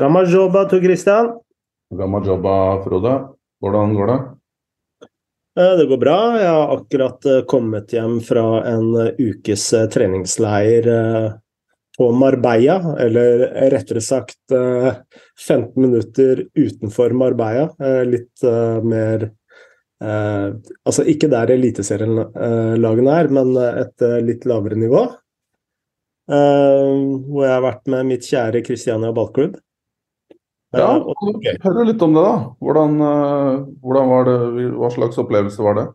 [0.00, 1.32] Gammal jobba, Tor Christian.
[1.92, 3.16] Gammal jobba, Frode.
[3.60, 4.20] Hvordan går det?
[5.58, 6.18] Eh, det går bra.
[6.38, 10.88] Jeg har akkurat eh, kommet hjem fra en eh, ukes treningsleir
[11.98, 12.78] på Marbella.
[13.02, 13.44] Eller
[13.74, 17.68] rettere sagt 15 minutter utenfor Marbella.
[18.08, 18.46] Litt
[18.86, 19.30] mer
[20.00, 25.02] Altså ikke der eliteserielagene er, men et litt lavere nivå.
[26.24, 29.58] Hvor jeg har vært med mitt kjære Christiania ballklubb.
[30.76, 31.56] Ja, okay.
[31.64, 32.34] Hør litt om det, da.
[32.62, 35.86] Hvordan, eh, hvordan, var det, Hva slags opplevelse var det?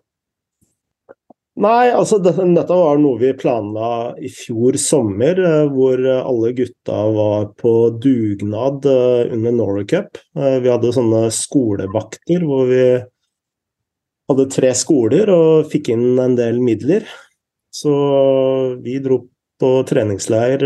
[1.63, 3.89] Nei, altså dette, dette var noe vi planla
[4.19, 10.19] i fjor sommer, eh, hvor alle gutta var på dugnad eh, under Norway Cup.
[10.35, 12.83] Vi hadde sånne skolevakter hvor vi
[14.27, 17.07] hadde tre skoler og fikk inn en del midler.
[17.71, 17.95] Så
[18.83, 19.21] vi dro
[19.61, 20.59] på treningsleir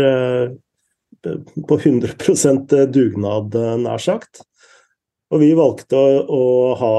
[1.68, 4.44] på 100 dugnad, nær sagt.
[5.30, 6.94] Og vi valgte å, å, ha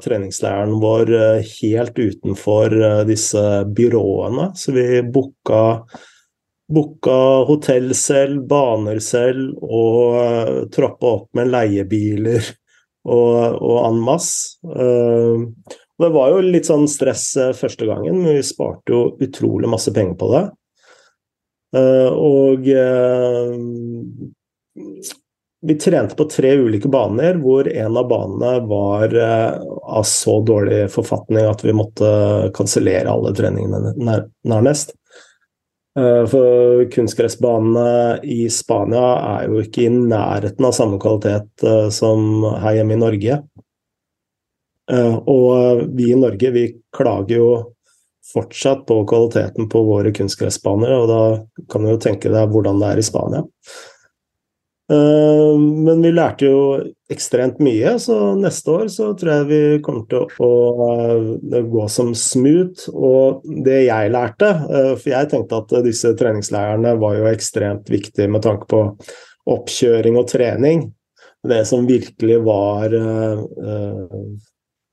[0.00, 3.42] treningsleiren vår eh, helt utenfor eh, disse
[3.76, 4.50] byråene.
[4.56, 5.60] Så vi booka,
[6.72, 7.18] booka
[7.50, 12.40] hotell selv, baner selv, og uh, troppa opp med leiebiler
[13.18, 14.56] og, og en masse.
[14.64, 15.44] Uh,
[16.00, 20.16] det var jo litt sånn stress første gangen, men vi sparte jo utrolig masse penger
[20.18, 20.46] på det.
[21.74, 23.54] Eh, og eh,
[25.64, 30.84] vi trente på tre ulike baner, hvor en av banene var eh, av så dårlig
[30.94, 32.10] forfatning at vi måtte
[32.54, 33.94] kansellere alle treningene
[34.44, 34.94] nærmest.
[35.94, 39.02] For kunstgressbanene i Spania
[39.36, 41.62] er jo ikke i nærheten av samme kvalitet
[41.94, 43.36] som her hjemme i Norge.
[45.30, 46.64] Og vi i Norge, vi
[46.98, 47.46] klager jo
[48.32, 52.92] fortsatt på kvaliteten på våre kunstgressbaner, og da kan du jo tenke deg hvordan det
[52.92, 53.44] er i Spania.
[54.92, 56.58] Eh, men vi lærte jo
[57.12, 62.12] ekstremt mye, så neste år så tror jeg vi kommer til å eh, gå som
[62.18, 62.90] smooth.
[62.92, 68.28] Og det jeg lærte, eh, for jeg tenkte at disse treningsleirene var jo ekstremt viktige
[68.28, 68.84] med tanke på
[69.54, 70.90] oppkjøring og trening.
[71.44, 72.94] Det som virkelig var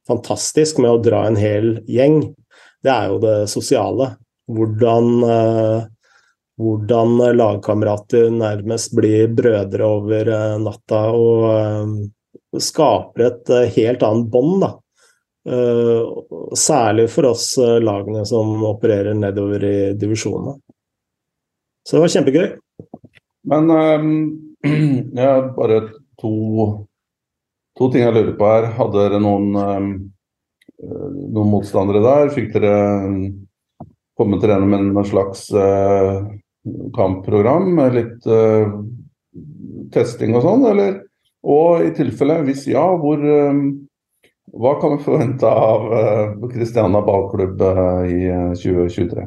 [0.04, 2.18] fantastisk med å dra en hel gjeng,
[2.84, 4.12] det er jo det sosiale.
[4.52, 5.84] Hvordan, eh,
[6.62, 11.94] hvordan lagkamerater nærmest blir brødre over eh, natta og eh,
[12.60, 14.74] skaper et helt annet bånd, da.
[16.54, 20.54] Særlig for oss lagene som opererer nedover i divisjonene.
[21.88, 22.48] Så det var kjempegøy.
[23.50, 24.12] Men um,
[25.18, 25.80] jeg har bare
[26.22, 26.34] to,
[27.80, 28.70] to ting jeg lurer på her.
[28.78, 29.90] Hadde dere noen um,
[30.82, 32.32] noen motstandere der?
[32.34, 33.48] Fikk dere kommet
[34.18, 36.28] komme til gjennom en slags uh,
[36.96, 38.70] kampprogram med litt uh,
[39.94, 41.00] testing og sånn, eller?
[41.42, 43.64] Og i tilfelle, hvis ja, hvor um,
[44.52, 45.88] hva kan vi forvente av
[46.52, 47.62] Kristiania uh, ballklubb
[48.12, 48.20] i
[48.60, 49.26] 2023?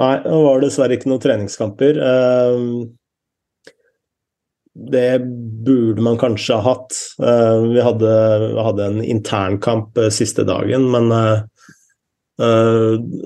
[0.00, 1.98] Nei, det var dessverre ikke noen treningskamper.
[1.98, 2.90] Uh,
[4.90, 5.20] det
[5.64, 6.96] burde man kanskje ha hatt.
[7.22, 8.10] Uh, vi hadde,
[8.62, 11.40] hadde en internkamp uh, siste dagen, men uh,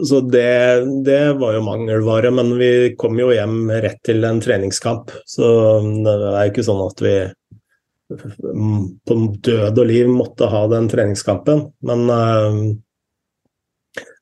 [0.04, 2.32] Så det, det, var jo mangelvare.
[2.34, 5.46] Men vi kom jo hjem rett til en treningskamp, så
[6.02, 7.14] det er jo ikke sånn at vi
[8.14, 9.14] på
[9.46, 11.62] død og liv måtte ha den treningskampen.
[11.86, 12.10] Men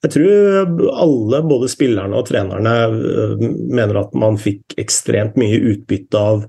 [0.05, 2.77] jeg tror alle, både spillerne og trenerne,
[3.41, 6.45] mener at man fikk ekstremt mye utbytte av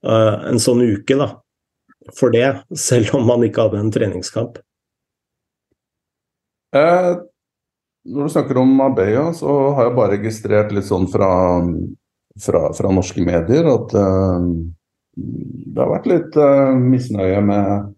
[0.00, 1.26] en sånn uke da,
[2.16, 4.58] for det, selv om man ikke hadde en treningskamp.
[6.76, 7.14] Eh,
[8.06, 11.30] når du snakker om Abeya, så har jeg bare registrert litt sånn fra,
[12.40, 14.44] fra, fra norske medier at eh,
[15.20, 17.90] det har vært litt eh, misnøye med,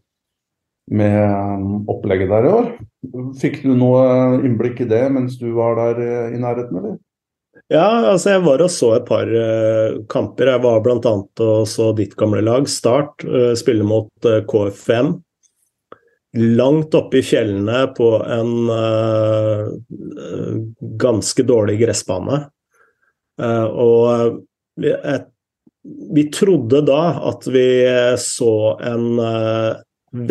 [0.97, 2.73] med opplegget der i år.
[3.39, 6.99] Fikk du noe innblikk i det mens du var der i nærheten, eller?
[7.71, 10.51] Ja, altså jeg var og så et par uh, kamper.
[10.55, 11.13] Jeg var bl.a.
[11.47, 15.15] og så ditt gamle lag, Start, uh, spille mot uh, eh, KFM.
[16.57, 18.71] Langt oppe i fjellene på en
[20.97, 22.39] ganske dårlig gressbane.
[23.37, 24.39] og
[24.81, 25.27] vi, et,
[26.17, 27.67] vi, trodde da at vi
[28.17, 29.21] så en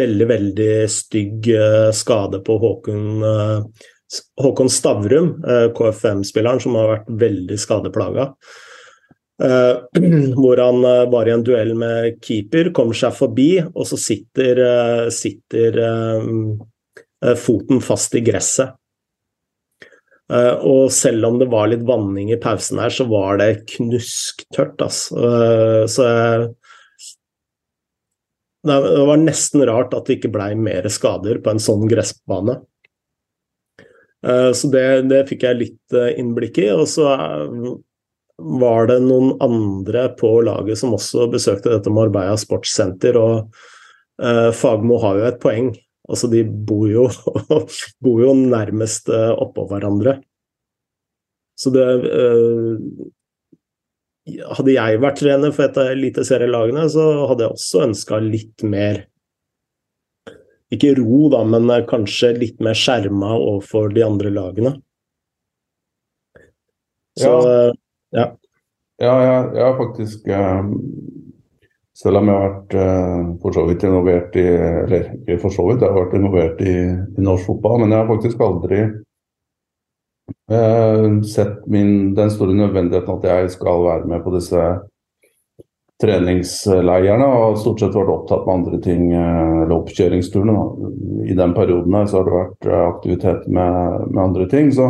[0.01, 1.51] veldig, veldig stygg
[1.93, 3.21] skade på Håkon
[4.41, 8.27] Håkon Stavrum, eh, KFM-spilleren, som har vært veldig skadeplaga.
[9.43, 9.75] Eh,
[10.39, 14.61] hvor han eh, var i en duell med keeper, kommer seg forbi, og så sitter,
[15.13, 15.81] sitter
[17.37, 18.77] foten fast i gresset.
[20.31, 24.79] Og selv om det var litt vanning i pausen her, så var det knusktørt.
[24.79, 25.27] Altså.
[25.91, 26.05] Så
[28.63, 28.77] det
[29.09, 32.61] var nesten rart at det ikke blei mer skader på en sånn gressbane.
[34.21, 36.67] Så det, det, fikk jeg litt innblikk i.
[36.75, 37.07] Og så
[38.37, 43.49] var det noen andre på laget som også besøkte dette Marbella sportssenter, og
[44.53, 45.71] Fagmo har jo et poeng.
[46.05, 47.07] Altså, de bor jo,
[48.05, 50.19] bor jo nærmest oppå hverandre.
[51.57, 51.87] Så det
[54.29, 59.05] hadde jeg vært trener for et av eliteserielagene, så hadde jeg også ønska litt mer
[60.71, 64.75] Ikke ro, da, men kanskje litt mer skjerma overfor de andre lagene.
[67.19, 67.31] Så
[68.15, 68.29] ja.
[69.01, 70.73] Ja, jeg, jeg har faktisk um,
[71.97, 75.65] Selv om jeg har vært uh, for så vidt involvert i Eller ikke for så
[75.67, 76.75] vidt, jeg har vært involvert i,
[77.17, 78.83] i norsk fotball, men jeg har faktisk aldri
[80.51, 84.61] Uh, sett min, den store nødvendigheten at jeg skal være med på disse
[86.01, 89.03] treningsleirene, og stort sett vært opptatt med andre ting,
[89.69, 90.55] Loppkjøringsturene.
[90.57, 91.29] oppkjøringsturene.
[91.31, 94.71] I den perioden her så har det vært uh, aktivitet med, med, andre ting.
[94.75, 94.87] Så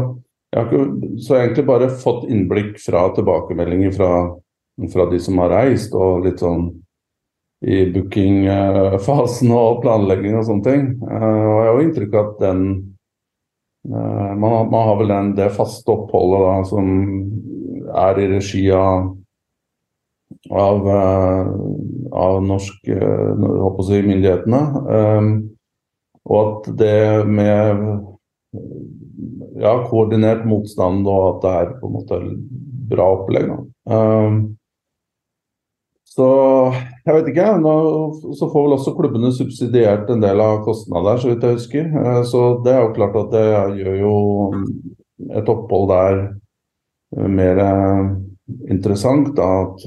[0.52, 4.14] jeg har ikke, så egentlig bare fått innblikk fra tilbakemeldinger fra,
[4.94, 6.70] fra de som har reist, og litt sånn
[7.62, 10.88] i bookingfasen og planlegging og sånne ting.
[11.06, 12.64] og jeg har jo inntrykk av at den
[13.90, 16.90] Eh, man har, man har, vel den, det faste oppholdet da, som
[17.98, 19.08] er i regi av,
[20.50, 21.52] av, eh,
[22.12, 24.62] av norsk eh, si, myndighetene.
[26.22, 27.86] Og at det med
[29.62, 32.20] ja, koordinert motstand og at det er på en måte
[32.92, 33.52] bra opplegg.
[33.52, 33.60] Da.
[36.12, 36.28] Så
[37.06, 37.48] jeg vet ikke.
[37.64, 37.74] Nå,
[38.36, 41.88] så får vel også klubbene subsidiert en del av kostnader, så vidt jeg husker.
[42.02, 43.46] Eh, så det er jo klart at det
[43.80, 44.16] gjør jo
[45.40, 46.20] et opphold der
[47.16, 48.12] eh, mer eh,
[48.72, 49.32] interessant.
[49.38, 49.86] Da, at,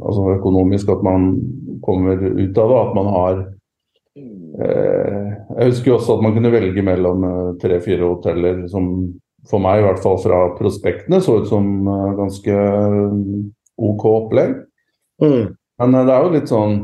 [0.00, 1.28] altså økonomisk at man
[1.84, 2.80] kommer ut av det.
[2.80, 3.42] At man har
[4.16, 7.28] eh, Jeg husker jo også at man kunne velge mellom
[7.62, 8.90] tre-fire hoteller som
[9.46, 11.86] for meg, i hvert fall fra prospektene, så ut som
[12.18, 12.54] ganske
[13.76, 14.56] OK opplegg.
[15.22, 15.54] Mm.
[15.78, 16.74] Men eh, det er jo litt sånn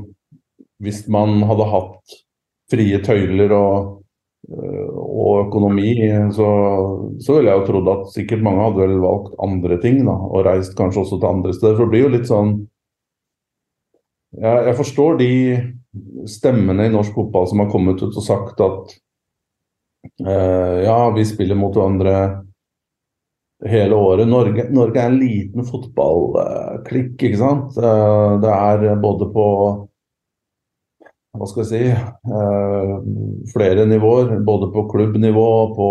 [0.82, 2.14] Hvis man hadde hatt
[2.73, 4.02] frie tøyler og, eh,
[4.50, 5.93] og økonomi,
[6.35, 6.49] så,
[7.23, 10.47] så ville jeg jo trodd at sikkert mange hadde vel valgt andre ting, da, og
[10.49, 11.77] reist kanskje også til andre steder.
[11.79, 12.53] For det blir jo litt sånn
[14.33, 15.33] Jeg, jeg forstår de
[16.33, 18.94] stemmene i norsk fotball som har kommet ut og sagt at
[20.25, 22.15] eh, ja, vi spiller mot hverandre
[23.69, 24.25] hele året.
[24.29, 27.77] Norge, Norge er en liten fotballklikk, ikke sant.
[27.77, 29.47] Eh, det er både på
[31.32, 32.96] hva skal jeg si eh,
[33.52, 34.34] flere nivåer.
[34.44, 35.88] Både på klubbnivå, på,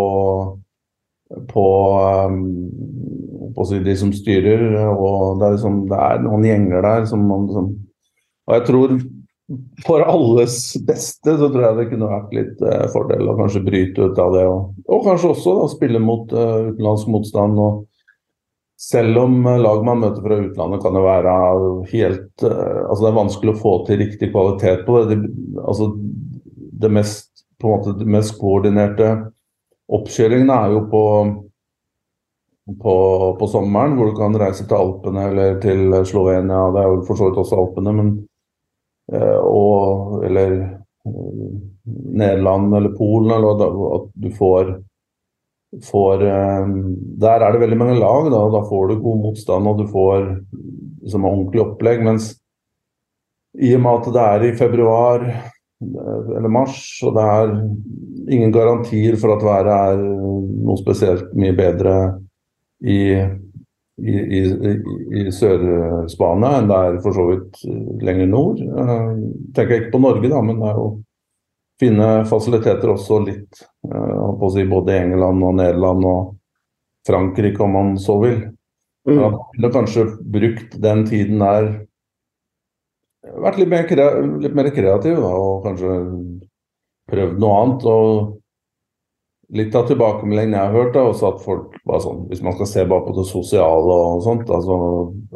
[1.49, 1.65] på,
[2.01, 4.67] eh, de som styrer.
[4.91, 7.73] og Det er, liksom, det er noen gjenger der som man liksom
[8.49, 8.93] Og jeg tror
[9.85, 14.07] for alles beste så tror jeg det kunne vært litt eh, fordel å kanskje bryte
[14.07, 14.45] ut av det.
[14.47, 17.59] Og, og kanskje også da, spille mot uh, utenlandsk motstand.
[17.59, 17.87] og
[18.81, 21.35] selv om eh, lag man møter fra utlandet kan det være
[21.91, 25.19] helt uh, altså Det er vanskelig å få til riktig kvalitet på det.
[25.19, 25.91] det altså
[26.81, 27.29] det mest,
[27.61, 29.11] på en måte, det mest koordinerte
[29.91, 31.05] oppkjøringene er jo på
[32.81, 32.93] på,
[33.35, 36.59] på, sommeren, hvor du kan reise til Alpene eller til Slovenia.
[36.71, 38.11] Det er jo for så vidt også Alpene, men
[39.11, 41.47] Eh, og, eller eh,
[42.13, 43.63] Nederland eller Polen, eller
[43.95, 44.77] at du får,
[45.87, 46.67] får eh,
[47.23, 49.87] Der er det veldig mange lag, da, og da får du god motstand og du
[49.91, 50.27] får
[51.03, 52.03] liksom, ordentlig opplegg.
[52.07, 52.33] Mens
[53.59, 55.25] i og med at det er i februar
[55.81, 57.53] eller mars, og det er
[58.31, 61.95] ingen garantier for at været er noe spesielt mye bedre
[62.85, 62.99] i
[64.01, 64.41] i, i,
[65.21, 67.59] i Sør-Spania enn det er for så vidt
[68.01, 68.61] lenger nord.
[68.61, 70.87] Jeg tenker ikke på Norge, da, men det er jo
[71.81, 76.33] fine fasiliteter også litt uh, si både i England og Nederland og
[77.07, 78.41] Frankrike, om man så vil.
[79.09, 79.17] Mm.
[79.17, 81.71] Da ville kanskje brukt den tiden der
[83.21, 83.85] Vært litt mer,
[84.41, 85.91] litt mer kreativ da, og kanskje
[87.11, 87.83] prøvd noe annet.
[87.85, 88.41] og
[89.51, 92.69] litt av tilbakemeldingene jeg har hørt, er også at folk bare sånn, Hvis man skal
[92.71, 94.77] se bare på det sosiale og sånt, altså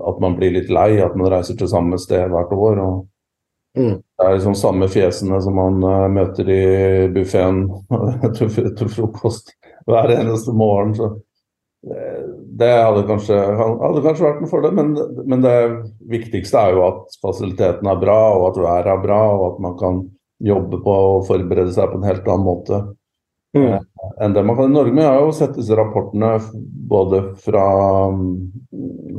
[0.07, 2.79] at man blir litt lei, at man reiser til samme sted hvert år.
[2.79, 3.07] og
[3.75, 3.93] mm.
[3.95, 6.65] Det er liksom samme fjesene som man uh, møter i
[7.15, 7.65] buffeen
[8.37, 9.55] til, til, frokost
[9.85, 10.95] hver eneste morgen.
[10.97, 11.13] så
[11.85, 14.93] det, hadde, kanskje, hadde kanskje, vært en fordel, men,
[15.29, 15.57] men det
[16.09, 19.75] viktigste er jo at fasilitetene er bra, og at været er bra, og at man
[19.77, 19.99] kan
[20.43, 22.79] jobbe på å forberede seg på en helt annen måte.
[23.55, 23.67] Mm.
[23.71, 23.81] Eh,
[24.23, 24.93] enn det man kan i Norge.
[24.93, 26.33] Men jeg har jo sett disse rapportene
[26.89, 27.65] både fra
[28.11, 28.25] um,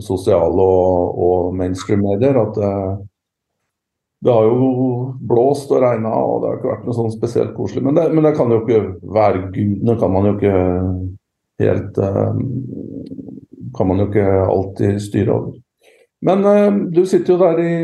[0.05, 2.99] sosiale og, og mainstream-medier at uh,
[4.27, 4.71] det har jo
[5.23, 7.85] blåst og regna, og det har ikke vært noe sånn spesielt koselig.
[7.87, 8.81] Men det, men det kan jo ikke
[9.15, 10.57] være gudene, kan man jo ikke
[11.63, 12.41] helt uh,
[13.77, 15.55] Kan man jo ikke alltid styre over.
[16.27, 17.77] Men uh, du sitter jo der i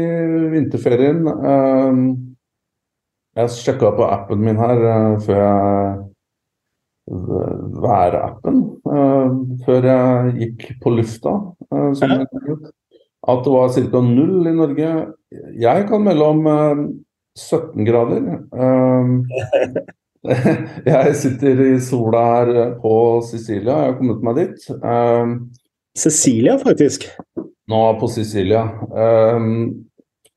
[0.56, 1.22] vinterferien.
[1.30, 2.02] Uh,
[3.38, 4.82] jeg sjekka på appen min her
[5.22, 6.00] før jeg
[7.82, 8.60] Værappen
[9.64, 11.32] før jeg gikk på lufta.
[11.98, 12.81] som ja
[13.22, 14.00] at det var ca.
[14.02, 14.92] null i Norge.
[15.60, 16.46] Jeg kan melde om
[17.38, 18.26] 17 grader.
[20.92, 22.50] jeg sitter i sola her
[22.82, 22.94] på
[23.26, 24.66] Sicilia, jeg har kommet meg dit.
[25.98, 27.08] Sicilia, faktisk?
[27.70, 28.66] Nå på Sicilia.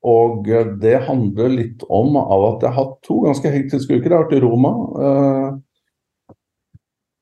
[0.06, 0.46] Og
[0.80, 4.10] det handler litt om av at jeg har hatt to ganske hektiske uker.
[4.10, 4.72] Jeg har vært i Roma.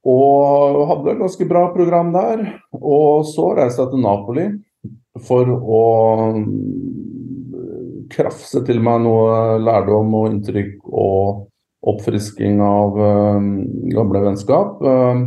[0.05, 2.45] Og hadde et ganske bra program der.
[2.77, 4.49] Og så reiste jeg til Napoli
[5.23, 5.83] for å
[6.35, 6.49] mm,
[8.15, 11.47] krafse til meg noe lærdom og inntrykk og
[11.85, 13.41] oppfrisking av uh,
[13.95, 14.83] gamle vennskap.
[14.83, 15.27] Uh,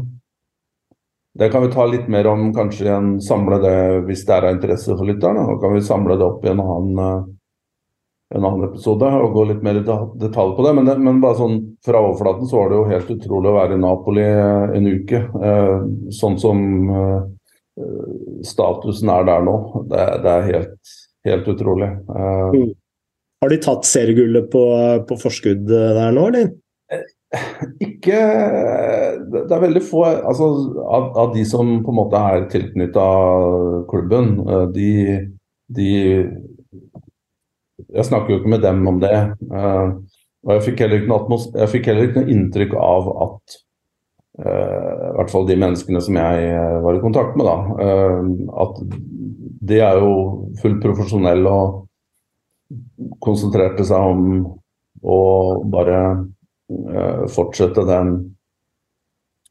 [1.37, 4.55] det kan vi ta litt mer om kanskje en samle det hvis det er av
[4.55, 5.45] interesse for lytterne.
[5.45, 7.27] Da kan vi samle det opp i en annen,
[8.33, 10.71] en annen episode og gå litt mer i detalj på det.
[10.79, 10.95] Men, det.
[10.97, 14.25] men, bare sånn fra overflaten så var det jo helt utrolig å være i Napoli
[14.79, 15.21] en uke.
[16.17, 16.65] Sånn som
[18.45, 19.57] statusen er der nå.
[19.91, 20.95] Det, det er helt,
[21.27, 21.89] helt utrolig.
[22.09, 22.73] Uh,
[23.43, 24.63] Har de tatt seriegullet på,
[25.09, 26.53] på, forskudd der nå, eller?
[27.83, 28.17] Ikke
[29.33, 30.45] Det er veldig få altså,
[30.79, 33.07] av, av, de som på en måte er tilknytta
[33.91, 34.29] klubben.
[34.47, 34.91] Eh, de,
[35.75, 35.89] de,
[37.91, 39.13] Jeg snakker jo ikke med dem om det.
[39.51, 43.66] Og jeg fikk heller ikke noe, jeg fikk heller ikke noe inntrykk av at Eh,
[44.37, 48.27] i hvert fall de menneskene som jeg eh, var i kontakt med, da, eh,
[48.63, 48.81] at
[49.67, 50.11] de er jo
[50.61, 51.83] fullt profesjonelle og
[53.23, 54.23] konsentrerte seg om
[55.07, 55.19] å
[55.71, 55.99] bare
[57.31, 58.09] fortsette den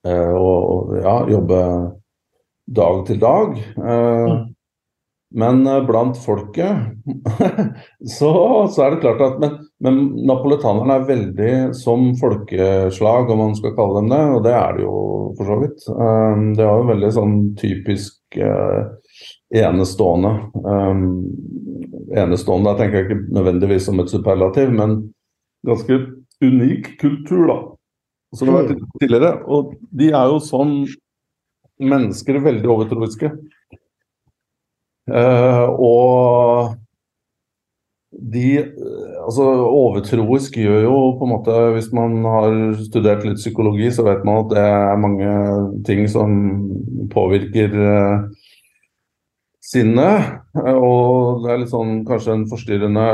[0.06, 1.60] og ja, jobbe
[2.76, 3.56] dag til dag.
[3.80, 4.44] Mm.
[5.36, 6.76] Men eh, blant folket
[8.16, 8.32] så,
[8.70, 13.74] så, er det klart at Men, men napolitanerne er veldig som folkeslag, om man skal
[13.76, 14.20] kalle dem det.
[14.32, 15.00] Og det er det jo
[15.36, 15.84] for så vidt.
[15.92, 18.88] Um, det er jo veldig sånn typisk uh,
[19.52, 20.32] enestående.
[20.64, 21.02] Um,
[22.16, 24.96] enestående, jeg tenker ikke nødvendigvis som et superlativ, men
[25.66, 26.00] ganske
[26.44, 27.58] unik kultur, da.
[28.36, 29.34] Som det har vært tidligere.
[29.44, 30.74] Og de er jo sånn
[31.84, 33.28] mennesker veldig overtroiske.
[35.06, 36.74] Uh, og
[38.16, 38.46] de
[39.26, 44.24] altså Overtroisk gjør jo på en måte Hvis man har studert litt psykologi, så vet
[44.24, 45.32] man at det er mange
[45.88, 46.30] ting som
[47.12, 48.28] påvirker uh,
[49.66, 50.30] sinnet.
[50.56, 53.08] Og det er litt sånn kanskje en forstyrrende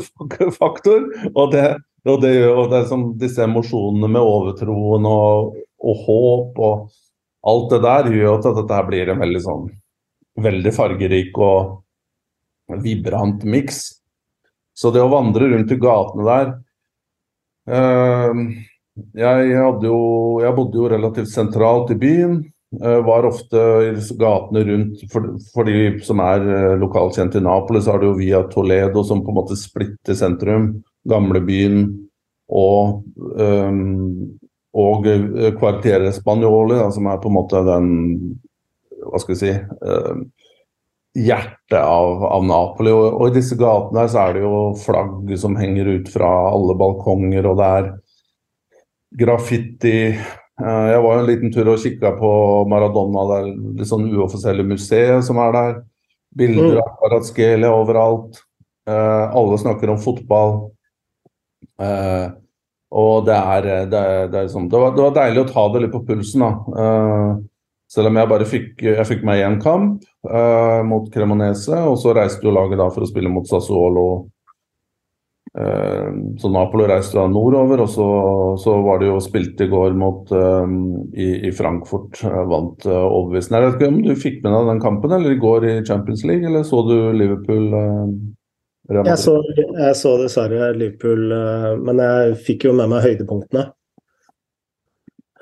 [0.62, 1.06] faktor.
[1.34, 1.66] Og det,
[2.08, 6.88] og det og det er som disse emosjonene med overtroen og, og håp og
[7.50, 9.70] alt det der gjør at dette blir en veldig sånn
[10.40, 13.99] veldig fargerik og vibrant miks.
[14.80, 16.52] Så det å vandre rundt i gatene der
[17.68, 18.38] eh,
[19.16, 19.50] jeg,
[19.84, 19.98] jo,
[20.42, 22.40] jeg, bodde jo relativt sentralt i byen.
[22.80, 27.82] Eh, var ofte i gatene rundt for, for, de som er eh, lokalkjent i Napoli,
[27.82, 30.72] så har du jo via Toledo som på en måte splitter sentrum.
[31.08, 31.84] Gamlebyen
[32.52, 33.00] og,
[33.40, 34.34] um,
[34.76, 35.06] og
[35.56, 37.86] Quartiere Spanjoli, da, som er på en måte den
[39.00, 40.18] hva skal vi si uh,
[41.16, 42.92] hjertet av, av Napoli.
[42.94, 46.30] Og, og, i disse gatene her så er det jo flagg som henger ut fra
[46.50, 47.90] alle balkonger, og det er
[49.24, 49.98] graffiti.
[50.60, 52.32] Uh, jeg var jo en liten tur og kikka på
[52.70, 53.48] Maradona, det er
[53.80, 55.78] litt sånn uoffisielle museet som er der.
[56.36, 56.82] Bilder mm.
[56.84, 58.44] av Paratskelia overalt.
[58.88, 60.54] Uh, alle snakker om fotball.
[61.80, 62.30] Uh,
[62.90, 64.68] og det er, det, er, det, er sånn.
[64.70, 66.42] det, var, det, var, deilig å ta det litt på pulsen.
[66.42, 66.52] da.
[67.90, 72.14] Selv om jeg bare fikk, jeg fikk meg én kamp eh, mot Cremonese, og så
[72.14, 74.04] reiste jo laget da for å spille mot Sassuolo.
[75.58, 78.06] Eh, så Napoli reiste da nordover, og så,
[78.62, 80.76] så, var det jo spilt i går mot eh,
[81.18, 82.20] i, i, Frankfurt.
[82.22, 83.58] Uh, vant eh, overbevisende.
[83.58, 86.22] Jeg vet ikke om du fikk med deg den kampen, eller i går i Champions
[86.28, 87.66] League, eller så du Liverpool?
[88.90, 91.26] jeg så, jeg så dessverre Liverpool,
[91.82, 93.66] men jeg fikk jo med meg høydepunktene.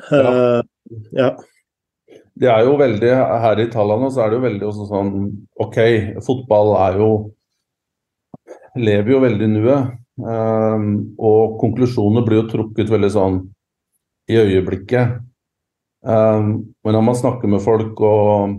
[0.09, 0.61] Ja.
[1.17, 1.31] ja
[2.39, 3.11] det er jo veldig,
[3.43, 5.13] Her i Italia så er det jo veldig også sånn
[5.65, 5.79] OK,
[6.27, 7.11] fotball er jo
[8.79, 9.95] Lever jo veldig i nuet.
[10.19, 13.39] Um, og konklusjoner blir jo trukket veldig sånn
[14.31, 15.17] i øyeblikket.
[16.07, 16.51] Um,
[16.85, 18.59] men når man snakker med folk og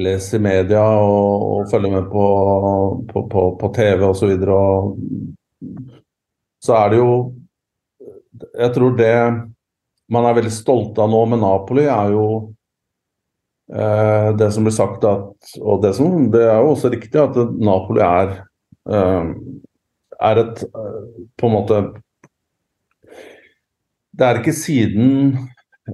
[0.00, 2.26] leser i media og, og følger med på,
[3.12, 4.58] på, på, på TV osv., så, videre,
[6.60, 7.14] så er det jo
[8.56, 9.14] Jeg tror det
[10.10, 12.26] man er veldig stolt av nå med Napoli, er jo
[13.72, 17.38] eh, det som blir sagt at Og det, som, det er jo også riktig at
[17.60, 18.36] Napoli er
[18.90, 19.34] eh,
[20.20, 21.00] er et eh,
[21.36, 21.80] på en måte
[24.10, 25.10] Det er ikke siden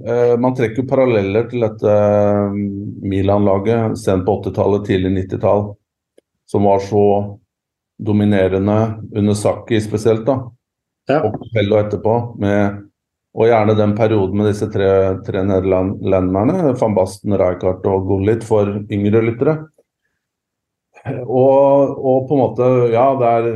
[0.03, 2.61] eh, Man trekker paralleller til dette eh,
[3.07, 5.69] Milan-laget sent på 80-tallet, tidlig 90-tall,
[6.51, 7.05] som var så
[7.97, 8.79] dominerende
[9.17, 10.41] under Saki spesielt, da.
[11.09, 11.21] Ja.
[11.23, 12.86] Og etterpå, med
[13.37, 14.88] og gjerne den perioden med disse tre,
[15.26, 19.59] tre nederlenderne, van Basten, Rijkaard og Gullit, for yngre lyttere.
[21.26, 23.49] Og, og, på en måte, ja, det er,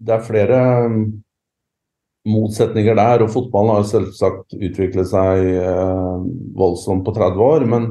[0.00, 0.96] det er flere um,
[2.26, 3.26] motsetninger der.
[3.26, 6.26] Og fotballen har selvsagt utviklet seg eh,
[6.56, 7.66] voldsomt på 30 år.
[7.70, 7.88] Men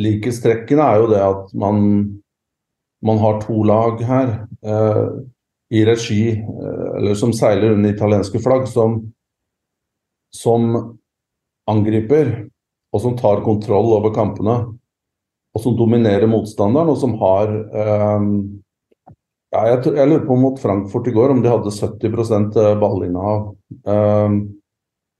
[0.00, 1.84] likhetstrekkene er jo det at man,
[3.04, 4.32] man har to lag her
[4.64, 5.04] eh,
[5.74, 9.02] i regi, eh, eller som seiler under italienske flagg, som
[10.34, 10.74] som
[11.70, 12.48] angriper,
[12.94, 14.56] og som tar kontroll over kampene.
[15.54, 18.28] Og som dominerer motstanderen, og som har eh,
[19.54, 23.46] jeg, jeg, lurer på mot Frankfurt i går om de hadde 70 eh, ballinnehav.
[23.86, 24.36] Eh,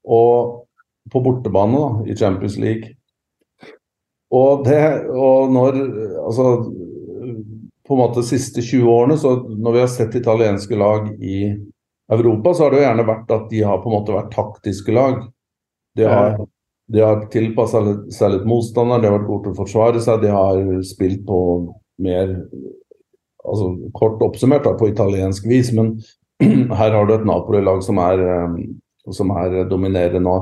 [0.05, 0.65] og
[1.13, 2.97] på bortebane da, i Champions League.
[4.35, 5.77] Og det Og når
[6.25, 6.45] Altså
[7.85, 11.53] på en måte de siste 20 årene, så når vi har sett italienske lag i
[12.15, 14.95] Europa så har det jo gjerne vært at de har på en måte vært taktiske
[14.95, 15.23] lag.
[15.99, 16.39] De har,
[16.93, 20.33] de har tilpassa seg litt motstander, de har vært gode til å forsvare seg, de
[20.35, 21.39] har spilt på
[22.03, 22.33] mer
[23.45, 25.95] altså Kort oppsummert da, på italiensk vis, men
[26.79, 28.57] her har du et Napoli-lag som, eh,
[29.13, 30.37] som, er dominerende nå.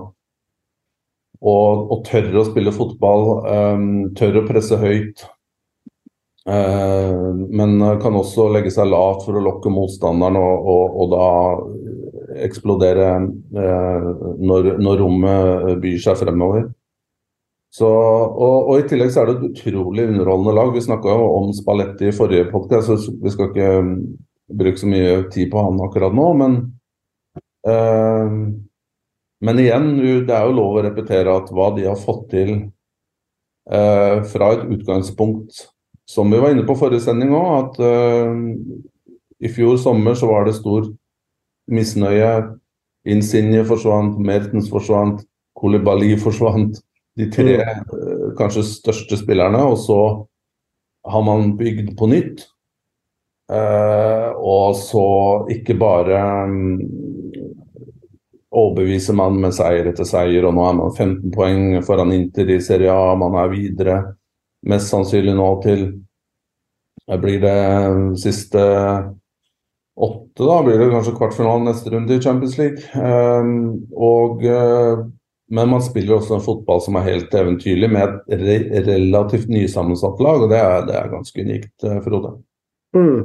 [1.42, 5.24] Og, og tør å spille fotball, um, tør å presse høyt.
[6.42, 11.26] Eh, men kan også legge seg lavt for å lokke motstanderen og, og, og da
[12.42, 14.06] eksplodere eh,
[14.42, 16.66] når, når, rommet byr seg fremover.
[17.72, 20.74] Så, og, og, I tillegg så er det et utrolig underholdende lag.
[20.74, 23.94] Vi snakka om Spalletti i forrige podkast, så vi skal ikke mm,
[24.60, 26.26] bruke så mye tid på han akkurat nå.
[26.42, 26.58] Men,
[27.70, 28.34] eh,
[29.42, 29.92] men igjen,
[30.28, 34.66] det er jo lov å repetere at hva de har fått til eh, fra et
[34.76, 35.68] utgangspunkt
[36.12, 38.36] som vi var inne på forrige sending òg, at uh,
[39.42, 40.90] i fjor sommer så var det stor
[41.72, 42.34] misnøye.
[43.08, 45.24] Insigne forsvant, Mertens forsvant,
[45.58, 46.76] Kolibali forsvant.
[47.18, 49.64] De tre uh, kanskje største spillerne.
[49.72, 50.00] Og så
[51.08, 52.46] har man bygd på nytt.
[53.52, 55.06] Uh, og så
[55.52, 56.78] ikke bare um,
[58.52, 62.60] overbeviser man med seier etter seier, og nå er man 15 poeng foran Inter i
[62.64, 63.16] Serie A.
[63.18, 63.96] Man er videre
[64.68, 65.88] mest sannsynlig nå til
[67.22, 67.58] blir det
[68.22, 68.62] siste
[69.96, 72.82] åtte, da blir det kanskje kvartfinalen neste runde i Champions League.
[72.96, 75.02] Um, og, uh,
[75.52, 80.22] men man spiller også en fotball som er helt eventyrlig, med et re relativt nysammensatt
[80.24, 82.36] lag, og det er, det er ganske unikt, uh, Frode.
[82.96, 83.18] Mm.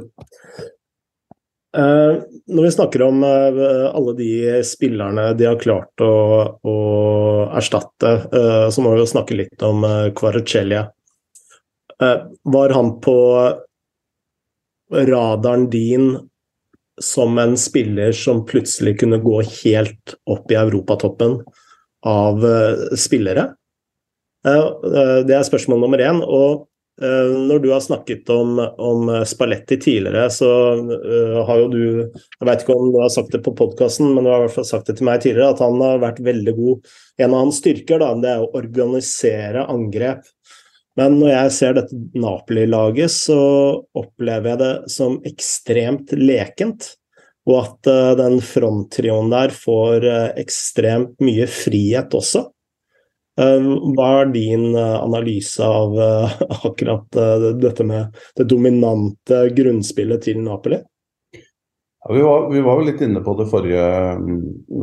[1.78, 4.30] Uh, når vi snakker om alle de
[4.64, 6.12] spillerne de har klart å,
[6.64, 6.76] å
[7.56, 8.12] erstatte,
[8.72, 10.86] så må vi jo snakke litt om uh, Kvarecellia.
[12.02, 13.52] Eh, var han på
[14.92, 16.18] radaren din
[17.00, 21.40] som en spiller som plutselig kunne gå helt opp i europatoppen
[22.06, 23.50] av eh, spillere?
[24.46, 24.66] Eh,
[25.26, 26.22] det er spørsmål nummer én.
[26.24, 26.66] Og
[26.98, 30.48] når du har snakket om, om Spalletti tidligere, så
[31.46, 34.32] har jo du Jeg vet ikke om du har sagt det på podkasten, men du
[34.32, 36.90] har i hvert fall sagt det til meg tidligere, at han har vært veldig god.
[37.22, 40.26] En av hans styrker da, det er å organisere angrep
[40.98, 43.38] men når jeg ser dette Napoli-laget, så
[43.98, 46.92] opplever jeg det som ekstremt lekent.
[47.48, 52.48] Og at uh, den fronttrioen der får uh, ekstremt mye frihet også.
[53.38, 55.94] Uh, hva er din analyse av
[56.68, 57.20] akkurat
[57.62, 60.82] dette med det dominante grunnspillet til Napoli?
[62.02, 63.86] Ja, vi, var, vi var vel litt inne på det forrige,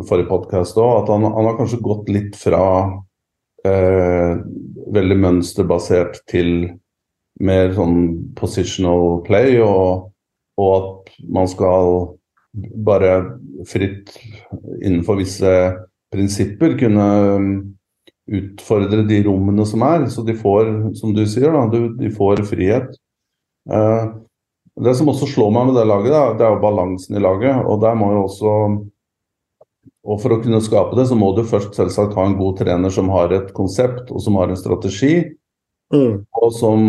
[0.08, 2.63] forrige podkast òg, at han, han, har kanskje gått litt fra
[3.65, 4.34] eh,
[4.95, 6.51] veldig mønsterbasert til
[7.43, 7.97] mer sånn
[8.38, 10.12] positional play, og,
[10.62, 12.13] og, at man skal
[12.88, 13.15] bare
[13.67, 14.13] fritt
[14.80, 15.51] innenfor visse
[16.13, 17.49] prinsipper kunne um,
[18.32, 20.06] utfordre de rommene som er.
[20.12, 21.65] Så de får, som du sier, da,
[21.99, 22.95] de får frihet.
[23.67, 24.06] Eh,
[24.86, 27.60] det som også slår meg med det laget, da, det er jo balansen i laget.
[27.67, 28.56] Og der må jo også
[30.06, 32.94] og For å kunne skape det, så må du først selvsagt ha en god trener
[32.94, 35.15] som har et konsept og som har en strategi.
[35.94, 36.26] Mm.
[36.41, 36.80] og som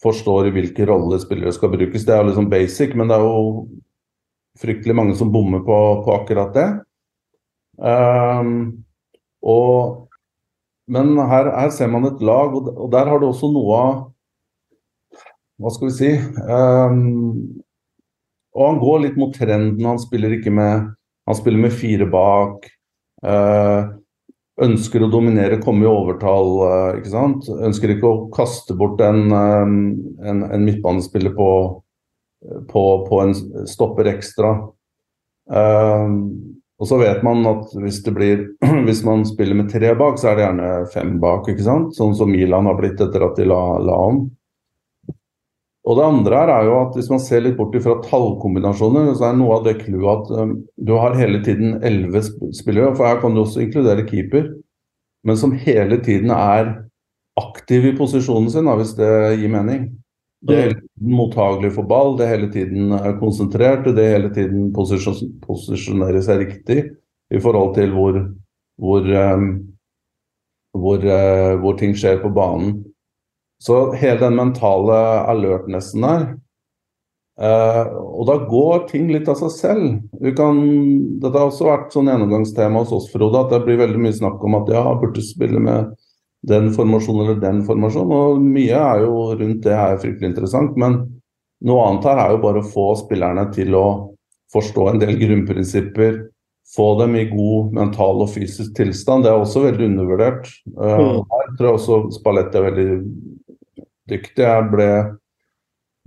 [0.00, 2.06] forstår i hvilke roller spillere skal brukes.
[2.06, 3.66] Det er jo liksom basic, men det er jo
[4.60, 6.68] fryktelig mange som bommer på, på akkurat det.
[7.76, 8.84] Um,
[9.44, 10.08] og,
[10.90, 13.92] men her, her, ser man et lag, og, og, der har du også noe av
[15.60, 16.10] Hva skal vi si
[16.44, 16.98] um,
[18.52, 19.86] Og han går litt mot trenden.
[19.86, 20.90] Han spiller ikke med
[21.30, 22.68] Han spiller med fire bak.
[23.24, 23.96] Uh,
[24.60, 26.50] ønsker å dominere, komme i overtall.
[26.66, 27.48] Eh, ikke sant?
[27.48, 29.70] Ønsker ikke å kaste bort en, eh,
[30.28, 31.50] en, en midtbanespiller på,
[32.68, 33.32] på, på, en
[33.68, 34.52] stopper ekstra.
[36.80, 38.44] Og så vet man at hvis, blir,
[38.86, 41.48] hvis man spiller med tre bak, så er det gjerne fem bak.
[41.48, 41.96] ikke sant?
[41.96, 44.22] Sånn som Milan har blitt etter at de la, la om.
[45.90, 49.30] Og det andre her er jo at Hvis man ser litt bort fra tallkombinasjoner, så
[49.30, 52.22] er noe av det clouet at um, du har hele tiden elleve
[52.54, 54.52] spillere, for her kan du også inkludere keeper,
[55.26, 56.70] men som hele tiden er
[57.40, 59.88] aktiv i posisjonen sin, da, hvis det gir mening.
[60.46, 64.14] Det er hele tiden mottagelig for ball, det er hele tiden er konsentrert, det er
[64.16, 66.78] hele tiden posisjon, posisjonerer seg riktig
[67.30, 68.20] i forhold til hvor,
[68.80, 69.50] hvor, um,
[70.76, 72.78] hvor, uh, hvor ting skjer på banen.
[73.60, 76.22] Så hele den mentale alertnessen der
[77.40, 79.88] eh, Og da går ting litt av seg selv.
[80.36, 80.62] Kan,
[81.20, 84.40] dette har også vært sånn gjennomgangstema hos oss, Frode, at det blir veldig mye snakk
[84.44, 85.92] om at ja, burde spille med
[86.48, 88.16] den formasjonen eller den formasjonen.
[88.16, 91.02] Og mye er jo rundt det her fryktelig interessant, men
[91.68, 93.86] noe annet her er jo bare å få spillerne til å
[94.54, 96.22] forstå en del grunnprinsipper.
[96.70, 99.24] Få dem i god mental og fysisk tilstand.
[99.26, 100.46] Det er også veldig undervurdert.
[100.78, 102.86] Uh, her tror jeg også Spalletti er veldig
[104.10, 104.44] dyktig.
[104.44, 104.88] Jeg ble,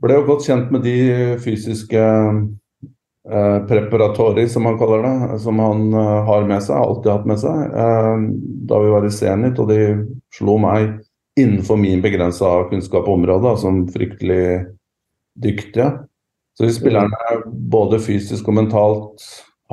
[0.04, 0.98] ble jo godt kjent med de
[1.44, 7.30] fysiske eh, preparatori, som han kaller det, som han eh, har med seg, alltid hatt
[7.32, 8.28] med seg, eh,
[8.70, 9.62] da vi var i Zenit.
[9.64, 9.82] Og de
[10.36, 11.00] slo meg
[11.40, 14.44] innenfor min begrensa kunnskap på området som fryktelig
[15.42, 15.90] dyktige.
[16.54, 17.40] Så hvis spillerne
[17.74, 19.24] både fysisk og mentalt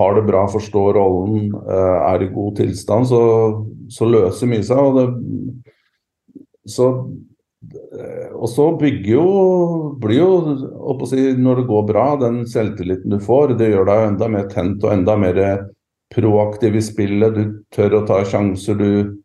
[0.01, 3.21] har det bra, forstår rollen, eh, er i god tilstand, så,
[3.93, 4.79] så løser mye seg.
[4.81, 5.09] og det
[6.71, 6.87] så
[7.61, 9.25] og så bygger jo
[10.01, 14.29] blir jo si, Når det går bra, den selvtilliten du får, det gjør deg enda
[14.33, 15.41] mer tent og enda mer
[16.15, 17.37] proaktiv i spillet.
[17.37, 18.81] Du tør å ta sjanser.
[18.81, 19.21] Du,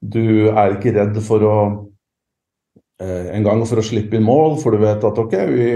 [0.00, 1.56] du er ikke redd for å
[3.02, 5.68] eh, en gang for å slippe inn mål, for du vet at OK, vi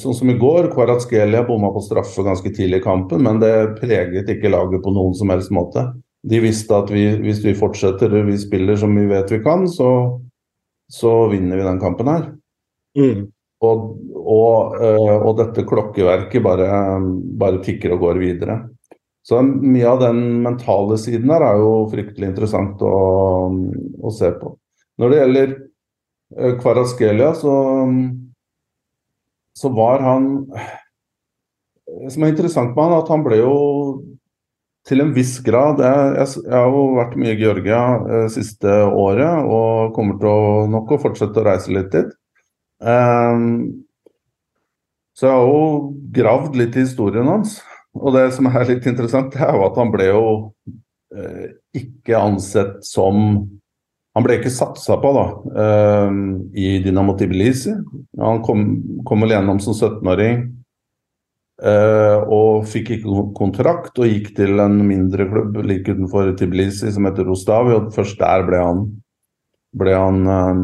[0.00, 4.30] Sånn som i går, Kvaratskhelia bomma på straffe ganske tidlig i kampen, men det preget
[4.32, 5.84] ikke laget på noen som helst måte.
[6.24, 9.90] De visste at vi, hvis vi fortsetter vi spiller som vi vet vi kan, så
[10.88, 12.26] så vinner vi den kampen her.
[12.98, 13.26] Mm.
[13.64, 16.68] Og, og, eh, og, dette klokkeverket bare,
[17.40, 18.58] bare, tikker og går videre.
[19.24, 22.96] Så mye av den mentale siden her er jo fryktelig interessant å,
[24.04, 24.52] å se på.
[25.00, 27.54] Når det gjelder eh, Kvaraskelia, så,
[29.56, 33.56] så var han Det som er interessant med han, at han ble jo
[34.88, 35.80] til en viss grad.
[35.80, 40.30] Jeg, jeg, jeg, har jo vært mye i Georgia eh, siste året og kommer til
[40.30, 42.12] å nok å fortsette å reise litt dit.
[42.84, 43.84] Um,
[45.14, 45.66] så jeg har jo
[46.14, 47.58] gravd litt i historien hans.
[47.94, 50.24] Og det som er litt interessant, er jo at han ble jo
[51.14, 51.52] eh,
[51.84, 53.44] ikke ansett som
[54.14, 55.22] Han ble ikke satsa på da,
[55.58, 56.18] eh,
[56.54, 57.72] i Dynamo Tbilisi.
[58.20, 58.60] Han kom,
[59.02, 60.63] kom vel gjennom som 17-åring Uh,
[61.64, 67.24] og fikk ikke kontrakt og gikk til en mindre klubb like utenfor Tiblisi som heter
[67.24, 67.72] Rostavi.
[67.78, 68.82] Og først der ble han,
[69.72, 70.58] ble han uh,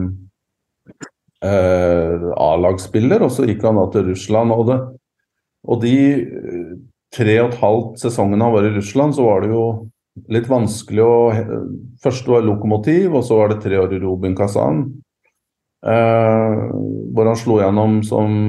[1.47, 4.53] uh, A-lagsspiller, og så gikk han da til Russland.
[4.53, 4.79] Og, det,
[5.65, 5.97] og de
[7.17, 9.65] tre og et halvt sesongene han var i Russland, så var det jo
[10.31, 11.17] litt vanskelig å
[12.01, 14.87] Først var Lokomotiv, og så var det tre år i Robin Kazan.
[15.81, 18.49] hvor han slo gjennom som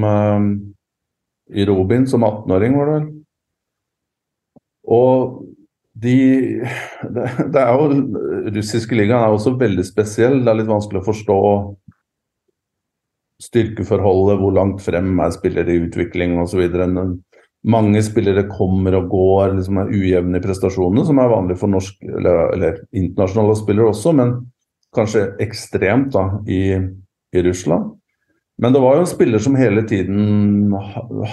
[1.50, 3.08] i Robin som 18-åring, var det vel.
[4.92, 5.40] Og
[6.02, 6.16] de
[7.14, 10.40] det, det, er jo Russiske ligaen er også veldig spesiell.
[10.42, 11.40] Det er litt vanskelig å forstå
[13.42, 16.62] styrkeforholdet, hvor langt frem er spillere i utvikling osv.
[17.62, 22.06] Mange spillere kommer og går, liksom er ujevne i prestasjonene, som er vanlig for norsk
[22.06, 24.34] eller, eller internasjonale spillere også, men
[24.94, 26.62] kanskje ekstremt da, i,
[27.32, 27.94] i Russland.
[28.62, 30.70] Men det var jo en spiller som hele tiden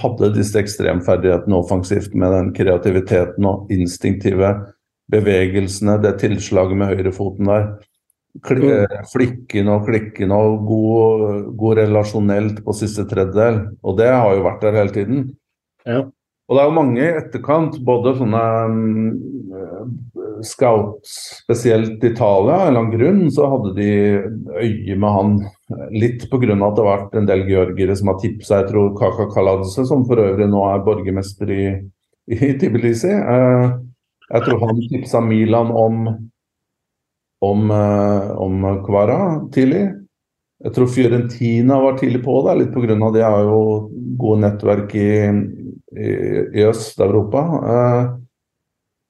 [0.01, 4.49] hadde disse ekstremferdighetene offensivt, med den kreativiteten og instinktive
[5.13, 7.67] bevegelsene, det tilslaget med høyrefoten der.
[8.45, 13.61] Flikkende Flikken og klikken og god, god, relasjonelt på siste tredjedel.
[13.83, 15.23] Og det har jo vært der hele tiden.
[15.85, 16.03] Ja.
[16.49, 18.43] Og det er jo mange i etterkant, både sånne
[20.45, 21.13] scouts,
[21.43, 23.89] spesielt Italia, av en eller annen grunn, så hadde de
[24.57, 25.35] øye med han.
[25.93, 26.55] Litt pga.
[26.65, 28.63] at det har vært en del georgere som har tipsa.
[28.63, 31.65] Jeg tror Kaka Kaladze, som for øvrig nå er borgermester i,
[32.25, 33.11] i Tbilisi.
[33.13, 33.77] Eh,
[34.29, 36.07] jeg tror han tipsa Milan om,
[37.45, 39.19] om, eh, om Kvara
[39.53, 39.85] tidlig.
[40.59, 43.11] Jeg tror Fiorentina var tidlig på det, litt pga.
[43.13, 43.61] de har jo
[44.19, 45.11] gode nettverk i,
[45.95, 46.09] i,
[46.59, 47.45] i Øst-Europa.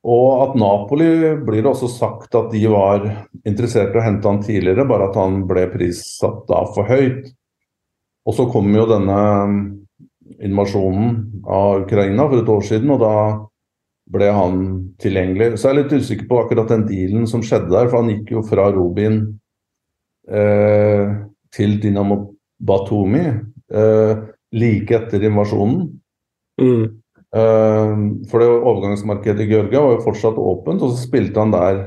[0.09, 1.09] Og at Napoli
[1.45, 3.03] blir det også sagt at de var
[3.45, 7.29] interessert i å hente han tidligere, bare at han ble prissatt da for høyt.
[8.25, 9.19] Og så kom jo denne
[10.45, 13.15] invasjonen av Ukraina for et år siden, og da
[14.09, 14.63] ble han
[15.01, 15.51] tilgjengelig.
[15.57, 18.33] Så jeg er litt usikker på akkurat den dealen som skjedde der, for han gikk
[18.33, 19.21] jo fra Robin
[20.29, 21.13] eh,
[21.53, 22.19] til Dinamo
[22.59, 24.23] Batumi eh,
[24.57, 25.85] like etter invasjonen.
[26.59, 26.98] Mm.
[27.35, 31.81] Ehm, for det overgangsmarkedet i Georgia var jo fortsatt åpent, og så spilte han der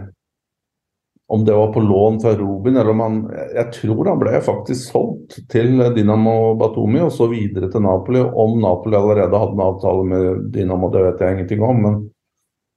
[1.32, 3.14] om det var på lån fra Robin eller om han
[3.54, 8.20] Jeg tror han ble faktisk solgt til Dinamo Batumi og så videre til Napoli.
[8.20, 11.80] Om Napoli allerede hadde en avtale med Dinamo, det vet jeg ingenting om.
[11.86, 11.96] Men,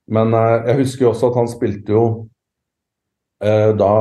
[0.08, 2.06] men eh, jeg husker også at han spilte jo
[3.44, 3.92] eh, da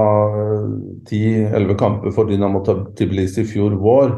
[1.10, 4.14] ti-elleve kamper for Dynamo Tbilisi i fjor vår.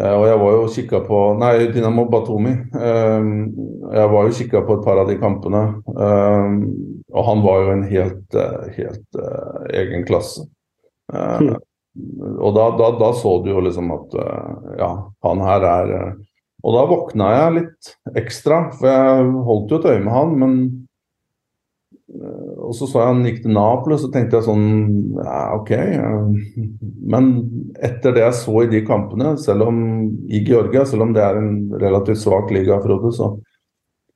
[0.00, 2.52] Eh, og jeg var jo kikka på Nei, Dynamo Batomi.
[2.54, 3.30] Eh,
[3.98, 5.62] jeg var jo kikka på et par av de kampene.
[5.90, 6.52] Eh,
[7.08, 8.38] og han var jo en helt,
[8.76, 9.20] helt
[9.74, 10.44] egen klasse.
[11.08, 11.54] Mm.
[12.36, 14.16] Og da, da, da, så du jo liksom at
[14.76, 14.90] ja,
[15.24, 15.92] han her er
[16.60, 17.88] Og da våkna jeg litt
[18.20, 20.54] ekstra, for jeg holdt jo et øye med han, men
[22.08, 24.68] og så så jeg han gikk til Napoli, så tenkte jeg sånn
[25.18, 25.72] ja, OK.
[27.12, 27.28] Men
[27.84, 29.82] etter det jeg så i de kampene, selv om
[30.24, 33.34] i Georgia, selv om det er en relativt svak liga, Frode, så,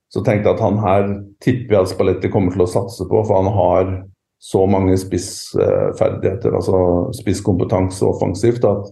[0.09, 1.05] så tenkte jeg at han her
[1.43, 3.93] tipper jeg at Spalletti kommer til å satse på, for han har
[4.43, 8.89] så mange spissferdigheter, altså spisskompetanse offensivt, at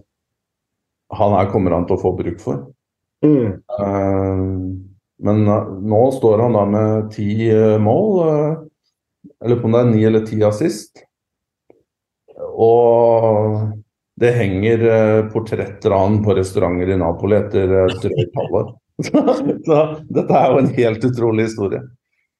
[1.18, 2.68] han her kommer han til å få bruk for.
[3.26, 3.58] Mm.
[3.76, 4.46] Uh,
[5.22, 7.50] men nå står han da med ti
[7.82, 8.70] mål.
[9.42, 11.02] Jeg lurer på om det er ni eller ti assist.
[12.62, 13.72] Og
[14.22, 18.70] det henger eh, portretter av han på restauranter i Napoli etter eh, drøyt halvår.
[19.66, 19.80] Så
[20.14, 21.82] dette er jo en helt utrolig historie.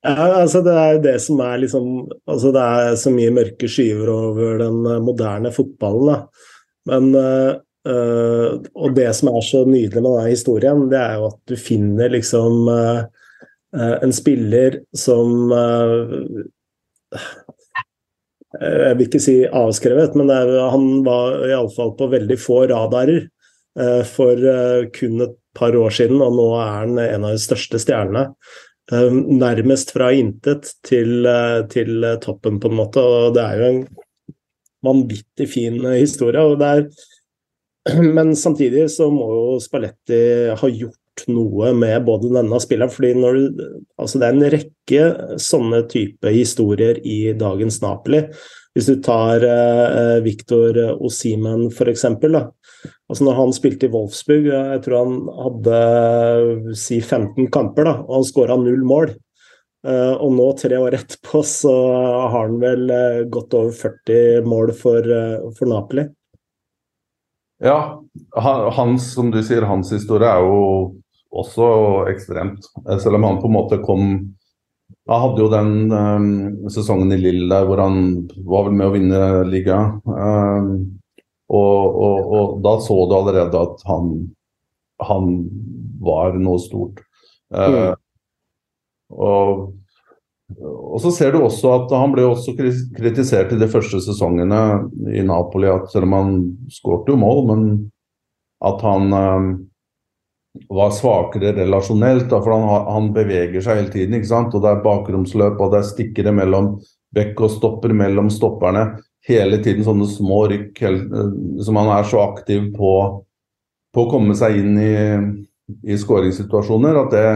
[0.03, 1.85] Ja, altså Det er det som er liksom
[2.27, 6.13] altså Det er så mye mørke skyver over den eh, moderne fotballen.
[6.13, 6.47] da.
[6.93, 11.39] Men øh, Og det som er så nydelig med denne historien, det er jo at
[11.51, 13.03] du finner liksom øh,
[13.75, 16.45] en spiller som øh,
[18.61, 24.03] jeg vil ikke si avskrevet, men er, han var iallfall på veldig få radarer eh,
[24.09, 27.81] for eh, kun et par år siden, og nå er han en av de største
[27.83, 28.31] stjernene.
[28.93, 31.25] Nærmest fra intet til,
[31.73, 33.01] til toppen, på en måte.
[33.01, 33.83] Og det er jo en
[34.85, 36.43] vanvittig fin historie.
[36.43, 36.83] og det er
[38.17, 40.21] men samtidig så må jo Spalletti
[40.59, 40.99] ha gjort
[41.31, 42.91] noe med både denne spilleren.
[42.91, 43.65] fordi når du,
[44.01, 48.25] altså Det er en rekke sånne type historier i dagens Napoli.
[48.73, 52.07] Hvis du tar eh, Viktor Osimen f.eks.
[52.09, 58.17] Altså når han spilte i Wolfsburg, jeg tror han hadde si 15 kamper, da, og
[58.21, 59.13] han skåra null mål.
[59.83, 61.73] Uh, og nå, tre år etterpå, så
[62.31, 66.05] har han vel uh, gått over 40 mål for, uh, for Napoli.
[67.63, 67.99] Ja,
[68.77, 70.63] hans, som du sier, hans historie er jo
[71.33, 71.67] også
[72.13, 72.69] ekstremt.
[72.89, 74.07] Eh, selv om han på en måte kom
[75.09, 78.93] Han hadde jo den um, sesongen i Lill der hvor han var vel med å
[78.93, 79.79] vinne liga.
[80.07, 81.01] Um,
[81.49, 84.13] og, og, og, da så du allerede at han,
[85.03, 85.33] han
[86.07, 87.03] var noe stort.
[87.51, 87.99] Uh, mm.
[89.17, 89.65] og,
[90.61, 94.63] og, så ser du også at han ble også kritisert i de første sesongene
[95.11, 96.33] i Napoli, at selv om han
[96.71, 97.69] skårte jo mål, men
[98.63, 99.53] at han um,
[100.69, 102.29] var svakere relasjonelt.
[102.31, 104.19] Da, for han, han, beveger seg hele tiden.
[104.19, 104.55] ikke sant?
[104.55, 106.75] Og Det er bakromsløp og det er stikkere mellom
[107.15, 108.87] bekk og stopper mellom stopperne.
[109.29, 110.81] Hele tiden sånne små rykk
[111.63, 112.93] som han er så aktiv på,
[113.95, 114.95] på å komme seg inn i,
[115.87, 117.27] i skåringssituasjoner at det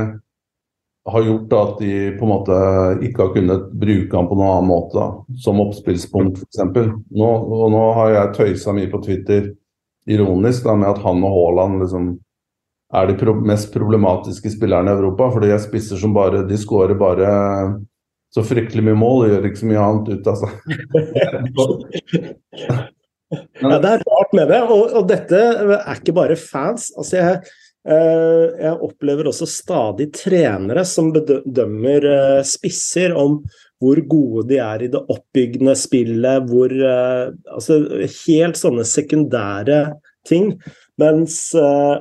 [1.06, 2.56] har gjort at de på en måte
[3.06, 6.64] ikke har kunnet bruke han på noen annen måte, da, som oppspillspunkt f.eks.
[7.14, 9.52] Nå, og nå har jeg tøysa mye på Twitter
[10.10, 12.08] ironisk da, med at han og Haaland liksom
[12.96, 15.24] er de mest problematiske spillerne i Europa.
[15.34, 17.28] For de er spisser som bare De skårer bare
[18.34, 20.50] så fryktelig mye mål og gjør ikke så mye annet ut av seg.
[23.62, 24.60] ja, det er rart med det.
[24.66, 25.38] Og, og, dette
[25.78, 26.82] er ikke bare fans.
[26.98, 27.34] Altså, jeg,
[27.86, 32.00] jeg opplever også stadig trenere som bedømmer
[32.44, 33.32] spisser om
[33.80, 37.72] hvor gode de er i det oppbyggende spillet, hvor Altså
[38.24, 39.80] helt sånne sekundære
[40.28, 40.54] ting.
[41.00, 42.00] Mens uh,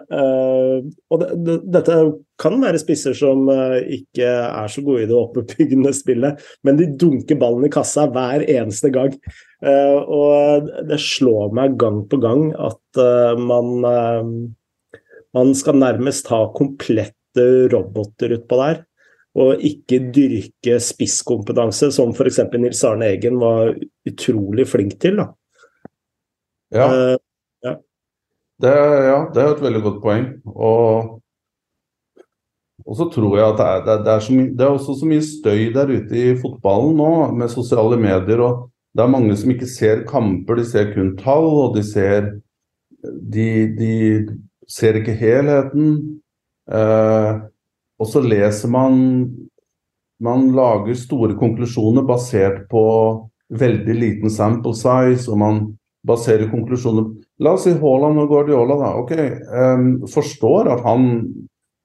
[1.12, 1.97] Og det, det, dette
[2.39, 6.88] kan være spisser som uh, ikke er så gode i det oppbyggende spillet, men de
[6.95, 9.15] dunker ballen i kassa hver eneste gang.
[9.65, 12.99] Og det slår meg gang på gang at
[13.39, 13.69] man
[15.34, 18.84] Man skal nærmest ha komplette roboter utpå der.
[19.36, 22.43] Og ikke dyrke spisskompetanse, som f.eks.
[22.53, 23.73] Nils Arne Eggen var
[24.08, 25.23] utrolig flink til.
[25.23, 25.25] da.
[26.75, 27.17] Ja.
[28.62, 30.28] Det, ja, det er et veldig godt poeng.
[30.48, 31.18] Og,
[32.86, 35.26] og så tror jeg at det er, det, er, det, det er, også så mye
[35.26, 38.44] støy der ute i fotballen nå, med sosiale medier.
[38.46, 41.52] og Det er mange som ikke ser kamper, de ser kun tall.
[41.68, 42.34] Og de ser
[43.06, 43.96] De, de
[44.68, 46.22] ser ikke helheten.
[46.65, 47.34] Eh,
[48.02, 48.96] og så leser man
[50.18, 52.82] Man lager store konklusjoner basert på
[53.52, 55.58] veldig liten sample size, og man
[56.08, 57.12] baserer konklusjoner
[57.43, 58.93] La oss si Haaland og Guardiola, da.
[59.02, 59.12] Ok,
[59.52, 61.10] um, forstår at han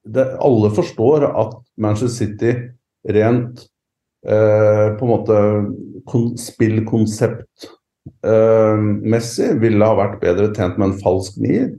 [0.06, 2.52] det, Alle forstår at Manchester City
[3.10, 3.66] rent
[4.26, 5.40] uh, på en måte
[6.08, 7.68] kon, spillkonsept
[8.24, 11.72] uh, ville ha vært bedre tjent med en falsk nier.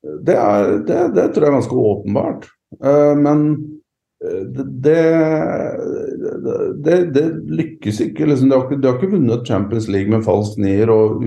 [0.00, 2.48] Det, er, det, det tror jeg er ganske åpenbart.
[2.78, 3.46] Uh, men
[4.54, 5.02] det,
[6.84, 7.24] det, det,
[7.58, 8.26] lykkes ikke.
[8.26, 8.50] Liksom.
[8.50, 11.24] De, har ikke de har ikke vunnet Champions League med falsk nier og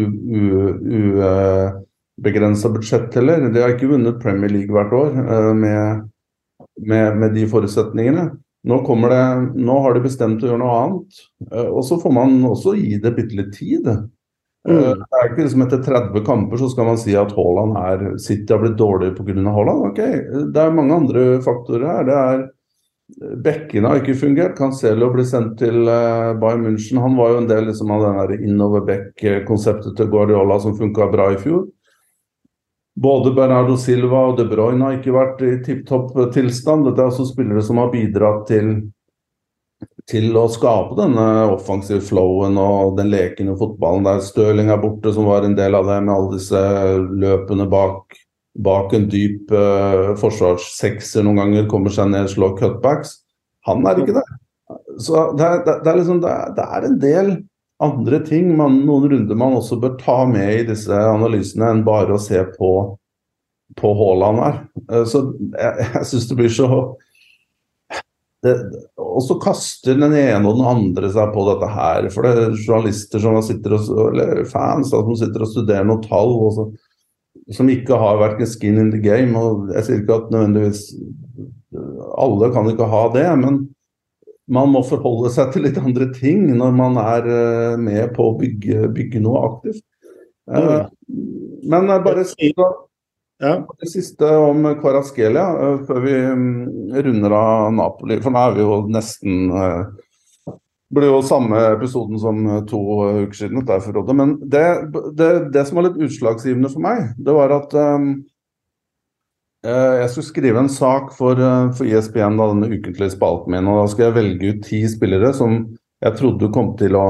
[2.20, 3.50] ubegrensa budsjett heller.
[3.50, 6.06] De har ikke vunnet Premier League hvert år uh, med,
[6.82, 8.30] med, med, de forutsetningene.
[8.70, 11.20] Nå, det, nå, har de bestemt å gjøre noe annet,
[11.52, 13.88] uh, og så får man også gi det bitte litt tid.
[14.68, 15.00] Mm.
[15.00, 18.52] Det er ikke liksom Etter 30 kamper så skal man si at Haaland er City
[18.52, 19.54] har blitt dårligere pga.
[19.56, 19.86] Haaland.
[19.92, 20.02] Ok,
[20.54, 22.04] Det er mange andre faktorer her.
[22.10, 22.44] Det er
[23.18, 24.56] Bekkene har ikke fungert.
[24.58, 27.02] Cancelo ble sendt til uh, Bayern München.
[27.02, 31.32] Han var jo en del liksom, av den innover Beck-konseptet til Guardiola som funka bra
[31.34, 31.66] i fjor.
[33.00, 36.86] Både Bernardo Silva og De Bruyne har ikke vært i tipp topp tilstand.
[36.86, 38.74] Dette er også spillere som har bidratt til,
[40.12, 45.30] til å skape denne offensive flowen og den lekende fotballen der Støling er borte, som
[45.32, 46.66] var en del av det, med alle disse
[47.24, 48.19] løpene bak
[48.58, 53.20] bak en dyp uh, forsvarssekser noen ganger, kommer seg ned, slår cutbacks.
[53.68, 54.32] Han er ikke der.
[55.00, 57.36] Så det er, det, er, liksom, det er, det er en del
[57.84, 62.18] andre ting, man, noen runder man også bør ta med i disse analysene, enn bare
[62.18, 62.72] å se på,
[63.80, 64.58] på Haaland her.
[64.90, 66.70] Uh, så jeg, jeg syns det blir så
[68.40, 72.06] og så kaster den ene og den andre seg på dette her.
[72.14, 76.32] For det er journalister som sitter og, eller fans som sitter og studerer noen tall.
[76.46, 76.68] og så
[77.56, 79.38] som ikke har verken skin in the game.
[79.38, 80.84] og Jeg sier ikke at nødvendigvis
[82.20, 83.60] alle kan ikke ha det, men
[84.50, 88.38] man må forholde seg til litt andre ting når man er eh, med på å
[88.40, 89.84] bygge, bygge noe aktivt.
[90.50, 90.88] Mm.
[91.70, 92.66] Men bare siste,
[93.44, 93.54] ja.
[93.62, 96.54] det siste om Kvaraskelia eh, før vi mm,
[96.98, 98.18] runder av Napoli.
[98.24, 99.52] For nå er vi jo nesten
[100.96, 102.82] ble jo samme episoden som eh, to
[103.26, 103.64] uker siden.
[103.68, 104.66] Dette, Men det,
[105.18, 108.12] det, det, som var litt utslagsgivende for meg, det var at um,
[109.60, 111.40] jeg skulle skrive en sak for,
[111.76, 113.68] for ISBN, da, denne ukentlige spalten min.
[113.68, 115.66] og Da skulle jeg velge ut ti spillere som
[116.00, 117.08] jeg trodde kom til å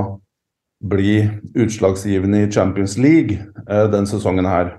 [0.89, 1.19] bli
[1.59, 3.37] utslagsgivende i Champions League
[3.69, 4.77] uh, den sesongen her.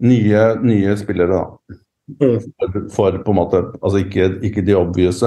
[0.00, 1.78] Nye, nye spillere, da.
[2.22, 2.38] Mm.
[2.40, 5.20] For, for, på en måte Altså ikke, ikke de obvious.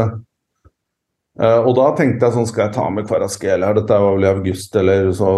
[1.39, 3.71] Uh, og da tenkte jeg sånn, skal jeg ta med Kvaraskelia?
[3.77, 5.29] Dette var vel i august, eller så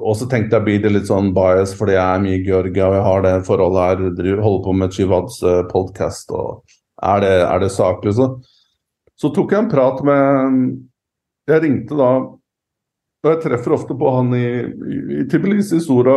[0.00, 2.94] Og så tenkte jeg blir det litt sånn bias fordi jeg er mye Georgia og
[2.96, 6.62] jeg har det forholdet her, holder på med Chivads eh, podkast, og
[7.04, 8.14] er det, er det saklig?
[8.16, 8.30] Så,
[9.18, 10.56] så tok jeg en prat med
[11.50, 12.12] Jeg ringte da
[13.22, 16.16] og jeg treffer ofte på han i, i, i Tbilisi, Sora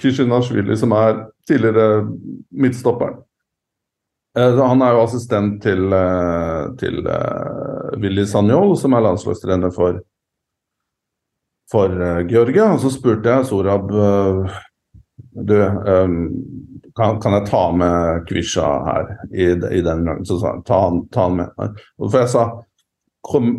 [0.00, 2.06] Kishinashvili, som er tidligere
[2.56, 3.18] midtstopperen.
[4.38, 7.02] Eh, han er jo assistent til, eh, til
[7.96, 10.00] Willy Sanjol, som er landslagstrener for,
[11.72, 12.70] for uh, Georgia.
[12.74, 14.58] Og så spurte jeg Sorab uh,
[15.32, 16.20] du, um,
[16.96, 20.24] kan, kan, jeg ta med Kvisha her i, i den gangen?
[20.26, 21.82] Så sa han ta han, ta han med.
[21.98, 22.46] For jeg sa
[23.28, 23.50] kom,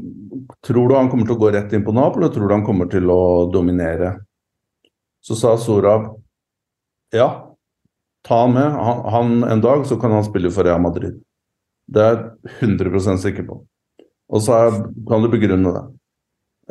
[0.65, 2.65] tror du han kommer til å gå rett inn på Napoli, eller tror du han
[2.67, 3.21] kommer til å
[3.53, 4.15] dominere?
[5.23, 6.11] Så sa Sorab
[7.15, 7.29] ja,
[8.27, 8.71] Ta han med.
[8.71, 11.21] Han, han, en dag så kan han spille for Real Madrid.
[11.87, 12.17] Det er
[12.59, 13.61] jeg 100 sikker på.
[14.29, 14.59] Og så
[15.09, 15.85] kan du begrunne det.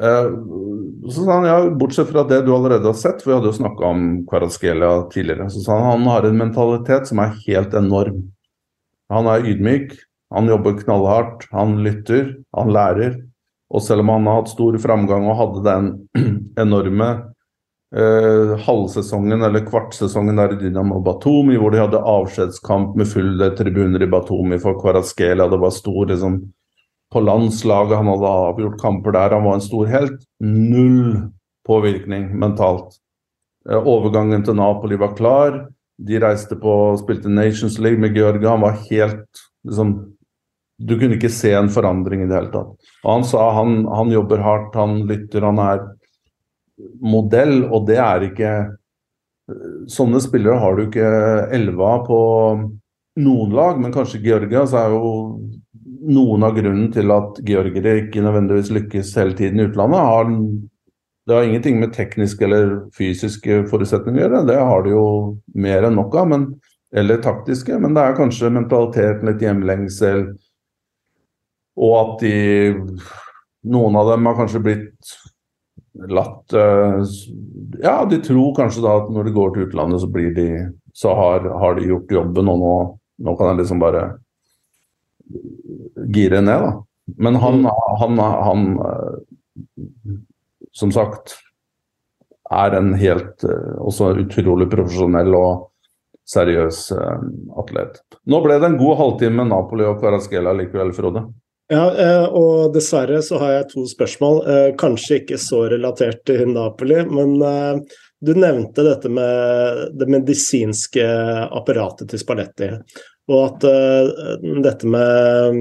[0.03, 0.31] Eh,
[1.11, 3.59] så sa han ja, bortsett fra det du allerede har sett, for vi hadde jo
[3.59, 8.21] snakka om Kvaraskelia tidligere, så sa han han har en mentalitet som er helt enorm.
[9.11, 9.97] Han er ydmyk,
[10.35, 13.17] han jobber knallhardt, han lytter, han lærer.
[13.73, 15.91] Og selv om han har hatt stor framgang og hadde den
[16.65, 17.09] enorme
[17.97, 24.05] eh, halvsesongen eller kvartsesongen der i Dynamo Batumi, hvor de hadde avskjedskamp med fulle tribuner
[24.05, 26.41] i Batumi for Kvaraskelia, det var stor liksom,
[27.13, 30.25] på landslaget, han hadde avgjort kamper der, han var en stor helt.
[30.45, 31.31] Null
[31.69, 32.99] påvirkning mentalt.
[33.69, 35.59] Eh, overgangen til Napoli var klar.
[35.99, 38.55] De reiste på spilte Nations League med Georgia.
[38.55, 39.99] Han var helt liksom
[40.79, 42.91] Du kunne ikke se en forandring i det hele tatt.
[43.03, 45.81] Og han sa han, han jobber hardt, han lytter, han er
[47.03, 48.53] modell, og det er ikke
[49.89, 51.09] Sånne spillere har du ikke
[51.57, 52.19] elleve av på
[53.25, 55.13] noen lag, men kanskje Georgia så er jo
[56.07, 60.33] noen av grunnen til at georgere ikke nødvendigvis lykkes hele tiden i utlandet, har,
[61.29, 64.43] det har ingenting med tekniske eller fysiske forutsetninger å gjøre.
[64.49, 65.07] Det har de jo
[65.59, 66.47] mer enn nok av, men,
[66.97, 67.79] eller taktiske.
[67.83, 70.29] Men det er kanskje mentaliteten, litt hjemlengsel,
[71.79, 72.37] og at de
[73.69, 75.09] Noen av dem har kanskje blitt
[76.09, 77.03] latt uh,
[77.83, 80.47] Ja, de tror kanskje da at når de går til utlandet, så blir de
[80.95, 82.75] Så har, har de gjort jobben, og nå,
[83.27, 84.05] nå kan jeg liksom bare
[86.15, 86.85] gire ned, da.
[87.17, 87.71] Men han, mm.
[88.01, 89.15] han, han, eh,
[90.73, 91.39] Som sagt
[92.51, 95.67] er en helt eh, også utrolig profesjonell og
[96.29, 97.21] seriøs uh,
[97.61, 98.03] atlet.
[98.29, 101.23] Nå ble det en god halvtime med Napoli og Karaskela likevel, Frode.
[101.73, 101.87] Ja,
[102.29, 104.43] og dessverre så har jeg to spørsmål.
[104.81, 107.41] Kanskje ikke så relatert til Napoli, men
[108.21, 111.09] du nevnte dette med det medisinske
[111.49, 112.71] apparatet til Spalletti.
[113.29, 115.59] Og at uh, dette med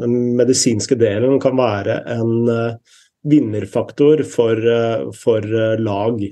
[0.00, 2.96] den medisinske delen kan være en uh,
[3.28, 5.44] vinnerfaktor for, uh, for
[5.78, 6.24] lag.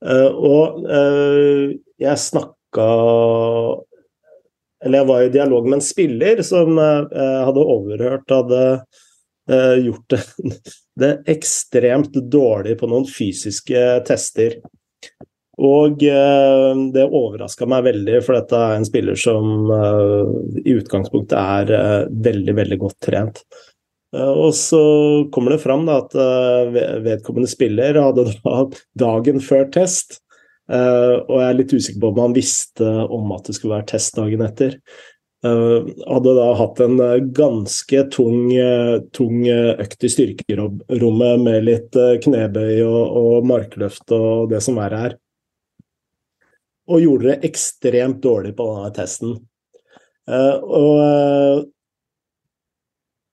[0.00, 0.86] og
[2.00, 2.86] jeg snakka
[4.80, 8.62] Eller jeg var i dialog med en spiller som hadde overhørt hadde
[9.84, 10.22] gjort det,
[11.02, 14.56] det ekstremt dårlig på noen fysiske tester.
[15.60, 20.30] Og uh, det overraska meg veldig, for dette er en spiller som uh,
[20.62, 23.42] i utgangspunktet er uh, veldig, veldig godt trent.
[24.16, 24.80] og så
[25.30, 26.16] kommer det fram da, at
[27.04, 28.64] vedkommende spiller hadde da
[28.98, 30.18] dagen før test.
[30.66, 34.18] og jeg er litt usikker på om han visste om at det skulle være test
[34.18, 34.74] dagen etter.
[35.46, 36.98] hadde da hatt en
[37.38, 38.50] ganske tung,
[39.14, 45.18] tung økt i styrkerommet med litt knebøy og, og markløft og det som er her
[46.90, 49.36] og gjorde det ekstremt dårlig på denne testen.
[50.30, 51.70] Uh, og,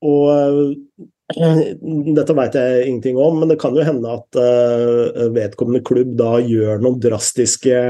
[0.07, 0.29] og
[2.17, 4.39] dette vet jeg ingenting om, men det kan jo hende at
[5.35, 7.81] vedkommende klubb da gjør noen drastiske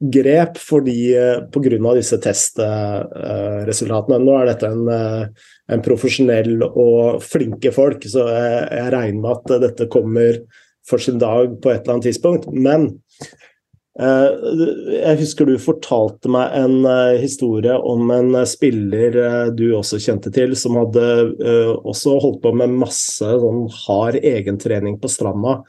[0.00, 1.94] grep fordi uh, pga.
[1.98, 4.22] disse testresultatene.
[4.24, 9.46] Nå er dette en, en, profesjonell og flinke folk, så jeg, jeg regner med at
[9.68, 10.40] dette kommer
[10.88, 12.48] for sin dag på et eller annet tidspunkt.
[12.50, 12.88] Men
[13.20, 13.49] Eh,
[14.00, 19.18] jeg husker du fortalte meg en eh, historie om en eh, spiller
[19.56, 21.04] du også kjente til, som hadde
[21.84, 25.60] også holdt på med masse sånn hard egentrening på stranda.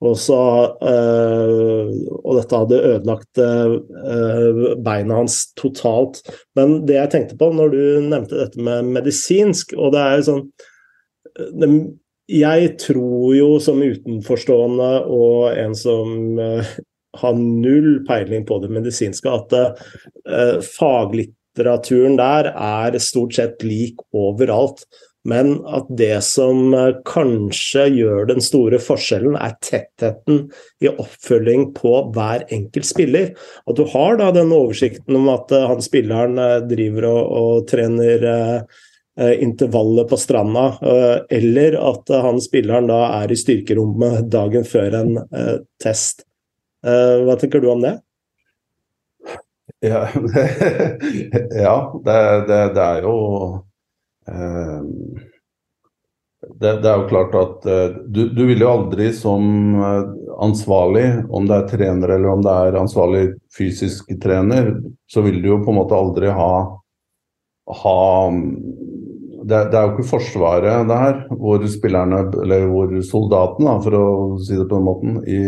[0.00, 0.36] Og, så,
[0.80, 3.40] og dette hadde ødelagt
[4.80, 6.22] beina hans totalt.
[6.56, 10.24] Men det jeg tenkte på når du nevnte dette med medisinsk, og det er jo
[10.30, 10.46] sånn
[12.30, 16.32] jeg tror jo som utenforstående og en som
[17.18, 24.84] har null peiling på det medisinske, at uh, faglitteraturen der er stort sett lik overalt.
[25.28, 30.46] Men at det som uh, kanskje gjør den store forskjellen, er tettheten
[30.80, 33.34] i oppfølging på hver enkelt spiller.
[33.66, 36.40] At du har da den oversikten om at uh, han spilleren
[36.70, 38.30] driver og, og trener
[39.20, 40.62] intervallet på stranda,
[41.34, 45.18] eller at han spilleren da er i styrkerommet dagen før en
[45.82, 46.22] test.
[46.86, 47.98] Uh, hva tenker du om det?
[49.84, 50.08] Ja,
[51.64, 51.74] ja
[52.04, 53.16] det, det, det, er jo
[54.28, 54.80] uh,
[56.56, 59.76] det, det, er jo klart at uh, du, du, vil jo aldri som
[60.40, 63.24] ansvarlig, om det er trener eller om det er ansvarlig
[63.56, 64.72] fysisk trener,
[65.10, 66.52] så vil du jo på en måte aldri ha,
[67.84, 67.98] ha
[69.40, 74.08] det, det, er jo ikke Forsvaret det her, hvor spillerne, eller hvor soldatene, for å
[74.40, 75.40] si det på den måten, i,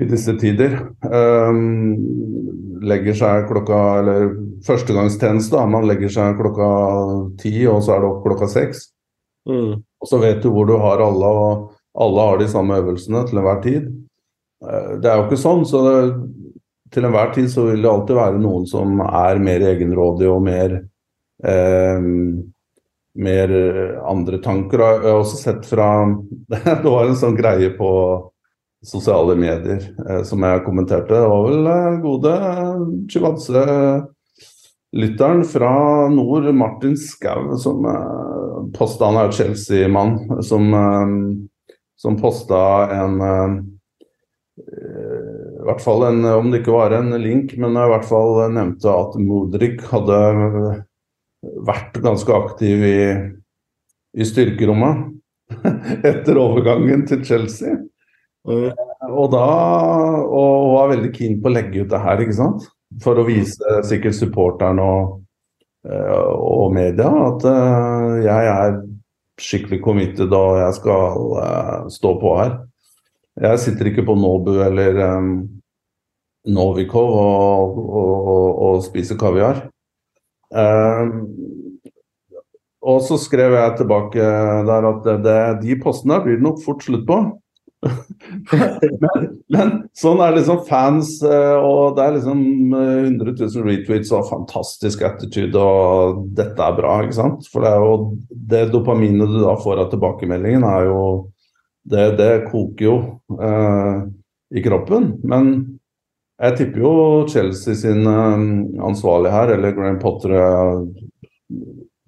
[0.00, 0.78] i disse tider.
[1.02, 4.26] Um, legger seg klokka Eller
[4.66, 6.68] førstegangstjeneste, man legger seg klokka
[7.40, 8.88] ti, og så er det opp klokka seks.
[9.48, 9.78] Mm.
[9.80, 13.40] Og så vet du hvor du har alle, og alle har de samme øvelsene til
[13.40, 13.86] enhver tid.
[14.64, 15.96] Uh, det er jo ikke sånn, så det,
[16.92, 20.76] til enhver tid så vil det alltid være noen som er mer egenrådig og mer
[21.44, 22.04] eh,
[23.16, 23.52] mer
[24.06, 24.82] andre tanker.
[24.84, 25.88] Jeg har også sett fra
[26.84, 27.90] Det var en sånn greie på
[28.86, 31.14] sosiale medier eh, som jeg kommenterte.
[31.14, 32.36] Det var vel eh, gode
[33.12, 33.64] Chivadze
[34.96, 41.16] lytteren fra nord, Martin Skau, som eh, posta Han er Chelsea-mann, som, eh,
[41.96, 42.60] som posta
[42.96, 43.56] en eh,
[44.56, 48.88] i hvert fall en, Om det ikke var en link, men i hvert fall nevnte
[48.88, 50.20] at Modric hadde
[51.66, 53.00] vært ganske aktiv i,
[54.16, 55.12] i styrkerommet
[56.10, 57.76] etter overgangen til Chelsea.
[58.46, 58.70] Mm.
[59.10, 59.44] Og da
[60.22, 62.66] og var veldig keen på å legge ut det her, ikke sant?
[63.02, 65.16] For å vise sikkert supporteren og,
[65.88, 68.78] eh, og media at uh, jeg er
[69.42, 72.54] skikkelig committed og jeg skal uh, stå på her.
[73.42, 75.32] Jeg sitter ikke på Nobu eller um,
[76.48, 79.66] Novikov og, og, og, og spiser kaviar.
[82.86, 84.28] Og så skrev jeg tilbake
[84.70, 87.18] der at det, det, de postene blir det nok fort slutt på.
[89.02, 94.12] men, men, sånn er liksom fans, eh, og det er liksom 100 eh, 000 retweets
[94.16, 97.48] og fantastisk attitude, og dette er bra, ikke sant.
[97.52, 97.96] For det er jo
[98.52, 101.00] det dopaminet du da får av tilbakemeldingen, er jo
[101.86, 102.94] Det, det koker jo
[103.38, 103.98] eh,
[104.58, 105.04] i kroppen.
[105.22, 105.52] Men
[106.42, 106.94] jeg tipper jo
[107.30, 110.34] Chelsea sin ansvarlig ansvarlige her, eller Graham Potter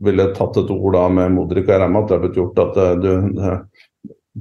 [0.02, 2.80] ville tatt et ord da med Modric og Rema, at det har blitt gjort at
[3.04, 3.12] du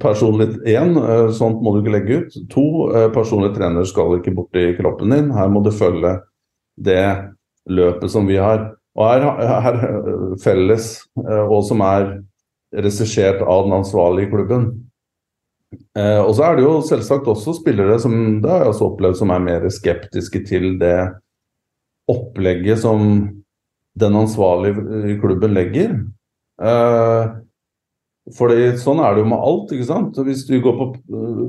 [0.01, 2.37] personlig én, eh, sånt må du ikke legge ut.
[2.49, 5.31] To, eh, personlig trener skal ikke bort i kroppen din.
[5.31, 6.21] Her må du følge
[6.77, 7.33] det
[7.67, 8.73] løpet som vi har.
[8.97, 12.21] Og her, her eh, felles, og som er
[12.73, 14.83] regissert av den ansvarlige klubben.
[15.97, 19.31] Og så er det jo selvsagt også spillere som det har jeg også opplevd som
[19.35, 21.09] er mer skeptiske til det
[22.07, 23.01] opplegget som
[23.99, 25.97] den ansvarlige klubben legger.
[26.61, 27.23] Eh,
[28.36, 29.71] fordi Sånn er det jo med alt.
[29.71, 30.19] ikke sant?
[30.28, 30.88] Hvis vi går på,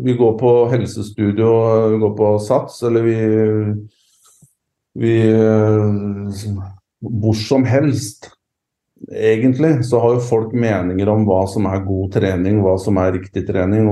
[0.05, 1.53] vi går på helsestudio,
[1.95, 3.19] vi går på SATS, eller vi,
[5.03, 5.15] vi
[6.99, 8.31] Hvor som helst,
[9.11, 13.15] egentlig, så har jo folk meninger om hva som er god trening, hva som er
[13.19, 13.91] riktig trening.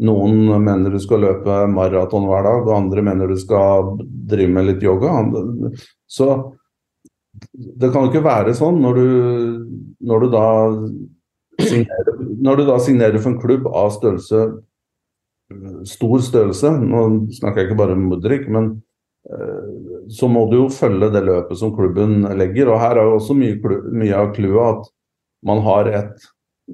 [0.00, 4.70] Noen mener du skal løpe maraton hver dag, og andre mener du skal drive med
[4.70, 5.20] litt yoga.
[6.08, 6.32] Så
[7.52, 9.08] det kan jo ikke være sånn når du,
[10.08, 10.46] når du da
[12.40, 14.44] når du da signerer for en klubb av størrelse,
[15.90, 17.04] stor størrelse, nå
[17.36, 18.70] snakker jeg ikke bare om Mudrik, men
[19.26, 19.70] eh,
[20.10, 22.70] så må du jo følge det løpet som klubben legger.
[22.70, 24.92] og Her er jo også mye, mye av clouet at
[25.46, 26.28] man har et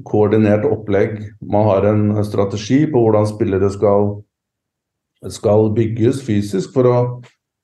[0.05, 1.23] koordinert opplegg.
[1.41, 4.13] Man har en strategi på hvordan spillere skal,
[5.33, 6.99] skal bygges fysisk for å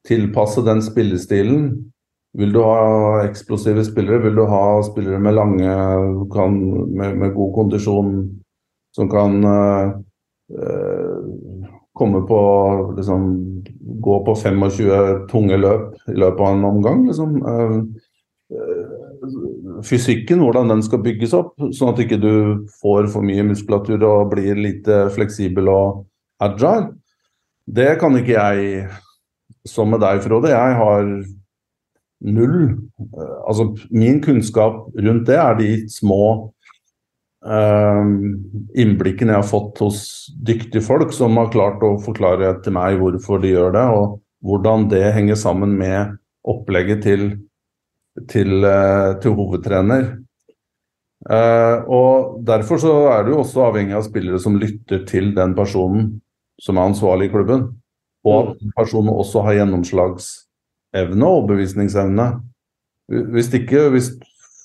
[0.09, 1.92] tilpasse den spillestilen
[2.39, 5.75] vil du ha eksplosive spillere, vil du ha spillere med lange
[6.33, 6.57] kan,
[6.97, 8.15] med, med, god kondisjon
[8.97, 9.93] som kan uh,
[11.93, 12.41] komme på
[12.97, 13.29] liksom,
[14.03, 17.05] Gå på 25 tunge løp i løpet av en omgang.
[17.07, 17.37] Liksom.
[17.47, 17.85] Uh,
[19.87, 22.35] fysikken, hvordan den skal bygges opp, sånn at ikke du
[22.81, 26.03] får for mye muskulatur og blir lite fleksibel og
[26.43, 26.91] agile.
[27.67, 28.89] Det kan ikke jeg,
[29.69, 30.51] som med deg, Frode.
[30.51, 31.13] Jeg har
[32.23, 32.59] null.
[32.73, 36.23] Eh, altså, min kunnskap rundt det er de små
[37.47, 38.03] eh,
[38.83, 40.03] innblikkene jeg har fått hos
[40.47, 44.89] dyktige folk som har klart å forklare til meg hvorfor de gjør det, og hvordan
[44.91, 46.19] det henger sammen med
[46.49, 47.29] opplegget til,
[48.31, 50.11] til, eh, til hovedtrener.
[51.31, 56.17] Eh, og Derfor så er du også avhengig av spillere som lytter til den personen
[56.61, 57.69] som er ansvarlig i klubben.
[58.27, 60.42] Og at personen også har gjennomslags
[60.97, 62.29] evne og overbevisningsevne.
[63.35, 64.13] Hvis ikke, hvis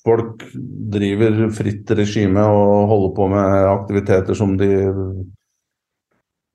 [0.07, 0.45] folk
[0.93, 4.71] driver fritt regime og holder på med aktiviteter som de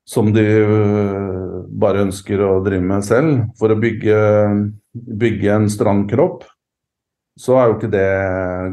[0.09, 4.17] som de øh, bare ønsker å drive med selv, for å bygge,
[4.93, 6.45] bygge en strand kropp,
[7.39, 8.09] så er jo ikke det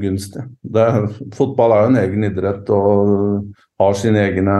[0.01, 0.43] gunstig.
[0.61, 0.85] Det,
[1.37, 4.57] fotball er jo en egen idrett og har sine egne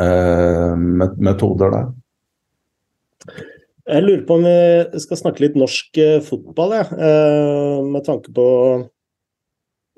[0.00, 1.92] eh, metoder der.
[3.84, 6.84] Jeg lurer på om vi skal snakke litt norsk eh, fotball, ja.
[6.88, 8.46] Eh, med tanke på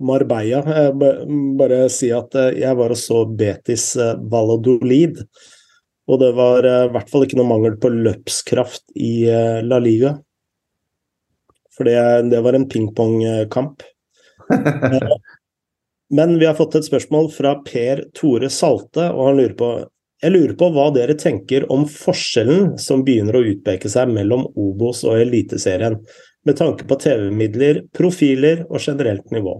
[0.03, 0.91] Marbella.
[1.59, 3.93] Bare si at eh, jeg var og så Betis
[4.32, 5.22] Valladolid.
[6.07, 9.26] Og det var i hvert fall ikke noe mangel på løpskraft i
[9.66, 10.12] La Liga.
[11.74, 11.97] For det,
[12.30, 13.82] det var en pingpongkamp.
[16.14, 19.72] Men vi har fått et spørsmål fra Per Tore Salte, og han lurer på
[20.25, 25.03] jeg lurer på hva dere tenker om forskjellen som begynner å utpeke seg mellom Obos
[25.05, 25.99] og Eliteserien,
[26.47, 29.59] med tanke på TV-midler, profiler og generelt nivå.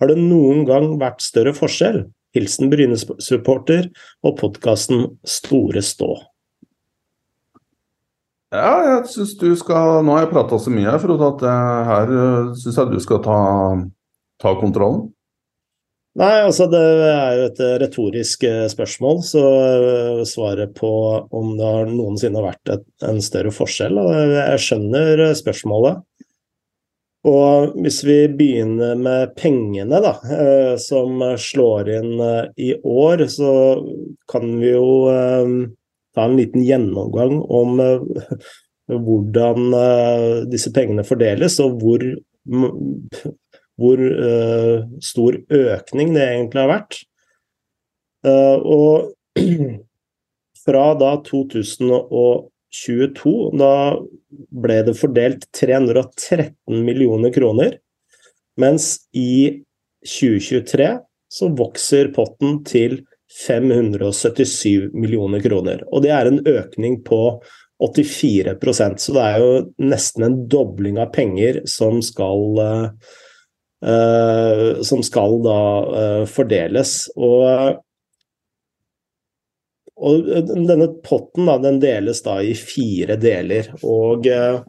[0.00, 2.02] Har det noen gang vært større forskjell?
[2.36, 3.88] Hilsen Bryne-supporter
[4.26, 6.12] og podkasten Store stå.
[8.50, 11.44] Ja, jeg syns du skal Nå har jeg prata så mye, Frode, at
[11.86, 12.12] her
[12.58, 13.40] syns jeg du skal ta,
[14.42, 15.08] ta kontrollen.
[16.18, 20.90] Nei, altså det er jo et retorisk eh, spørsmål, så eh, svaret på
[21.30, 24.00] om det har noensinne vært et, en større forskjell
[24.34, 26.00] Jeg skjønner eh, spørsmålet.
[27.30, 30.14] Og hvis vi begynner med pengene, da,
[30.80, 32.14] som slår inn
[32.56, 33.52] i år, så
[34.32, 34.86] kan vi jo
[36.16, 37.76] ta en liten gjennomgang om
[38.88, 39.68] hvordan
[40.48, 42.06] disse pengene fordeles, og hvor
[43.80, 46.94] hvor uh, stor økning det egentlig har vært.
[48.26, 49.12] Uh, og
[50.64, 53.74] fra da 2022, da
[54.64, 57.70] ble det fordelt 313 millioner kroner,
[58.60, 58.84] mens
[59.16, 59.62] i
[60.04, 60.98] 2023
[61.30, 63.00] så vokser potten til
[63.46, 65.84] 577 millioner kroner.
[65.94, 67.40] Og det er en økning på
[67.80, 69.52] 84% så det er jo
[69.88, 72.90] nesten en dobling av penger som skal uh,
[73.86, 77.08] Uh, som skal da uh, fordeles.
[77.16, 77.78] Og,
[79.96, 83.70] og, denne potten da, den deles da i fire deler.
[83.80, 84.60] Og uh,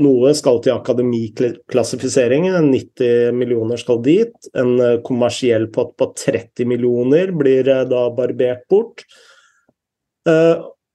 [0.00, 4.34] noe skal til akademiklassifisering, 90 millioner skal dit.
[4.58, 4.74] En
[5.06, 9.06] kommersiell pott på 30 millioner blir da barbert bort.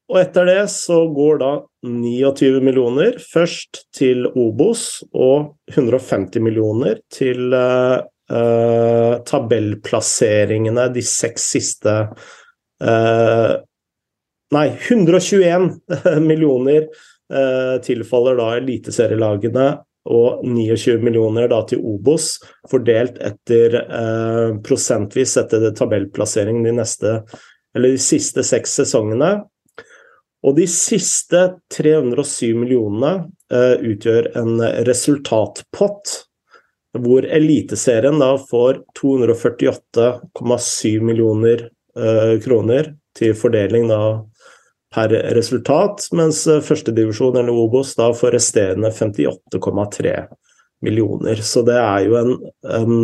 [0.05, 1.51] Og etter det så går da
[1.85, 11.95] 29 millioner først til Obos og 150 millioner til uh, uh, tabellplasseringene de seks siste
[12.85, 13.55] uh,
[14.53, 15.71] Nei, 121
[16.29, 16.85] millioner
[17.81, 19.63] tilfaller da eliteserielagene
[20.13, 22.35] og 29 millioner da til Obos,
[22.69, 23.79] fordelt etter
[24.63, 27.15] prosentvis etter tabellplassering de neste
[27.75, 29.31] eller de siste seks sesongene.
[30.45, 31.39] Og de siste
[31.73, 33.13] 307 millionene
[33.53, 36.25] uh, utgjør en resultatpott,
[37.01, 41.69] hvor Eliteserien da får 248,7 millioner
[41.99, 44.23] eh, kroner til fordeling da
[44.95, 50.13] per resultat, mens uh, førstedivisjon eller Obos da får resterende 58,3
[50.87, 51.35] millioner.
[51.43, 52.31] Så det er jo en,
[52.79, 52.95] en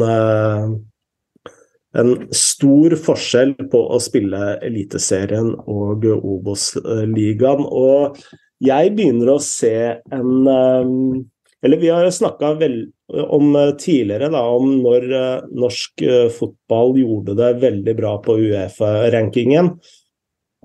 [1.97, 7.65] en stor forskjell på å spille Eliteserien og Obos-ligaen.
[7.67, 8.21] Og
[8.63, 9.75] jeg begynner å se
[10.13, 11.21] en um,
[11.61, 12.55] Eller vi har snakka
[13.35, 15.03] om tidligere da, om når
[15.53, 16.01] norsk
[16.33, 19.75] fotball gjorde det veldig bra på Uefa-rankingen.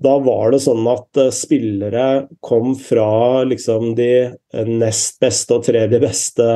[0.00, 4.32] Da var det sånn at spillere kom fra liksom de
[4.70, 6.48] nest beste og tredje beste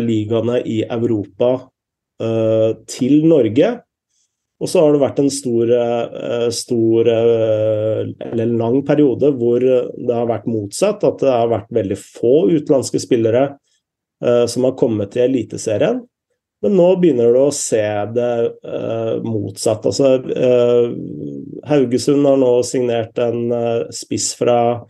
[0.00, 1.77] ligaene i Europa Eh,
[2.18, 3.68] til Norge.
[4.58, 10.14] Og så har det vært en stor, eh, stor, eh, eller lang periode hvor det
[10.14, 11.04] har vært motsatt.
[11.04, 13.48] At det har vært veldig få utenlandske spillere
[14.18, 16.00] som har kommet til Eliteserien.
[16.60, 19.86] Men nå begynner du å se det motsatt.
[19.86, 20.18] Altså,
[21.70, 24.82] Haugesund har nå signert en spiss fra,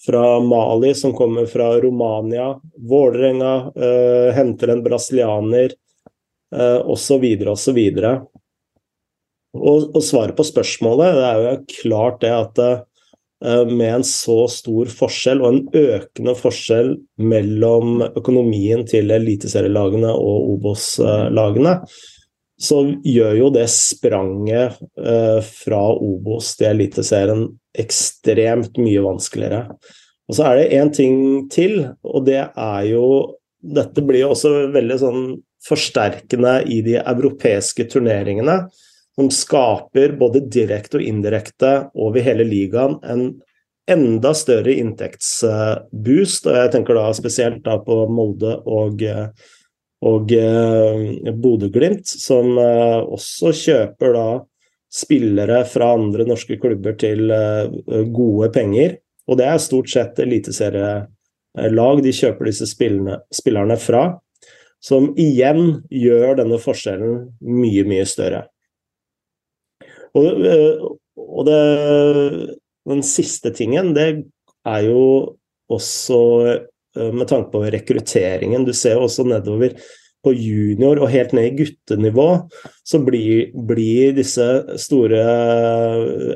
[0.00, 2.54] fra, Mali som kommer fra Romania.
[2.80, 3.52] Vålerenga
[4.32, 5.76] henter en brasilianer
[6.50, 7.24] osv.
[7.52, 7.78] osv.
[9.56, 14.44] Og, og svaret på spørsmålet det er jo klart det at uh, med en så
[14.52, 15.60] stor forskjell, og en
[15.96, 21.80] økende forskjell mellom økonomien til eliteserielagene og Obos-lagene,
[22.60, 27.48] så gjør jo det spranget uh, fra Obos til Eliteserien
[27.80, 29.64] ekstremt mye vanskeligere.
[30.30, 31.14] Og så er det én ting
[31.50, 33.04] til, og det er jo
[33.60, 35.24] Dette blir jo også veldig sånn
[35.66, 38.62] forsterkende i de europeiske turneringene,
[39.16, 43.24] som skaper både direkte og indirekte over hele ligaen en
[43.90, 46.46] enda større inntektsboost.
[46.46, 49.02] og Jeg tenker da spesielt da på Molde og,
[50.06, 54.28] og eh, Bodø-Glimt, som eh, også kjøper da
[54.90, 58.98] spillere fra andre norske klubber til eh, gode penger.
[59.30, 64.04] Og det er stort sett eliteserielag de kjøper disse spillerne, fra
[64.80, 68.46] som igjen gjør denne forskjellen mye, mye større.
[70.16, 70.80] Og, eh,
[71.20, 71.60] og det,
[72.88, 74.08] den siste tingen, det
[74.66, 75.02] er jo
[75.70, 76.20] også
[76.50, 78.64] eh, med tanke på rekrutteringen.
[78.66, 79.76] Du ser også nedover
[80.24, 82.28] på junior og helt ned i guttenivå,
[82.84, 84.46] så blir, blir disse
[84.80, 85.22] store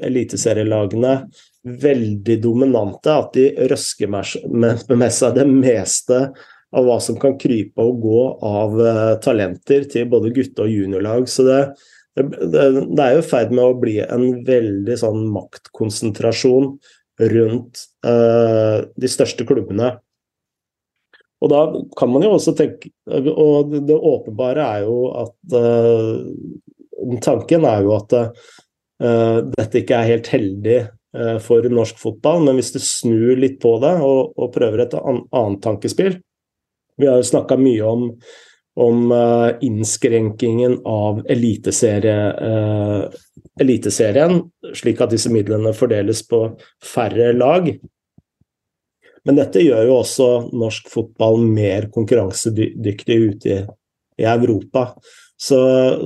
[0.06, 1.18] eliteserielagene
[1.82, 3.12] veldig dominante.
[3.12, 6.20] At de røsker med, med seg det meste
[6.74, 11.28] av hva som kan krype og gå av uh, talenter til både gutte- og juniorlag.
[11.30, 11.60] Så det,
[12.18, 16.74] det, det, er jo i ferd med å bli en veldig sånn maktkonsentrasjon
[17.20, 19.94] rundt eh, de største klubbene.
[21.42, 21.60] Og da
[21.98, 27.96] kan man jo også tenke Og det åpenbare er jo at eh, Tanken er jo
[27.98, 30.76] at eh, dette ikke er helt heldig
[31.18, 34.94] uh, for norsk fotball, men hvis du snur litt på det og, og prøver et
[34.96, 36.14] an annet tankespill
[37.00, 38.04] Vi har jo snakka mye om,
[38.80, 39.14] om
[39.66, 42.18] innskrenkingen av eliteserie,
[43.60, 44.40] Eliteserien,
[44.74, 46.40] slik at disse midlene fordeles på
[46.82, 47.68] færre lag.
[49.24, 53.60] Men dette gjør jo også norsk fotball mer konkurransedyktig ute i,
[54.20, 54.88] i Europa.
[55.40, 55.58] Så,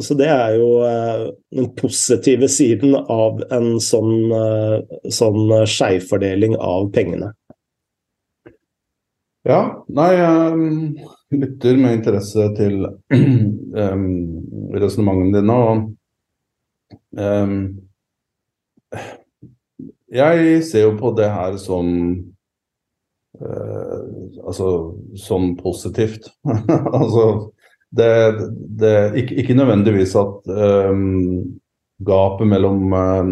[0.02, 1.24] så, det er jo eh,
[1.54, 4.78] den positive siden av en sånn, eh,
[5.12, 7.34] sånn skjevfordeling av pengene.
[9.48, 14.08] Ja, nei, jeg lytter med interesse til um,
[14.82, 15.54] resonnementene dine.
[15.56, 15.86] Og
[17.16, 17.54] um,
[20.12, 21.94] jeg ser jo på det her som
[23.38, 24.00] Uh,
[24.50, 24.68] altså
[25.14, 26.24] som positivt.
[26.98, 27.52] altså
[27.94, 28.08] det,
[28.80, 30.48] det ikke, ikke, nødvendigvis at
[30.90, 31.60] um,
[32.02, 33.30] gapet mellom uh,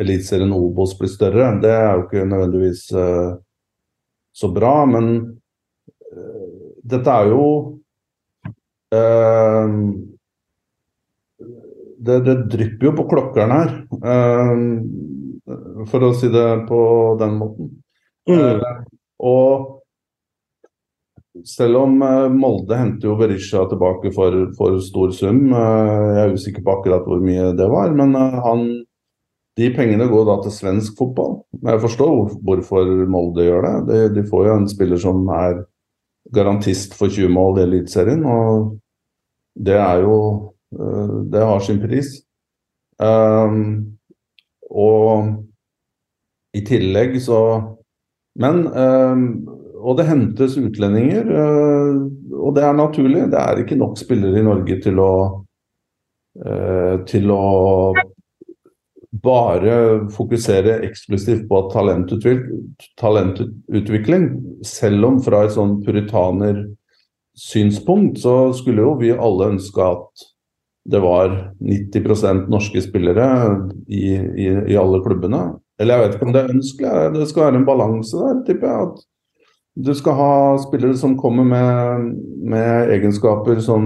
[0.00, 1.50] Eliteserien og Obos blir større.
[1.60, 3.36] Det er jo ikke nødvendigvis uh,
[4.36, 5.06] så bra, men
[6.12, 7.46] uh, dette er jo
[12.06, 13.72] det, det, drypper jo på klokkeren her,
[15.90, 16.80] for å si det på
[17.20, 17.72] den måten.
[18.26, 18.38] Mm.
[18.38, 18.62] Uh,
[19.22, 19.82] og
[21.46, 26.34] selv om uh, Molde henter jo Berisha tilbake for, for stor sum, uh, jeg er
[26.34, 28.66] usikker på akkurat hvor mye det var, men han,
[29.56, 31.38] de pengene går da til svensk fotball.
[31.64, 34.00] Jeg forstår hvorfor Molde gjør det.
[34.16, 35.62] De, får jo en spiller som er
[36.34, 38.76] garantist for 20 mål i Eliteserien, og
[39.56, 40.18] det er jo
[41.32, 42.08] Det har sin pris.
[42.98, 43.96] Um,
[44.68, 45.28] og
[46.56, 47.38] i tillegg så
[48.40, 49.22] men um,
[49.76, 52.02] Og det hentes utlendinger, uh,
[52.42, 53.30] og det er naturlig.
[53.30, 55.12] Det er ikke nok spillere i Norge til å
[56.42, 57.44] uh, til å
[59.12, 61.70] bare fokusere eksklusivt på
[62.98, 64.42] talentutvikling.
[64.66, 70.08] Selv om fra et sånn puritanersynspunkt så skulle jo vi alle ønske at
[70.86, 73.26] det var 90% norske spillere
[73.88, 75.58] i, i, i alle klubbene.
[75.80, 76.90] Eller jeg vet ikke om det er ønskelig.
[77.16, 78.78] Det skal være en balanse der, tipper jeg.
[78.86, 78.96] At
[79.76, 80.30] du skal ha
[80.62, 82.06] spillere som kommer med,
[82.48, 83.82] med, egenskaper som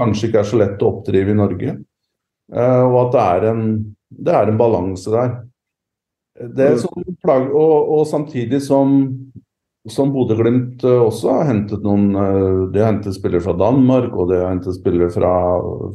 [0.00, 1.76] kanskje ikke er så lett å oppdrive i Norge.
[2.54, 3.62] Uh, og at det er en,
[4.10, 5.32] det er en balanse der.
[6.36, 6.80] Det mm.
[6.82, 8.98] som plager, og, og samtidig som,
[9.88, 14.28] som Bodø-Glimt uh, også har hentet noen uh, De har hentet spillere fra Danmark og
[14.28, 15.32] de har hentet spillere fra,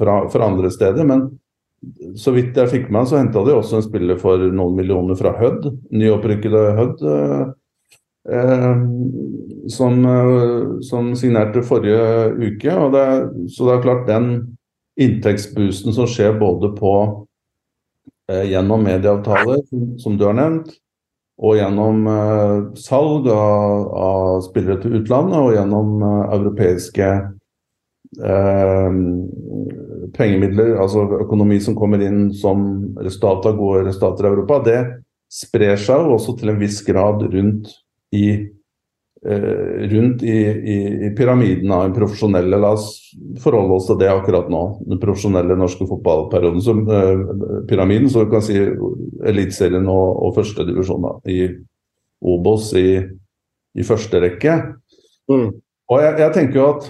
[0.01, 1.05] fra, fra andre steder.
[1.05, 1.29] men
[2.15, 5.33] så vidt jeg fikk med så henta de også en spiller for noen millioner fra
[5.37, 5.65] Hødd.
[5.89, 7.01] Nyopprykkede Hødd.
[7.09, 7.45] Eh,
[8.37, 8.83] eh,
[9.71, 12.75] som, eh, som, signerte forrige uke.
[12.93, 13.07] Det,
[13.49, 14.29] så det er klart den
[15.01, 17.17] inntektsboosten som skjer både på eh,
[18.51, 19.61] gjennom medieavtaler,
[20.01, 20.71] som du har nevnt,
[21.41, 27.13] og gjennom eh, salg av, av, spillere til utlandet, og gjennom eh, europeiske
[30.11, 32.65] pengemidler, altså økonomi som kommer inn som
[32.99, 34.79] resultat av gode resultater i Europa, det
[35.31, 37.71] sprer seg jo også til en viss grad rundt
[38.11, 38.49] i, eh,
[39.21, 40.37] rundt i,
[40.73, 42.57] i, i pyramiden av en profesjonelle.
[42.57, 42.87] La oss
[43.43, 44.61] forholde oss til det akkurat nå.
[44.89, 46.61] Den profesjonelle norske fotballperioden.
[46.65, 47.21] Som, eh,
[47.69, 48.57] pyramiden, så vi kan si
[49.29, 51.41] Eliteserien og, og førstedivisjon i
[52.21, 53.01] Obos i,
[53.77, 54.57] i første rekke.
[55.29, 55.47] Mm.
[55.91, 56.89] Og jeg, jeg tenker jo at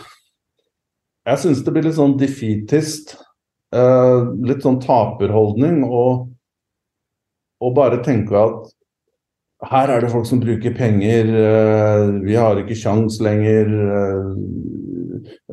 [1.31, 3.15] jeg syns det blir litt sånn defeatist.
[3.71, 5.83] Uh, litt sånn taperholdning.
[5.85, 6.29] Og,
[7.61, 8.70] og, bare tenke at
[9.69, 13.69] her er det folk som bruker penger, uh, vi har ikke kjangs lenger.
[13.69, 14.33] Uh,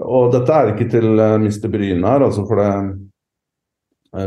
[0.08, 1.68] og dette er ikke til Mr.
[1.68, 2.72] Bryne her, altså for det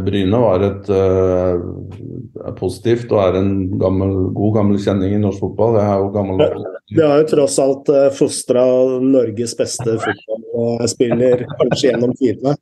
[0.06, 5.78] Bryne var et er positivt og er en gammel, god gammel kjenning i norsk fotball.
[5.78, 6.44] Det er jo gammel...
[6.92, 8.64] Det har jo tross alt uh, fostra
[9.04, 12.56] Norges beste fotballspiller kanskje gjennom tidene.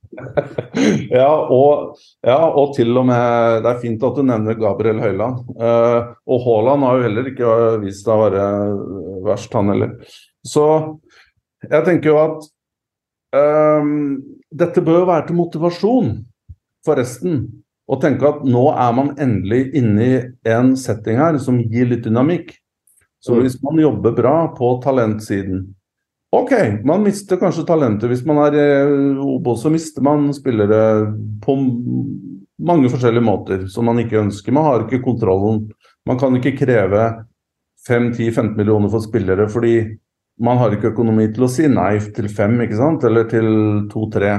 [1.22, 5.42] ja, og, ja, og til og med Det er fint at du nevner Gabriel Høyland.
[5.58, 8.46] Uh, og Haaland har jo heller ikke vist seg å være
[9.26, 9.98] verst, han heller.
[10.46, 10.70] Så
[11.66, 12.50] jeg tenker jo at
[13.30, 16.14] Um, dette bør jo være til motivasjon
[16.86, 17.44] for resten.
[17.90, 20.18] Å tenke at nå er man endelig inne i
[20.50, 22.56] en setting her som gir litt dynamikk.
[23.20, 25.68] Så hvis man jobber bra på talentsiden
[26.32, 26.52] Ok,
[26.86, 28.06] man mister kanskje talentet.
[28.12, 28.66] Hvis man er i
[29.18, 31.08] Obos, så mister man spillere
[31.42, 31.56] på
[32.70, 34.54] mange forskjellige måter som man ikke ønsker.
[34.54, 35.64] Man har ikke kontrollen.
[36.06, 37.08] Man kan ikke kreve
[37.90, 39.74] 5-10-15 millioner for spillere fordi
[40.46, 43.04] man har ikke økonomi til å si nei til fem, ikke sant?
[43.10, 43.50] eller til
[43.90, 44.36] to-tre.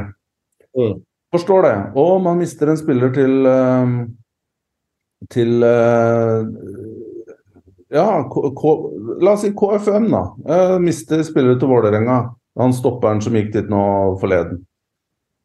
[0.78, 1.01] Mm.
[1.35, 1.76] Forstår det.
[1.99, 3.99] Og man mister en spiller til eh,
[5.28, 6.47] til eh,
[7.91, 8.74] ja, K K
[9.20, 10.22] la oss si KFM, da.
[10.47, 12.22] Eh, mister spillere til Vålerenga.
[12.61, 13.82] Han stopperen som gikk dit nå
[14.20, 14.62] forleden.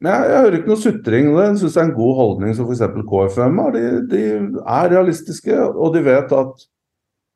[0.03, 1.29] Men jeg, jeg hører ikke noe sutring.
[1.33, 2.85] Det syns jeg er en god holdning som f.eks.
[3.09, 3.75] KFM har.
[3.75, 4.23] De, de,
[4.61, 6.65] er realistiske, og de vet at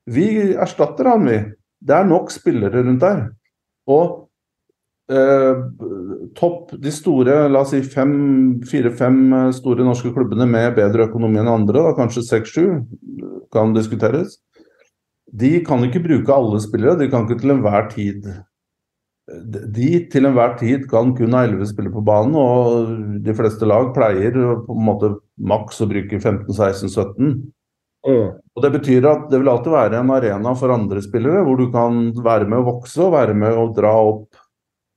[0.10, 1.38] vi erstatter han, vi.
[1.80, 3.24] Det er nok spillere rundt der.
[3.90, 4.28] Og
[5.10, 5.64] eh,
[6.38, 9.22] topp de store, la oss si fire-fem
[9.56, 12.68] store norske klubbene med bedre økonomi enn andre, da, kanskje seks-sju,
[13.54, 14.38] kan diskuteres.
[15.32, 16.98] De kan ikke bruke alle spillere.
[17.00, 18.26] De kan ikke til enhver tid
[19.30, 23.92] De til enhver tid kan kun ha elleve spillere på banen, og de fleste lag
[23.94, 24.34] pleier
[24.66, 27.36] på en måte maks å bruke 15-16-17.
[28.08, 28.40] Mm.
[28.56, 31.70] Og Det betyr at det vil alltid være en arena for andre spillere, hvor du
[31.72, 34.40] kan være med å vokse og være med å dra opp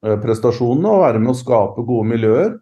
[0.06, 2.54] eh, prestasjonene og være med å skape gode miljøer.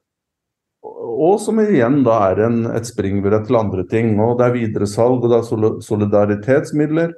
[1.20, 4.14] Og som igjen da er en, et springbrett til andre ting.
[4.18, 7.12] og Det er videresalg og det er solidaritetsmidler.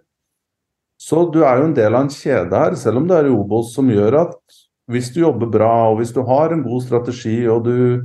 [1.03, 3.34] Så du er jo en del av en kjede her, selv om det er i
[3.34, 4.59] Obos, som gjør at
[4.92, 8.05] hvis du jobber bra og hvis du har en god strategi og du,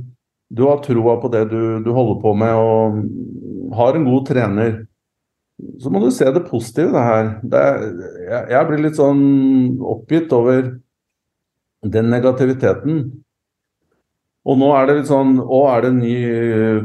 [0.50, 4.76] du har troa på det du, du holder på med og har en god trener,
[5.82, 7.32] så må du se det positive det her.
[7.42, 9.24] Det jeg, jeg, blir litt sånn
[9.94, 10.68] oppgitt over
[11.86, 13.00] den negativiteten.
[14.48, 16.14] Og nå er det litt sånn Å, er det en ny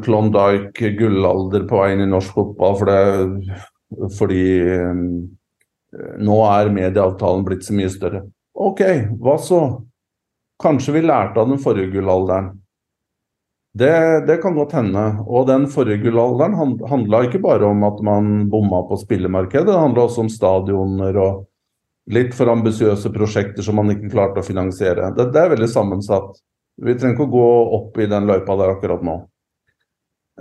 [0.04, 3.54] Klondyke gullalder på vei inn i norsk fotball for det,
[4.18, 4.44] fordi
[6.24, 8.24] nå er medieavtalen blitt så mye større.
[8.54, 8.82] OK,
[9.22, 9.62] hva så?
[10.62, 12.52] Kanskje vi lærte av den forrige gullalderen.
[13.74, 15.04] Det, det, kan godt hende.
[15.26, 20.06] Og den forrige gullalderen handla ikke bare om at man bomma på spillemarkedet, det handla
[20.06, 21.44] også om stadioner og
[22.14, 25.10] litt for ambisiøse prosjekter som man ikke klarte å finansiere.
[25.18, 26.38] Det, det, er veldig sammensatt.
[26.84, 29.18] Vi trenger ikke å gå opp i den løypa der akkurat nå.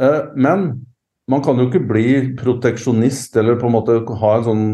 [0.00, 0.68] Eh, men
[1.30, 4.64] man kan jo ikke bli proteksjonist eller på en måte ha en sånn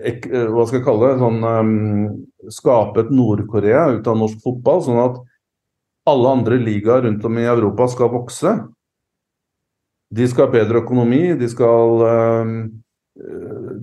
[0.00, 1.20] Hva skal jeg kalle det?
[1.20, 4.82] Sånn, um, skape et Nord-Korea ut av norsk fotball.
[4.86, 5.18] sånn at
[6.08, 8.54] alle andre ligaer rundt om i Europa skal vokse.
[10.10, 12.52] De skal ha bedre økonomi, de skal, eh,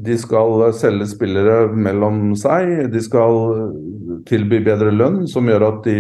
[0.04, 2.92] de skal selge spillere mellom seg.
[2.92, 3.38] De skal
[4.28, 5.98] tilby bedre lønn, som gjør at de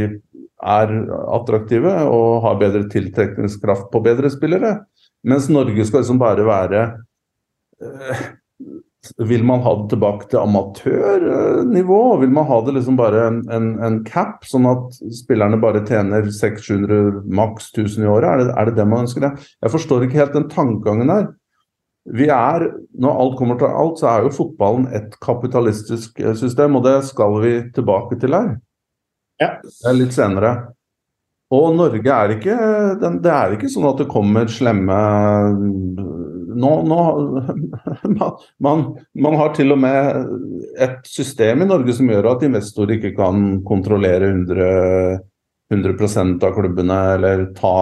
[0.57, 0.93] er
[1.37, 4.73] attraktive og har bedre tiltrekningskraft på bedre spillere.
[5.23, 6.81] Mens Norge skal liksom bare være
[7.81, 8.27] eh,
[9.29, 12.01] vil man ha det tilbake til amatørnivå?
[12.21, 16.29] Vil man ha det liksom bare en, en, en cap, sånn at spillerne bare tjener
[16.33, 18.29] 600 maks 1000 i året?
[18.29, 19.25] Er det, er det, det man ønsker?
[19.25, 19.49] Det?
[19.65, 21.27] Jeg forstår ikke helt den tankegangen der.
[22.17, 26.85] Vi er, Når alt kommer til alt, så er jo fotballen et kapitalistisk system, og
[26.87, 28.55] det skal vi tilbake til her.
[29.41, 29.57] Ja.
[29.61, 30.55] Det er litt senere.
[31.53, 32.55] Og Norge er ikke
[32.99, 34.97] Det er ikke sånn at det kommer slemme
[36.57, 36.99] nå, nå
[38.65, 38.83] man,
[39.13, 40.29] man, har til og med
[40.83, 45.19] et system i Norge som gjør at investorer ikke kan kontrollere 100,
[45.73, 47.77] 100 av klubbene eller ta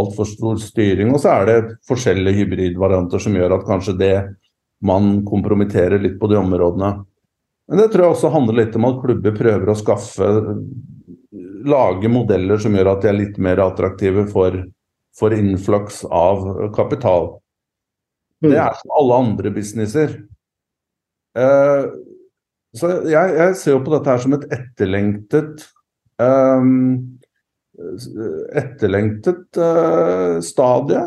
[0.00, 1.14] altfor stor styring.
[1.14, 1.58] Og så er det
[1.88, 4.14] forskjellige hybridvarianter som gjør at kanskje det
[4.80, 6.94] man kompromitterer litt på de områdene.
[7.70, 10.30] Men det tror jeg også handler litt om at klubber prøver å skaffe
[11.60, 14.54] Lage modeller som gjør at de er litt mer attraktive for,
[15.12, 17.34] for innflaks av kapital.
[18.40, 18.56] Det mm.
[18.56, 20.14] er som alle andre businesser.
[21.38, 21.90] Uh,
[22.76, 25.64] så jeg, jeg, ser jo på dette her som et etterlengtet
[26.22, 26.76] um,
[28.56, 31.02] etterlengtet uh, stadie.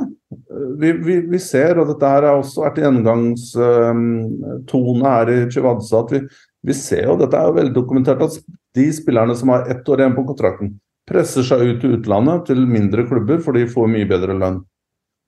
[0.79, 6.01] Vi, vi, vi, ser, og dette her har også vært gjennomgangstone um, her i Chivadza,
[6.01, 6.19] at vi,
[6.65, 8.33] vi, ser jo, dette er jo veldig dokumentert, at
[8.77, 10.67] de spillerne som har ett år igjen på kontrakten,
[11.09, 14.59] presser seg ut til utlandet, til mindre klubber, for de får mye bedre lønn.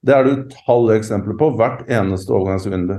[0.05, 2.97] Det er det utallige eksempler på hvert eneste overgangsvindu.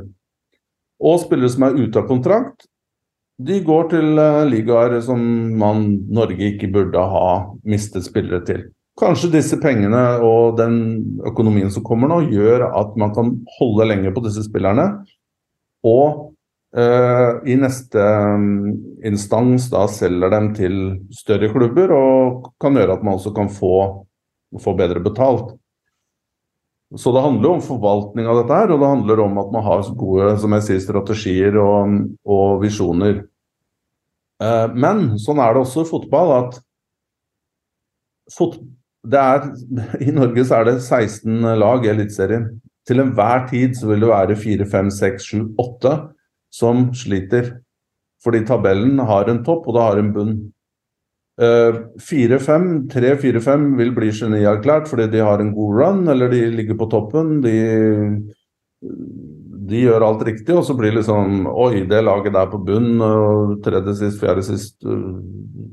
[1.05, 2.67] Og spillere som er ute av kontrakt,
[3.37, 5.21] de går til uh, ligaer som
[5.61, 7.29] man Norge ikke burde ha
[7.69, 8.63] mistet spillere til.
[8.97, 10.79] Kanskje disse pengene og den
[11.29, 14.87] økonomien som kommer nå, gjør at man kan holde lenger på disse spillerne.
[15.85, 16.33] Og
[16.79, 18.73] uh, i neste um,
[19.05, 20.81] instans da selger dem til
[21.13, 23.77] større klubber, og kan gjøre at man også kan få,
[24.65, 25.53] få bedre betalt.
[26.95, 29.64] Så det handler jo om forvaltning av dette her, og det handler om at man
[29.66, 33.24] har gode som jeg sier, strategier og, og visjoner.
[34.43, 36.61] Eh, men sånn er det også i fotball at
[38.37, 38.59] fot
[39.07, 39.51] er,
[40.07, 42.49] I Norge så er det 16 lag i Eliteserien.
[42.87, 45.95] Til enhver tid så vil det være 4, 5, 6, 7, 8
[46.55, 47.57] som sliter.
[48.22, 50.37] Fordi tabellen har en topp, og det har en bunn.
[51.37, 56.89] 4-5, 3-4-5 vil bli genierklært fordi de har en god run, eller de ligger på
[56.89, 57.43] toppen.
[57.45, 57.57] De,
[59.68, 63.03] de gjør alt riktig, og så blir det liksom Oi, det laget der på bunn,
[63.64, 64.78] tredje sist, fjerde sist,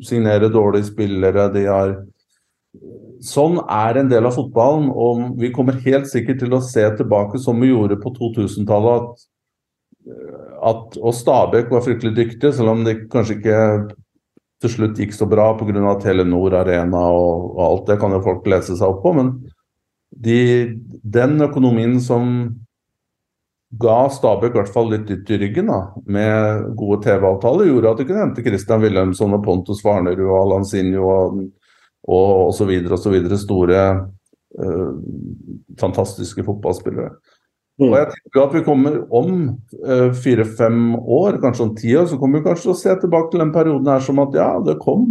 [0.03, 1.95] signerer dårlige spillere, de har
[3.24, 7.39] Sånn er en del av fotballen, og vi kommer helt sikkert til å se tilbake
[7.39, 9.05] som vi gjorde på 2000-tallet.
[9.14, 9.22] At,
[10.74, 13.59] at, og Stabæk var fryktelig dyktig, selv om det kanskje ikke
[14.64, 15.95] til slutt gikk så bra pga.
[16.01, 19.14] Telenor Arena og, og, alt det kan jo folk lese seg opp på.
[19.20, 19.34] Men
[20.24, 20.39] de,
[21.03, 22.30] den økonomien som
[23.82, 28.01] ga Stabæk i hvert fall litt dytt i ryggen, da, med gode TV-avtaler, gjorde at
[28.01, 31.43] de kunne hente Christian Wilhelmsson og Pontus Farnerud og Alansinho og
[32.03, 32.68] og osv.
[32.68, 34.07] videre Store,
[34.59, 34.93] øh,
[35.80, 37.09] fantastiske fotballspillere.
[37.82, 37.88] Mm.
[37.90, 39.32] Og jeg tenker at vi kommer om
[39.82, 43.32] uh, fire-fem år, kanskje om ti år, så kommer vi kanskje til å se tilbake
[43.34, 45.08] til den perioden her som at ja, det kom,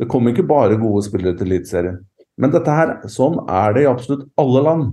[0.00, 2.00] det kom ikke bare gode spillere til Eliteserien.
[2.40, 4.88] Men dette her, sånn er det i absolutt alle land.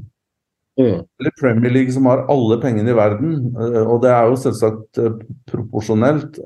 [0.80, 1.02] Mm.
[1.20, 3.34] Eller Premier League som har alle pengene i verden.
[3.58, 5.02] Uh, og det er jo selvsagt
[5.50, 6.38] proporsjonelt.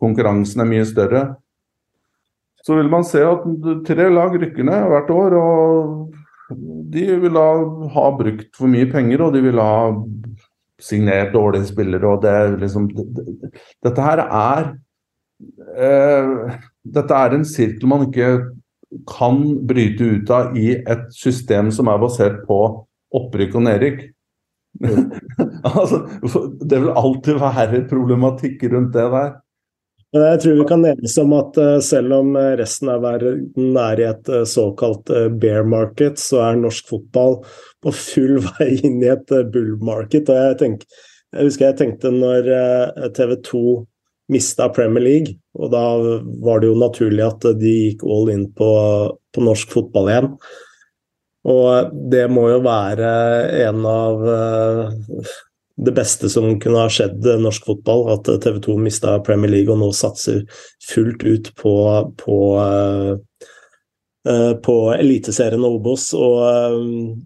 [0.00, 1.26] konkurransen er mye større
[2.68, 3.44] så vil man se at
[3.88, 5.36] tre lag rykker ned hvert år.
[5.40, 6.17] og
[6.48, 9.92] De vil ha brukt for mye penger, og de vil ha
[10.80, 12.06] signert dårlige spillere.
[12.06, 13.50] og det liksom det, det,
[13.84, 14.68] Dette her er
[15.76, 18.30] eh, Dette er en sirkel man ikke
[19.10, 22.60] kan bryte ut av i et system som er basert på
[23.18, 24.06] opprykk og nedrykk.
[25.68, 26.00] altså,
[26.64, 29.34] det vil alltid være problematikk rundt det der.
[30.14, 33.76] Men jeg tror vi kan enes om at uh, selv om eh, resten av verden
[33.76, 35.10] er i et uh, såkalt
[35.42, 37.42] bear market, så er norsk fotball
[37.84, 40.30] på full vei inn i et bull market.
[40.32, 40.86] Og jeg, tenk,
[41.36, 42.48] jeg husker jeg tenkte når
[43.16, 43.62] TV 2
[44.32, 45.84] mista Premier League, og da
[46.44, 48.70] var det jo naturlig at de gikk all in på,
[49.32, 50.32] på norsk fotball igjen.
[51.48, 53.12] Og det må jo være
[53.64, 54.24] en av
[55.78, 58.06] det beste som kunne ha skjedd norsk fotball.
[58.16, 60.44] At TV 2 mista Premier League og nå satser
[60.90, 61.74] fullt ut på,
[62.18, 66.78] på, uh, på Eliteserien og Obos, og uh,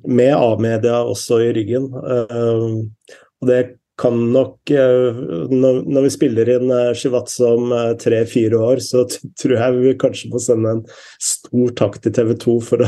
[0.08, 1.88] med A-media også i ryggen.
[1.92, 3.62] Og det
[4.00, 9.04] kan nok når, vi spiller inn Shivatse om tre-fire år, så
[9.38, 10.80] tror jeg vi kanskje må sende en
[11.22, 12.82] stor takk til TV 2 for,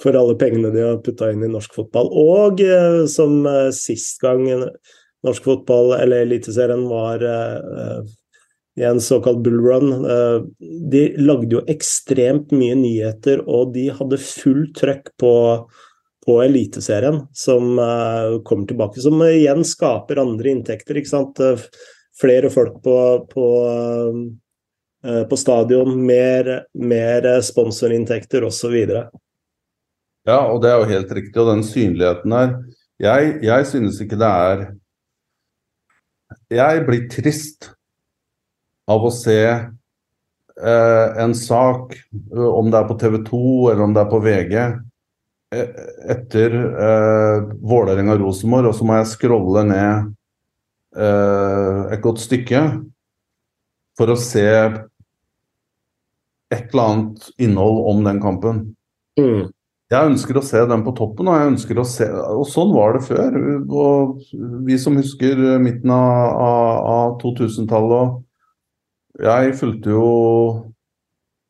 [0.00, 2.08] for alle pengene de har putta inn i norsk fotball.
[2.08, 2.62] Og
[3.12, 3.42] som
[3.76, 4.46] sist gang
[5.24, 7.24] norsk fotball, eller Eliteserien, var
[8.76, 9.92] i en såkalt bullrun.
[10.04, 10.44] Uh,
[10.90, 15.34] de lagde jo ekstremt mye nyheter, og de hadde full trøkk på,
[16.26, 17.76] på Eliteserien, som
[18.44, 19.00] kommer tilbake.
[19.04, 20.98] Som igjen skaper andre inntekter.
[20.98, 21.42] ikke sant?
[22.20, 22.96] Flere folk på,
[23.30, 23.48] på,
[25.30, 28.76] på stadion, mer, mer sponsorinntekter osv.
[30.24, 31.36] Ja, og det er jo helt riktig.
[31.40, 32.56] Og den synligheten her
[33.02, 34.64] Jeg, jeg synes ikke det er
[36.54, 37.70] jeg blir trist
[38.90, 43.94] av å se eh, en sak, eh, om det er på TV 2 eller om
[43.96, 44.56] det er på VG,
[45.56, 45.84] eh,
[46.14, 47.38] etter eh,
[47.72, 50.12] Vålerenga-Rosenborg, og så må jeg scrolle ned
[50.96, 52.64] eh, et godt stykke
[53.98, 54.46] for å se
[56.54, 58.64] et eller annet innhold om den kampen.
[59.18, 59.50] Mm.
[59.92, 62.96] Jeg ønsker å se den på toppen, og jeg ønsker å se Og sånn var
[62.96, 63.34] det før.
[63.68, 64.22] Og
[64.64, 68.14] vi som husker midten av, av, av 2000-tallet
[69.28, 70.06] Jeg fulgte jo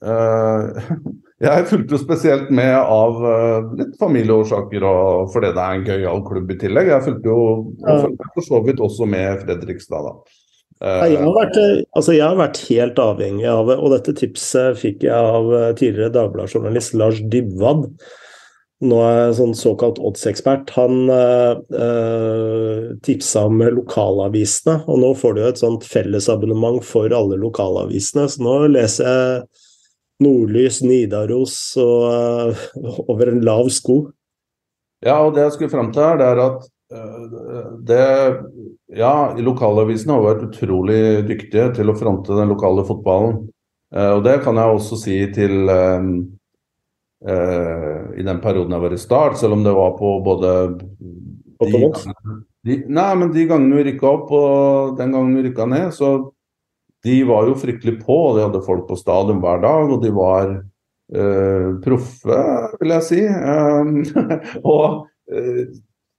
[0.03, 0.91] eh,
[1.45, 6.23] Jeg fulgte jo spesielt med av uh, litt familieårsaker og fordi det er en gøyal
[6.25, 6.89] klubb i tillegg.
[6.89, 7.41] Jeg fulgte jo
[7.83, 10.39] for så vidt også med Fredrikstad, da.
[10.79, 11.59] Uh, jeg, har vært,
[11.99, 16.97] altså jeg har vært helt avhengig av, og dette tipset fikk jeg av tidligere Dagbladet-journalist
[17.03, 17.91] Lars Dybwad
[18.83, 24.81] nå er sånn såkalt oddsekspert, han eh, tipsa om lokalavisene.
[24.91, 29.45] Og nå får du et sånt fellesabonnement for alle lokalavisene, så nå leser jeg
[30.25, 34.05] Nordlys, Nidaros og uh, over en lav sko.
[35.05, 36.71] Ja, og det jeg skulle fram til her, det er at
[37.89, 38.05] det
[38.95, 43.41] Ja, lokalavisene har vært utrolig dyktige til å fronte den lokale fotballen.
[43.91, 45.67] Og det kan jeg også si til
[47.25, 51.81] i den perioden jeg var i Start, selv om det var på både de,
[52.69, 56.11] de, Nei, men de gangene vi rykka opp og den gangen vi rykka ned, så
[57.05, 58.19] de var jo fryktelig på.
[58.37, 62.39] De hadde folk på stadion hver dag, og de var uh, proffe,
[62.81, 63.21] vil jeg si.
[63.29, 63.99] Um,
[64.75, 65.65] og uh,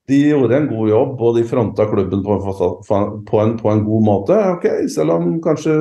[0.05, 3.83] de gjorde en god jobb, og de fronta klubben på en, på en, på en
[3.87, 4.37] god måte.
[4.53, 5.79] Ok, Selv om kanskje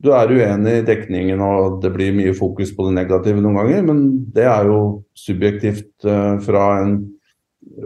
[0.00, 3.82] du er uenig i dekningen og det blir mye fokus på det negative noen ganger,
[3.84, 3.98] men
[4.32, 4.78] det er jo
[5.18, 6.94] subjektivt uh, fra, en,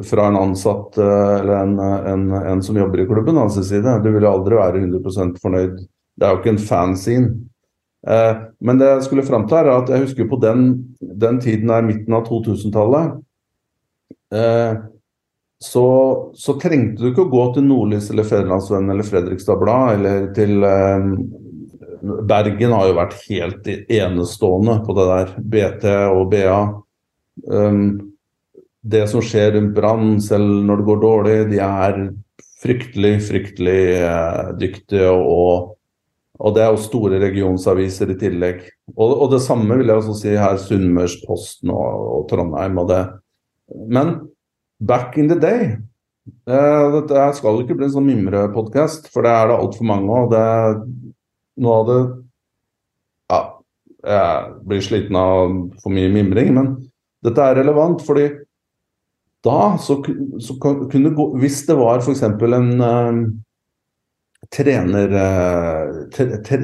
[0.06, 1.74] fra, en, ansatt uh, eller en,
[2.12, 3.96] en, en, som jobber i klubben hans side.
[4.04, 5.82] Du vil aldri være 100% fornøyd.
[6.14, 7.34] Det er jo ikke en fanscene.
[8.06, 10.68] Uh, men det jeg skulle fram til, er at jeg husker på den,
[11.02, 13.20] den tiden der midten av 2000-tallet
[15.62, 15.84] så,
[16.34, 20.64] så, trengte du ikke å gå til Nordlys eller Federlandsvennen eller Fredrikstad Blad eller til
[22.28, 25.36] Bergen har jo vært helt enestående på det der.
[25.54, 26.58] BT og BA.
[27.50, 27.86] Um,
[28.84, 32.02] det som skjer rundt Brann, selv når det går dårlig, de er
[32.64, 35.08] fryktelig, fryktelig eh, dyktige.
[35.08, 35.74] Og,
[36.38, 38.62] og, det er jo store regionsaviser i tillegg.
[38.94, 42.78] Og, og det samme vil jeg også si her, Sunnmørsposten og, og Trondheim.
[42.84, 43.02] og det.
[43.88, 44.14] Men
[44.84, 45.62] back in the day
[46.44, 50.28] eh, Dette skal ikke bli en sånn mimrepodkast, for det er det altfor mange av.
[50.32, 50.44] Det
[51.60, 52.00] noe av det
[53.32, 53.40] Ja,
[54.04, 56.74] jeg blir sliten av for mye mimring, men
[57.24, 58.28] dette er relevant fordi
[59.44, 59.98] da så,
[60.40, 62.22] så kunne gå Hvis det var f.eks.
[62.24, 63.18] en uh,
[64.52, 66.60] trener uh, tre, tre,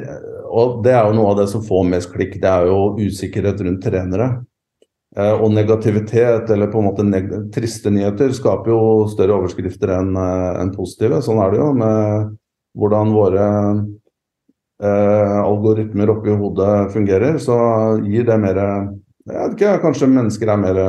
[0.49, 3.61] Og det er jo noe av det som får mest klikk, det er jo usikkerhet
[3.61, 4.31] rundt trenere.
[5.17, 8.81] Uh, og negativitet, eller på en måte neg triste nyheter, skaper jo
[9.13, 11.21] større overskrifter enn en positive.
[11.21, 12.31] Sånn er det jo med
[12.77, 13.81] hvordan våre eh,
[14.81, 17.55] algoritmer oppi hodet fungerer, så
[18.01, 20.79] gir det mer Jeg vet ikke, kanskje mennesker er mer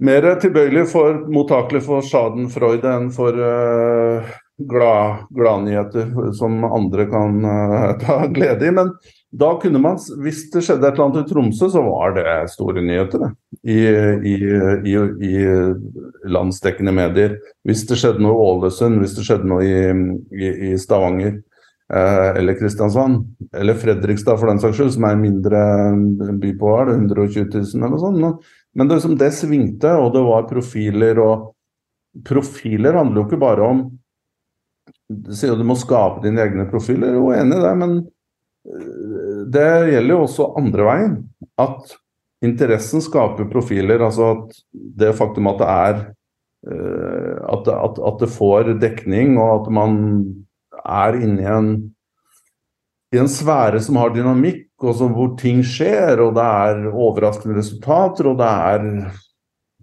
[0.00, 4.28] mer tilbøyelig for mottakelig for schadenfreude enn for uh,
[4.70, 8.74] glad, gladnyheter som andre kan uh, ta glede i.
[8.76, 8.94] Men
[9.30, 12.24] da kunne man, hvis det skjedde et eller annet i Tromsø, så var det
[12.54, 13.28] store nyheter.
[13.60, 13.76] I,
[14.26, 14.34] i,
[14.88, 14.96] i,
[15.28, 15.34] i
[16.32, 17.36] landsdekkende medier.
[17.68, 21.42] Hvis det skjedde noe i Ålesund, hvis det skjedde noe i, Stavanger.
[21.90, 25.62] Eh, eller Kristiansand, eller Fredrikstad for den saks skyld, som er en mindre
[26.38, 28.44] by på Hval, 120 000 eller noe sånt.
[28.78, 31.48] Men det, det svingte, og det var profiler og
[32.26, 33.84] Profiler handler jo ikke bare om
[35.06, 37.92] Du sier jo du må skape dine egne profiler, er enig i det, men
[38.66, 41.14] eh, det gjelder jo også andre veien.
[41.58, 41.94] At
[42.46, 44.02] interessen skaper profiler.
[44.06, 46.00] Altså at det faktum at det er
[46.70, 49.98] eh, at, at, at det får dekning, og at man
[50.84, 51.72] er inne i en,
[53.14, 57.58] i en sfære som har dynamikk, og som, hvor ting skjer, og det er overraskende
[57.58, 58.86] resultater, og det er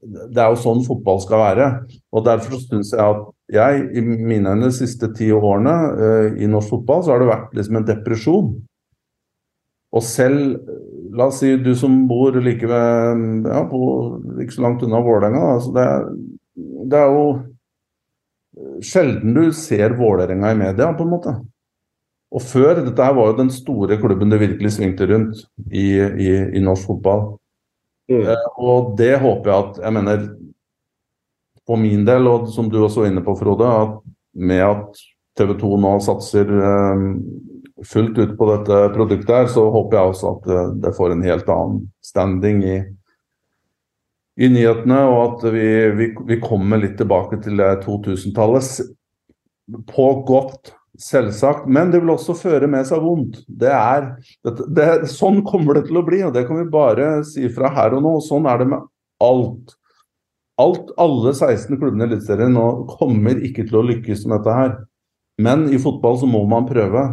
[0.08, 1.68] det er jo sånn fotball skal være.
[2.14, 6.50] Og Derfor syns jeg at jeg, i mine øyne, de siste ti årene uh, i
[6.50, 8.50] norsk fotball, så har det vært liksom en depresjon.
[9.96, 10.58] Og selv,
[11.16, 13.80] la oss si du som bor like ved ja, på,
[14.44, 15.86] ikke så langt unna Vålerenga, altså det,
[16.92, 17.24] det, er jo
[18.86, 21.36] sjelden du ser Vålerenga i media, på en måte.
[22.34, 26.32] Og før, dette her var jo den store klubben det virkelig svingte rundt i, i,
[26.60, 27.24] i norsk fotball.
[28.12, 28.24] Mm.
[28.24, 30.28] Eh, og det håper jeg at Jeg mener,
[31.68, 33.98] for min del, og som du også var inne på, Frode, at
[34.38, 35.02] med at
[35.38, 37.06] TV 2 nå satser eh,
[37.88, 41.26] fullt ut på dette produktet her, så håper jeg også at det, det får en
[41.28, 42.78] helt annen standing i,
[44.38, 48.84] i nyhetene, og at vi, vi, vi kommer litt tilbake til 2000-tallet.
[49.90, 53.42] På godt, selvsagt, men det vil også føre med seg vondt.
[53.48, 54.12] Det er,
[54.46, 57.74] det, det, sånn kommer det til å bli, og det kan vi bare si fra
[57.76, 58.14] her og nå.
[58.26, 58.86] Sånn er det med
[59.24, 59.76] alt.
[60.58, 64.78] Alt, Alle 16 klubbene i Eliteserien nå kommer ikke til å lykkes med dette her.
[65.42, 67.04] Men i fotball så må man prøve.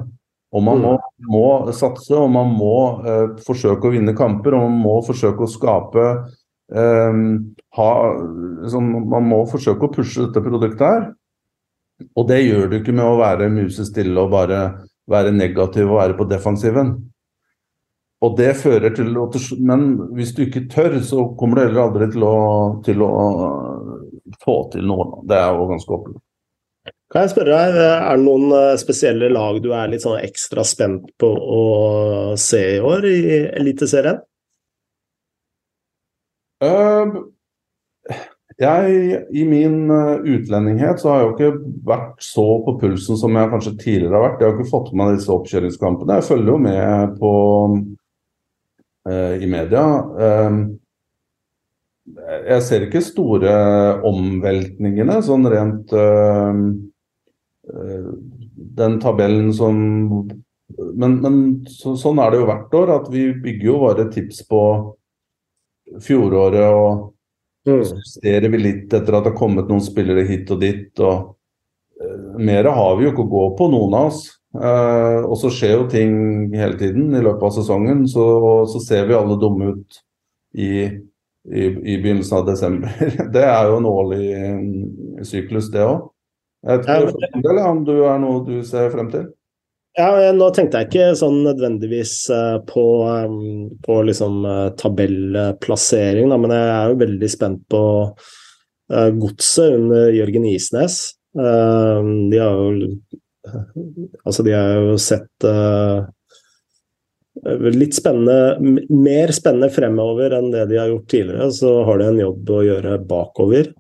[0.55, 0.93] Og man må,
[1.29, 4.55] må satse, og man må eh, forsøke å vinne kamper.
[4.57, 6.07] Og man må forsøke å skape
[6.73, 7.91] ha,
[8.63, 11.05] liksom, man må forsøke å pushe dette produktet her.
[12.19, 14.61] Og det gjør du ikke med å være musestille og bare
[15.11, 16.95] være negativ og være på defensiven.
[18.25, 19.13] Og det fører til
[19.61, 19.83] Men
[20.17, 22.37] hvis du ikke tør, så kommer du heller aldri til å,
[22.85, 23.11] til å
[24.45, 25.25] få til noe.
[25.29, 26.23] Det er jo ganske opplagt.
[27.13, 30.65] Kan jeg spørre deg, Er det noen eh, spesielle lag du er litt sånn ekstra
[30.67, 31.63] spent på å
[32.41, 33.19] se i år i
[33.61, 34.19] Eliteserien?
[36.63, 37.25] Uh,
[38.61, 43.35] jeg, I min uh, utlendinghet så har jeg jo ikke vært så på pulsen som
[43.35, 44.41] jeg kanskje tidligere har vært.
[44.41, 46.21] Jeg har ikke fått med meg disse oppkjøringskampene.
[46.21, 47.33] Jeg følger jo med på
[49.11, 49.85] uh, i media.
[50.15, 50.59] Uh,
[52.45, 53.53] jeg ser ikke store
[54.05, 55.93] omveltningene, sånn rent
[58.77, 59.79] Den tabellen som
[61.01, 64.43] Men, men så, sånn er det jo hvert år, at vi bygger jo våre tips
[64.51, 64.61] på
[66.05, 67.15] fjoråret og
[67.67, 67.81] Mm.
[67.81, 70.91] Justerer vi litt etter at det har kommet noen spillere hit og dit.
[71.01, 71.31] og
[72.01, 74.27] uh, Mer har vi jo ikke å gå på, noen av oss.
[74.55, 76.13] Uh, og så skjer jo ting
[76.55, 78.05] hele tiden i løpet av sesongen.
[78.11, 78.25] Så,
[78.71, 80.01] så ser vi alle dumme ut
[80.55, 82.93] i, i, i, begynnelsen av desember.
[83.35, 86.11] Det er jo en årlig um, syklus, det òg.
[86.65, 89.27] Jeg vet ikke om det er noe du ser frem til?
[89.95, 93.35] Ja, nå tenkte jeg ikke sånn nødvendigvis eh, på, eh,
[93.85, 97.85] på liksom eh, tabellplassering, da, men jeg er jo veldig spent på
[98.95, 100.99] godset under Jørgen Isnes.
[101.33, 102.91] De har jo
[104.29, 105.47] Altså, de har jo sett
[107.73, 111.49] litt spennende Mer spennende fremover enn det de har gjort tidligere.
[111.57, 113.73] Så har de en jobb å gjøre bakover.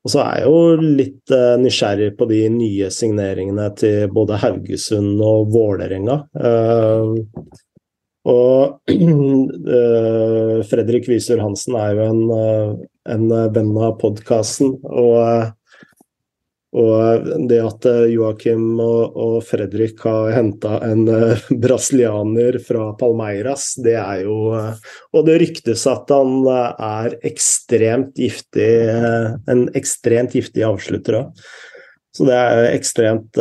[0.00, 5.20] Og så er jeg jo litt uh, nysgjerrig på de nye signeringene til både Haugesund
[5.20, 6.22] og Vålerenga.
[6.32, 7.20] Uh,
[8.30, 12.22] og uh, Fredrik Wiesel Hansen er jo en,
[13.12, 14.78] en venn av podkasten.
[14.88, 15.52] Og
[16.70, 23.72] og det at eh, Joakim og, og Fredrik har henta en uh, brasilianer fra Palmeiras,
[23.82, 28.70] det er jo uh, Og det ryktes at han uh, er ekstremt giftig,
[29.50, 31.42] en ekstremt giftig avslutter òg.
[32.14, 33.38] Så det er jeg ekstremt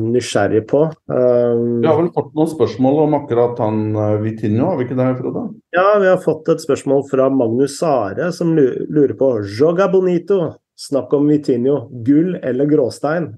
[0.00, 0.78] nysgjerrig på.
[1.12, 3.82] vi har vel fått noen spørsmål om akkurat han
[4.22, 5.42] Vitinho, har vi ikke det, Frode?
[5.76, 9.28] Ja, vi har fått et spørsmål fra Magnus Are, som lurer på
[9.60, 10.40] Joga bonito.
[10.78, 11.88] Snakk om Vitinho.
[12.06, 13.32] Gull eller gråstein?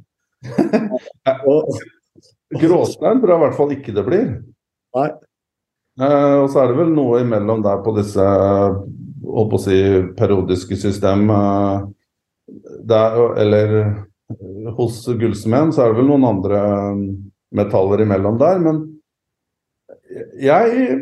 [1.49, 1.71] og,
[2.61, 4.31] gråstein tror jeg i hvert fall ikke det blir.
[4.99, 5.11] Nei.
[6.01, 9.81] Eh, og så er det vel noe imellom der på disse holdt på å si,
[10.19, 11.83] periodiske system eh,
[12.89, 13.77] der, Eller
[14.77, 16.61] hos gullsmeden så er det vel noen andre
[17.57, 18.61] metaller imellom der.
[18.62, 18.83] Men
[20.39, 20.99] jeg,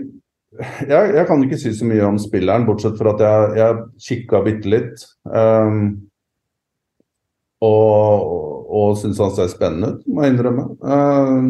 [0.89, 4.43] jeg, jeg kan ikke si så mye om spilleren, bortsett fra at jeg, jeg kikka
[4.47, 5.05] bitte litt.
[5.29, 6.08] Um,
[7.65, 10.67] og, og syns han ser spennende ut, må jeg innrømme.
[10.83, 11.49] Uh,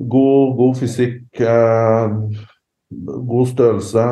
[0.00, 2.18] god, god, fysikk, uh,
[3.30, 4.08] god størrelse.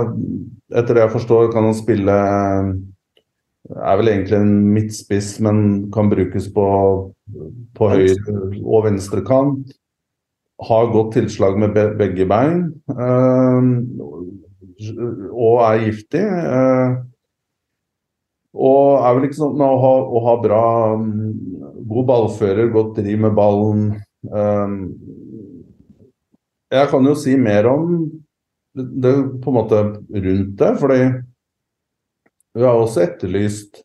[0.72, 2.14] Etter det jeg forstår, kan han spille
[3.68, 6.68] Er vel egentlig en midtspiss, men kan brukes på,
[7.76, 9.74] på høyre og venstre kant.
[10.64, 12.64] Har godt tilslag med begge bein.
[12.88, 13.60] Uh,
[15.34, 16.24] og er giftig.
[16.24, 17.04] Uh,
[18.58, 20.62] og er vel ikke sånn å ha, å ha bra
[20.98, 21.18] mm,
[21.88, 23.84] God ballfører, godt driv med ballen.
[24.28, 24.80] Um,
[26.68, 27.92] jeg kan jo si mer om
[28.74, 30.98] det på en måte rundt det, fordi
[32.58, 33.80] vi har også etterlyst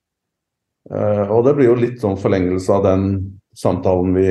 [0.92, 3.06] uh, Og det blir jo litt sånn forlengelse av den
[3.58, 4.28] samtalen vi,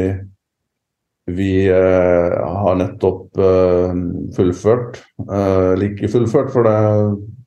[1.31, 3.95] vi uh, har nettopp uh,
[4.37, 4.99] fullført.
[5.23, 6.77] Eller ikke fullført, for det,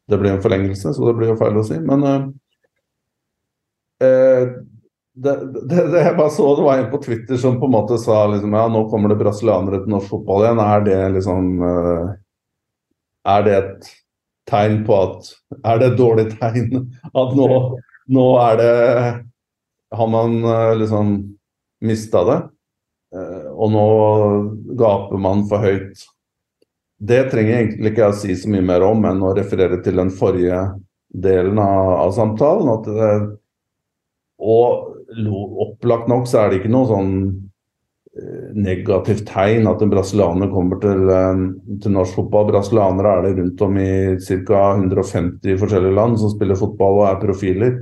[0.10, 1.82] det, blir en forlengelse, så det blir jo feil å si.
[1.84, 2.08] Men
[4.04, 4.48] Eh,
[5.16, 5.36] det,
[5.70, 8.26] det, det, jeg bare så det var en på Twitter som på en måte sa
[8.28, 10.64] liksom, ja, nå kommer det brasilianere til norsk fotball igjen.
[10.64, 12.10] Er det liksom uh,
[13.26, 13.88] Er det et
[14.52, 15.30] tegn på at
[15.64, 17.48] Er det et dårlig tegn at nå,
[18.12, 18.74] nå er det
[19.96, 21.16] Har man uh, liksom
[21.86, 22.38] mista det?
[23.56, 23.88] Og nå
[24.76, 26.02] gaper man for høyt.
[27.00, 30.02] Det trenger egentlig ikke jeg å si så mye mer om enn å referere til
[30.02, 30.58] den forrige
[31.24, 32.74] delen av, av samtalen.
[32.74, 33.12] at det
[34.40, 34.96] og
[35.66, 37.12] opplagt nok så er det ikke noe sånn
[38.20, 41.44] eh, negativt tegn at en brasilianer kommer til, eh,
[41.84, 42.50] til, norsk fotball.
[42.52, 43.92] Brasilianere er det rundt om i
[44.28, 44.64] ca.
[44.76, 47.76] 150 forskjellige land som spiller fotball og er profiler.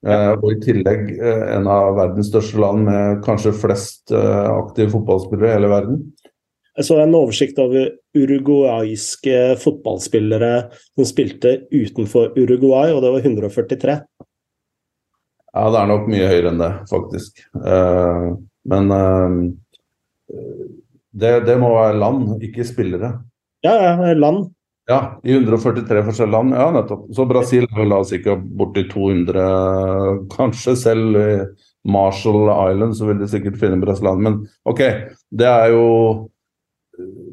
[0.00, 0.30] Ja.
[0.32, 5.50] og i tillegg eh, en av verdens største land med kanskje flest eh, aktive fotballspillere
[5.50, 5.98] i hele verden.
[6.78, 13.96] Jeg så en oversikt over uruguayske fotballspillere som spilte utenfor Uruguay, og det var 143.
[15.50, 17.42] Ja, det er nok mye høyere enn det, faktisk.
[17.58, 18.36] Uh,
[18.70, 19.34] men uh,
[21.10, 23.16] det, det, må være land, ikke spillere.
[23.66, 24.48] Ja, ja, land.
[24.90, 26.54] Ja, i 143 forskjellige land.
[26.56, 27.08] Ja, nettopp.
[27.14, 29.42] Så Brasil er vel sikkert borti 200,
[30.32, 31.32] kanskje selv i
[31.88, 34.26] Marshall Island så vil de sikkert finne brasilianere.
[34.26, 34.82] Men OK,
[35.30, 35.86] det er jo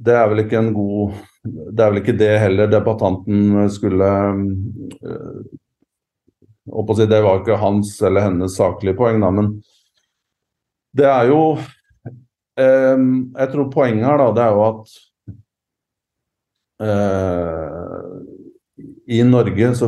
[0.05, 5.41] Det er vel ikke en god Det er vel ikke det heller debattanten skulle uh,
[6.67, 9.45] Det var ikke hans eller hennes saklige poeng, da, men
[10.97, 11.41] det er jo
[12.59, 14.83] eh, Jeg tror poenget her da, det er jo at
[16.83, 18.11] eh,
[19.07, 19.87] i Norge, så,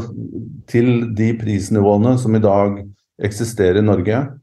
[0.69, 2.69] til de prisnivåene som i dag
[3.19, 4.39] eksisterer i Norge,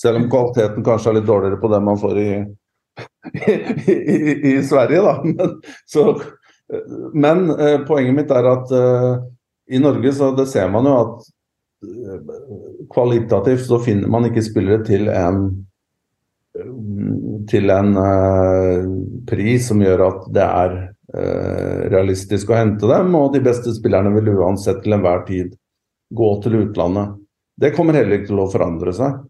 [0.00, 2.30] Selv om kvaliteten kanskje er litt dårligere på det man får i,
[3.52, 3.58] i,
[4.00, 4.20] i,
[4.54, 5.14] i Sverige, da.
[5.28, 6.06] Men, så,
[7.12, 8.72] men uh, poenget mitt er at
[9.70, 11.28] i Norge så det ser man jo at
[12.94, 15.50] kvalitativt så finner man ikke spillere til en
[17.50, 18.84] til en uh,
[19.28, 20.76] pris som gjør at det er
[21.14, 23.14] uh, realistisk å hente dem.
[23.18, 25.54] Og de beste spillerne vil uansett til enhver tid
[26.14, 27.16] gå til utlandet.
[27.60, 29.20] Det kommer heller ikke til å forandre seg.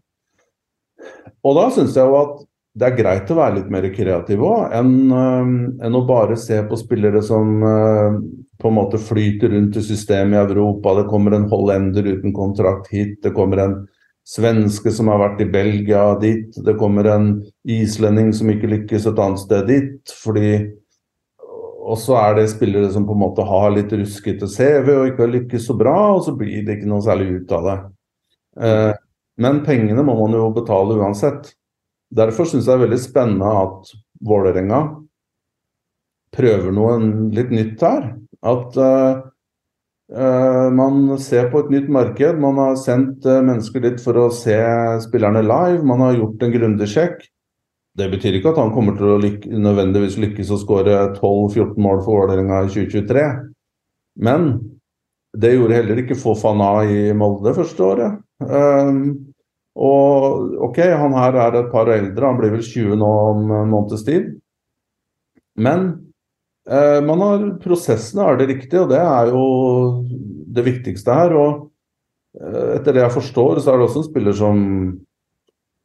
[1.41, 2.39] Og da syns jeg jo at
[2.77, 6.61] det er greit å være litt mer kreativ òg, enn, uh, enn, å bare se
[6.67, 7.57] på spillere som
[8.61, 10.93] på en måte flyter rundt i systemet i Europa.
[10.99, 13.17] Det kommer en hollender uten kontrakt hit.
[13.25, 13.75] Det kommer en
[14.31, 16.55] svenske som har vært i Belgia dit.
[16.55, 17.33] Det kommer en
[17.67, 20.15] islending som ikke lykkes et annet sted dit.
[20.23, 20.53] fordi
[21.81, 25.25] og så er det spillere som på en måte har litt ruskete CV og ikke
[25.25, 27.77] har lykkes så bra, og så blir det ikke noe særlig ut av det.
[28.67, 28.91] Eh,
[29.41, 31.49] men pengene må man jo betale uansett.
[32.13, 33.91] Derfor syns jeg det er veldig spennende at
[34.21, 34.81] Vålerenga
[36.35, 36.97] prøver noe
[37.33, 38.11] litt nytt her.
[38.45, 39.23] At eh,
[40.11, 42.39] man ser på et nytt marked.
[42.43, 44.57] Man har sendt eh, mennesker dit for å se
[45.05, 45.85] spillerne live.
[45.87, 47.23] Man har gjort en grundig sjekk.
[47.95, 52.03] Det betyr ikke at han kommer til å lykke, nødvendigvis lykkes å skåre 12-14 mål
[52.03, 53.25] for Vålerenga i 2023.
[54.23, 54.51] Men
[55.31, 58.21] det gjorde heller ikke Fofana i Molde første året.
[58.43, 59.01] Um,
[59.79, 63.71] og OK, han her er et par eldre, han blir vel 20 nå om en
[63.71, 64.31] måneds tid.
[65.59, 66.00] Men Eh,
[66.69, 69.45] man har Prosessene er det riktig, og det er jo
[70.55, 71.35] det viktigste her.
[71.35, 71.69] og
[72.39, 74.59] eh, Etter det jeg forstår, så er det også en spiller som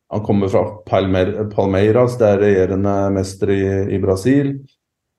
[0.06, 3.62] Han kommer fra Palmeiras, det er regjerende mester i,
[3.96, 4.52] i Brasil.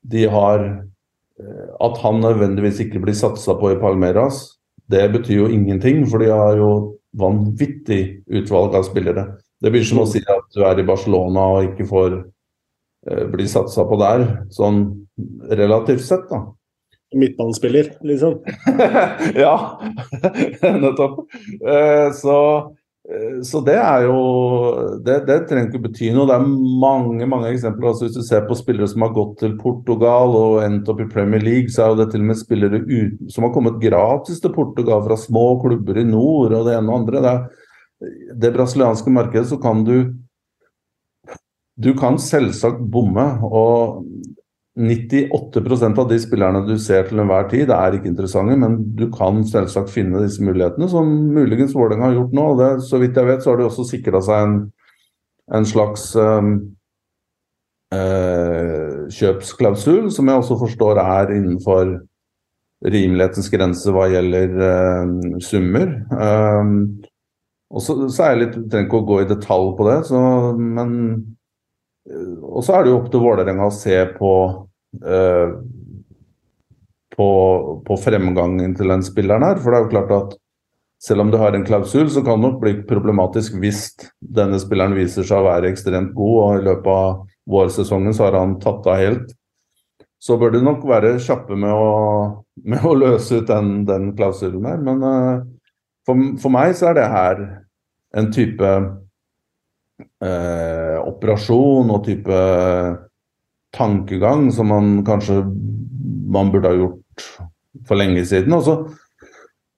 [0.01, 5.49] De har eh, At han nødvendigvis ikke blir satsa på i Palmeiras, det betyr jo
[5.51, 6.71] ingenting, for de har jo
[7.19, 9.25] vanvittig utvalg av spillere.
[9.59, 12.15] Det blir som å si at du er i Barcelona og ikke får
[13.31, 14.27] bli satsa på der.
[14.53, 14.85] Sånn
[15.49, 16.43] relativt sett, da.
[17.15, 18.41] Midtbanespiller, liksom?
[19.35, 19.81] ja,
[20.61, 21.19] nettopp.
[21.67, 22.57] Eh, så,
[23.09, 24.17] eh, så, det er jo
[25.05, 26.27] det, det, trenger ikke bety noe.
[26.27, 26.49] Det er
[26.83, 27.93] mange mange eksempler.
[27.93, 31.07] Altså, hvis du ser på spillere som har gått til Portugal og endt opp i
[31.13, 34.43] Premier League, så er jo det til og med spillere uten, som har kommet gratis
[34.43, 37.23] til Portugal fra små klubber i nord og det ene og andre.
[37.23, 37.37] Det,
[38.43, 39.95] det brasilianske markedet så kan du
[41.77, 44.03] du kan selvsagt bomme, og
[44.77, 49.41] 98% av de spillerne du ser til enhver tid, er ikke interessante, men du kan
[49.45, 52.47] selvsagt finne disse mulighetene, som muligens Vålerenga har gjort nå.
[52.59, 54.57] Det, så vidt jeg vet, så har de også sikra seg en,
[55.57, 56.51] en slags um,
[57.93, 61.97] uh, kjøpsklausul, som jeg også forstår er innenfor
[62.85, 65.89] rimelighetens grense hva gjelder uh, summer.
[66.13, 66.75] Um,
[67.73, 70.21] og så, så, er jeg litt, trenger ikke å gå i detalj på det, så,
[70.57, 70.93] men
[72.07, 74.33] og så er det jo opp til Vålerenga å se på
[75.05, 75.49] Eh,
[77.17, 77.29] på,
[77.87, 79.61] på, fremgangen til den spilleren her.
[79.61, 80.35] For det er jo klart at
[81.01, 83.89] selv om du har en klausul, så kan det nok bli problematisk hvis
[84.21, 88.39] denne spilleren viser seg å være ekstremt god, og i løpet av vårsesongen så har
[88.39, 89.35] han tatt av helt.
[90.19, 91.89] så bør du nok være kjappe med å,
[92.65, 94.79] med å løse ut den, den klausulen her.
[94.81, 95.43] Men uh,
[96.09, 97.43] for, for, meg så er det her
[98.17, 98.71] en type
[100.23, 102.39] uh, operasjon og type
[103.75, 105.41] tankegang som man kanskje
[106.27, 107.27] man burde ha gjort
[107.87, 108.53] for lenge siden.
[108.53, 108.81] Også,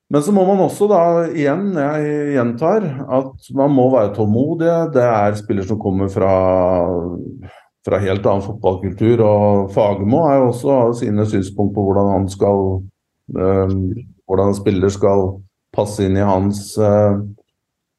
[0.09, 2.85] men så må man også da igjen, jeg gjentar,
[3.19, 4.77] at man må være tålmodige.
[4.95, 6.31] Det er spillere som kommer fra,
[7.85, 9.21] fra helt annen fotballkultur.
[9.25, 12.79] Og Fagermo har også sine synspunkt på hvordan han skal
[13.37, 13.75] øh,
[14.29, 15.23] Hvordan spiller skal
[15.73, 17.21] passe inn i hans øh,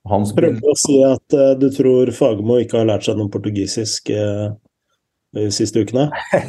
[0.09, 4.11] hans Prøver å si at uh, du tror Fagermo ikke har lært seg noe portugisisk
[4.15, 4.49] uh,
[5.37, 6.09] de siste ukene?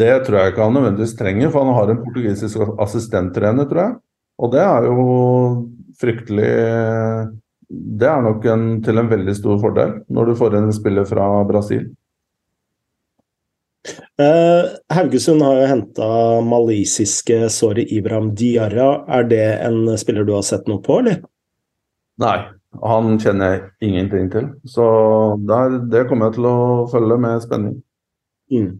[0.00, 3.94] det tror jeg ikke han nødvendigvis trenger, for han har en portugisisk assistenttrener, tror jeg.
[4.38, 5.04] Og det er jo
[5.98, 6.52] fryktelig
[7.98, 11.26] Det er nok en, til en veldig stor fordel når du får en spiller fra
[11.48, 11.88] Brasil.
[14.18, 16.08] Uh, Haugesund har jo henta
[16.44, 19.04] malisiske Sori Ibrahim Diarra.
[19.08, 21.22] Er det en spiller du har sett noe på, eller?
[22.18, 22.36] Nei,
[22.82, 24.50] han kjenner jeg ingenting til.
[24.68, 24.84] Så
[25.48, 26.58] der, det kommer jeg til å
[26.90, 27.80] følge med spenning.
[28.52, 28.70] Mm.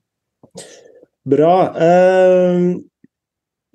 [1.28, 1.54] Bra.
[1.86, 2.60] Eh,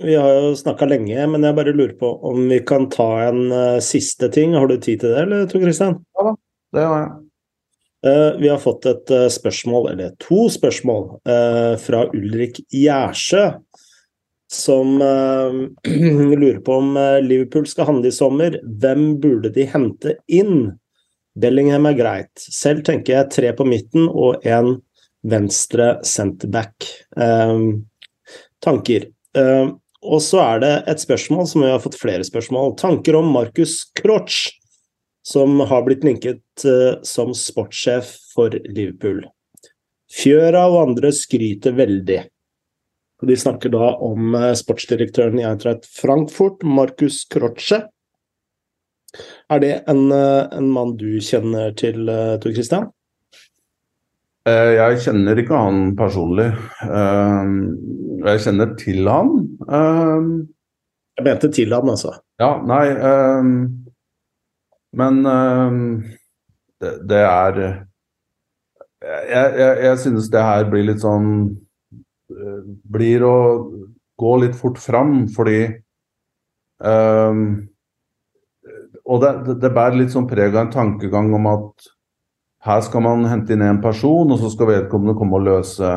[0.04, 3.44] vi har jo snakka lenge, men jeg bare lurer på om vi kan ta en
[3.54, 4.58] uh, siste ting.
[4.58, 6.00] Har du tid til det, eller Tor Kristian?
[6.18, 6.34] Ja da,
[6.76, 7.12] det har jeg.
[8.06, 13.54] Eh, vi har fått et uh, spørsmål, eller to spørsmål, eh, fra Ulrik Gjersø
[14.54, 15.00] som
[16.42, 16.92] lurer på om
[17.26, 18.60] Liverpool skal handle i sommer.
[18.62, 20.76] Hvem burde de hente inn?
[21.34, 22.30] Bellingham er greit.
[22.38, 24.76] Selv tenker jeg tre på midten og en
[25.26, 26.86] venstre centerback.
[28.62, 29.08] Tanker.
[30.06, 32.76] og så er det et spørsmål som vi har fått flere spørsmål.
[32.78, 34.52] Tanker om Markus Crotch,
[35.24, 36.66] som har blitt linket
[37.08, 39.24] som sportssjef for Liverpool.
[40.14, 42.20] Fjøra og andre skryter veldig.
[43.24, 47.86] De snakker da om eh, sportsdirektøren i Eintracht Frankfurt, Markus Krotsche.
[49.54, 52.92] Er det en, eh, en, mann du kjenner til, eh, Tor Christian?
[54.44, 56.50] Jeg kjenner ikke han personlig.
[56.84, 59.30] Jeg kjenner til han.
[61.16, 62.12] Jeg mente til han, altså.
[62.44, 62.90] Ja, nei
[64.94, 65.24] Men
[66.82, 67.60] det, det er
[69.04, 71.32] Jeg, jeg, jeg synes det her blir litt sånn
[72.94, 73.38] blir å
[74.20, 75.66] gå litt fort fram, fordi
[76.80, 77.44] um,
[79.04, 81.90] Og det, det, bærer litt sånn preg av en tankegang om at
[82.64, 85.90] her skal man hente inn en person, og så skal vedkommende komme og løse,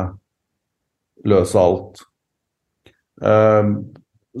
[1.23, 2.01] løse alt.
[3.23, 3.77] Um,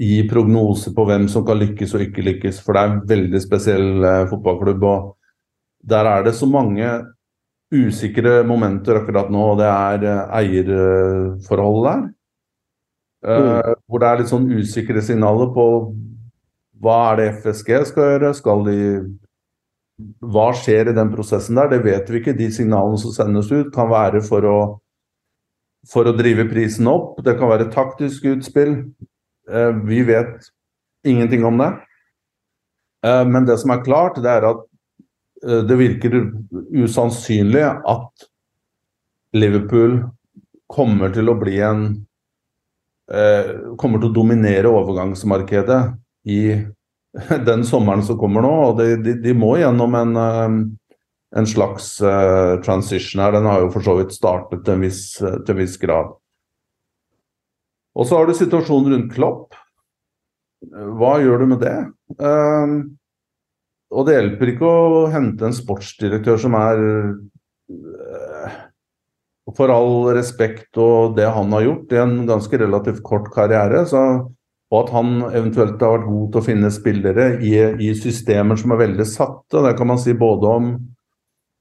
[0.00, 2.60] gi prognoser på hvem som kan lykkes og ikke lykkes.
[2.64, 4.84] For det er en veldig spesiell eh, fotballklubb.
[4.84, 6.88] og Der er det så mange
[7.70, 9.44] usikre momenter akkurat nå.
[9.52, 12.08] og Det er eh, eierforhold der.
[13.20, 13.82] Eh, mm.
[13.86, 15.66] hvor det er litt sånn usikre signaler på
[16.80, 18.32] hva er det FSG skal gjøre.
[18.36, 18.78] Skal de
[20.32, 21.68] hva skjer i den prosessen der?
[21.72, 22.36] Det vet vi ikke.
[22.36, 24.60] De signalene som sendes ut, kan være for å
[25.88, 27.20] for å drive prisen opp.
[27.24, 28.74] Det kan være taktisk utspill.
[29.50, 30.50] Eh, vi vet
[31.08, 31.70] ingenting om det.
[33.06, 34.60] Eh, men det som er klart, det er at
[35.46, 36.18] eh, det virker
[36.76, 38.28] usannsynlig at
[39.36, 40.02] Liverpool
[40.70, 41.90] kommer til å bli en
[43.10, 45.78] Kommer til å dominere overgangsmarkedet
[46.28, 46.42] i
[47.48, 48.52] den sommeren som kommer nå.
[48.70, 50.14] og De, de, de må gjennom en
[51.36, 53.32] en slags uh, transition her.
[53.32, 56.14] Den har jo for så vidt startet til en viss, uh, til en viss grad.
[57.98, 59.58] Og så har du situasjonen rundt Klopp.
[60.70, 61.76] Hva gjør du med det?
[62.20, 62.82] Uh,
[63.90, 68.58] og det hjelper ikke å hente en sportsdirektør som er uh,
[69.56, 74.02] For all respekt og det han har gjort i en ganske relativt kort karriere, så,
[74.70, 78.74] og at han eventuelt har vært god til å finne spillere i, i systemer som
[78.74, 79.64] er veldig satte.
[79.64, 80.72] Det kan man si både om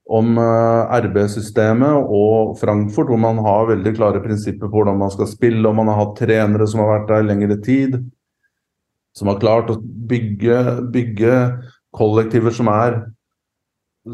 [0.09, 5.29] om eh, RB-systemet og Frankfurt, hvor man har veldig klare prinsipper på hvordan man skal
[5.29, 7.99] spille, og man har hatt trenere som har vært der i lengre tid,
[9.13, 9.77] som har klart å
[10.09, 10.57] bygge,
[10.93, 11.35] bygge
[11.93, 12.97] kollektiver som er,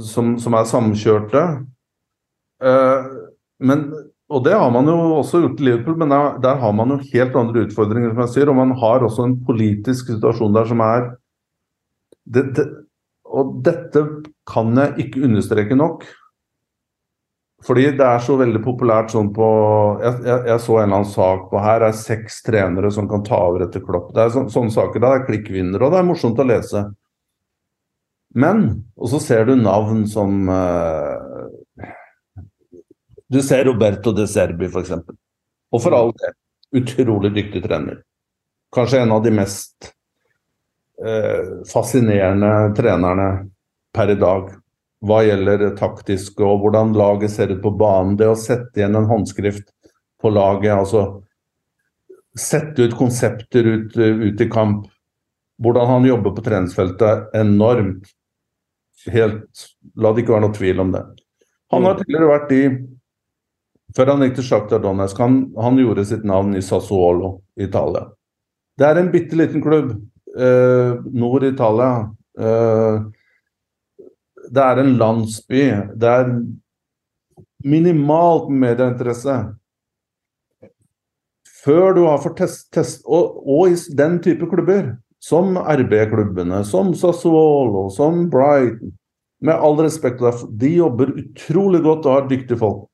[0.04, 1.46] som, som er samkjørte.
[2.60, 3.08] Eh,
[3.64, 3.88] men,
[4.30, 7.02] og det har man jo også gjort i Liverpool, men der, der, har man jo
[7.12, 10.82] helt andre utfordringer, som jeg sier, og man har også en politisk situasjon der som
[10.82, 11.12] er
[12.26, 12.66] det, det,
[13.26, 14.02] og dette
[14.50, 16.08] kan jeg ikke understreke nok.
[17.66, 19.46] Fordi det er så veldig populært sånn på
[20.04, 23.24] Jeg, jeg, jeg så en eller annen sak på her er seks trenere som kan
[23.26, 24.12] ta over etter Klopp.
[24.14, 25.02] Det er så, sånne saker.
[25.02, 26.84] Det er klikkvinnere, og det er morsomt å lese.
[28.36, 28.66] Men
[29.00, 31.25] Og så ser du navn som uh,
[33.36, 34.94] Du ser Roberto de Serbi, f.eks.
[35.76, 36.36] Og for all del,
[36.80, 37.98] utrolig dyktig trener.
[38.72, 39.90] Kanskje en av de mest
[41.04, 43.28] eh, fascinerende trenerne
[43.92, 44.54] per i dag
[45.04, 48.16] hva gjelder det taktiske og hvordan laget ser ut på banen.
[48.16, 49.68] Det å sette igjen en håndskrift
[50.24, 51.04] på laget, altså
[52.40, 54.88] sette ut konsepter ut, ut i kamp.
[55.60, 58.08] Hvordan han jobber på treningsfeltet, enormt.
[59.12, 61.08] Helt, La det ikke være noe tvil om det.
[61.76, 62.68] Han har tidligere vært i
[63.96, 68.10] Før han gikk til Sjakta Donetsk, han, han, gjorde sitt navn i Sassuolo Italia.
[68.76, 69.94] Det er en bitte liten klubb
[70.36, 71.92] eh, nord i Italia.
[72.36, 72.98] Eh,
[74.52, 75.62] det er en landsby.
[75.96, 76.34] Det er
[77.64, 79.38] minimalt medieinteresse.
[81.66, 84.92] Før du har fått test, test og, og, i den type klubber,
[85.24, 88.94] som RB-klubbene, som Sassuolo, som Brighton
[89.46, 90.22] Med all respekt,
[90.58, 92.86] de jobber utrolig godt og har dyktige folk.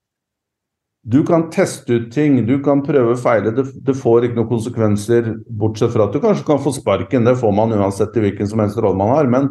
[1.02, 3.54] Du kan teste ut ting, du kan prøve og feile.
[3.58, 7.26] Det, det, får ikke noen konsekvenser, bortsett fra at du kanskje kan få sparken.
[7.26, 9.32] Det får man uansett i hvilken som helst rolle man har.
[9.32, 9.50] Men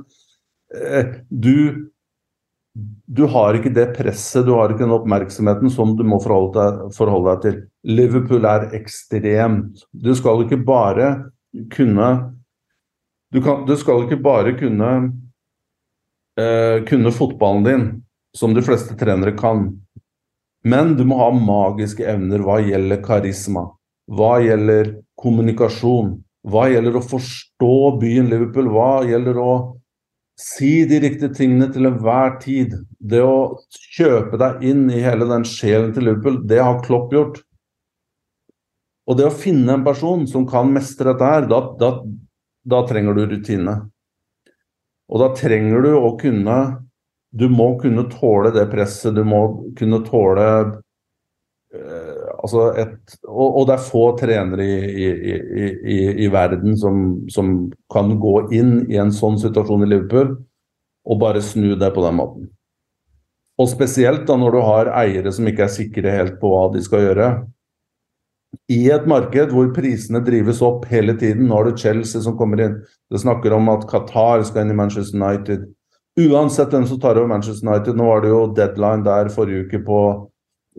[0.79, 1.91] eh, du
[3.11, 6.93] du har ikke det presset, du har ikke den oppmerksomheten som du må forholde deg,
[6.95, 7.57] forholde deg til.
[7.91, 9.83] Liverpool er ekstremt.
[9.91, 11.09] Du skal ikke bare
[11.75, 12.11] kunne
[13.31, 14.87] Du, kan, du skal ikke bare kunne
[16.39, 17.85] eh, kunne fotballen din,
[18.35, 19.69] som de fleste trenere kan.
[20.65, 23.71] Men du må ha magiske evner hva gjelder karisma,
[24.11, 26.19] hva gjelder kommunikasjon,
[26.49, 29.53] hva gjelder å forstå byen Liverpool, hva gjelder å
[30.41, 32.73] Si de riktige tingene til enhver tid.
[32.97, 33.59] Det å
[33.93, 37.43] kjøpe deg inn i hele den sjelen til Liverpool, det har Klopp gjort.
[39.05, 41.91] Og det å finne en person som kan mestre dette her, da, da,
[42.73, 43.75] da trenger du rutine.
[45.11, 46.57] Og da trenger du å kunne
[47.31, 49.41] Du må kunne tåle det presset, du må
[49.79, 50.47] kunne tåle
[51.75, 52.97] eh, altså et,
[53.29, 58.35] og, og, det er få trenere i, i, i, i verden som, som, kan gå
[58.57, 60.35] inn i en sånn situasjon i Liverpool
[61.11, 62.51] og bare snu det på den måten.
[63.61, 66.83] Og spesielt da når du har eiere som ikke er sikre helt på hva de
[66.85, 67.33] skal gjøre.
[68.73, 72.63] I et marked hvor prisene drives opp hele tiden, nå har du Chelsea som kommer
[72.65, 72.79] inn.
[73.13, 75.69] Det snakker om at Qatar skal inn i Manchester United.
[76.21, 79.81] Uansett hvem som tar over Manchester United, nå var det jo deadline der forrige uke
[79.87, 80.01] på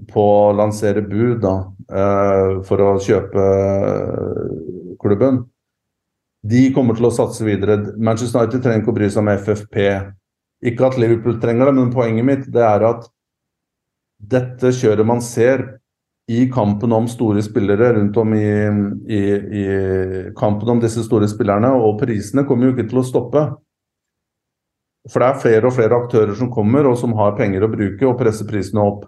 [0.10, 1.56] på å lansere bud da,
[1.92, 5.44] eh, for å kjøpe eh, klubben.
[6.42, 7.78] De kommer til å satse videre.
[7.98, 9.84] Manchester United trenger ikke å bry seg om FFP.
[10.72, 13.06] Ikke at Liverpool trenger det, men poenget mitt det er at
[14.32, 15.66] dette kjøret man ser
[16.32, 18.48] i kampen om store spillere rundt om i,
[19.10, 19.22] i,
[19.62, 19.64] i
[20.38, 23.46] kampen om disse store spillerne, og prisene kommer jo ikke til å stoppe.
[25.10, 28.06] For det er flere og flere aktører som kommer og som har penger å bruke
[28.06, 29.08] og presser prisene opp.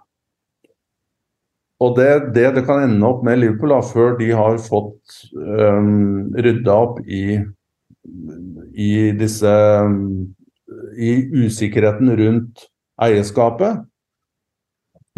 [1.83, 6.31] Og det, det, det kan ende opp med Liverpool da, før de har fått um,
[6.33, 7.41] rydda opp i,
[8.73, 9.53] i disse
[10.97, 11.11] I
[11.43, 12.67] usikkerheten rundt
[13.03, 13.83] eierskapet.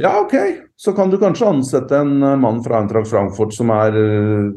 [0.02, 0.34] Ja, OK,
[0.76, 4.50] så kan du kanskje ansette en mann fra Eintracht Frankfurt som er uh,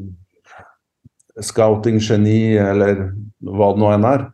[1.44, 3.04] scouting-geni, eller
[3.46, 4.26] hva det nå enn er.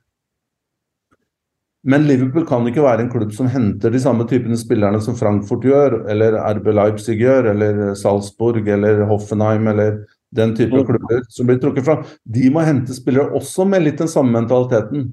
[1.85, 5.67] Men Liverpool kan ikke være en klubb som henter de samme typene spillerne som Frankfurt
[5.69, 9.99] gjør, eller RB Leipzig gjør, eller Salzburg eller Hoffenheim eller
[10.35, 10.87] den type mm.
[10.89, 11.99] klubber som blir trukket fra.
[12.25, 15.11] De må hente spillere også med litt den samme mentaliteten.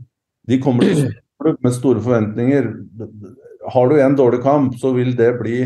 [0.48, 2.72] De kommer til en klubb med store forventninger.
[3.76, 5.60] Har du en dårlig kamp, så vil det bli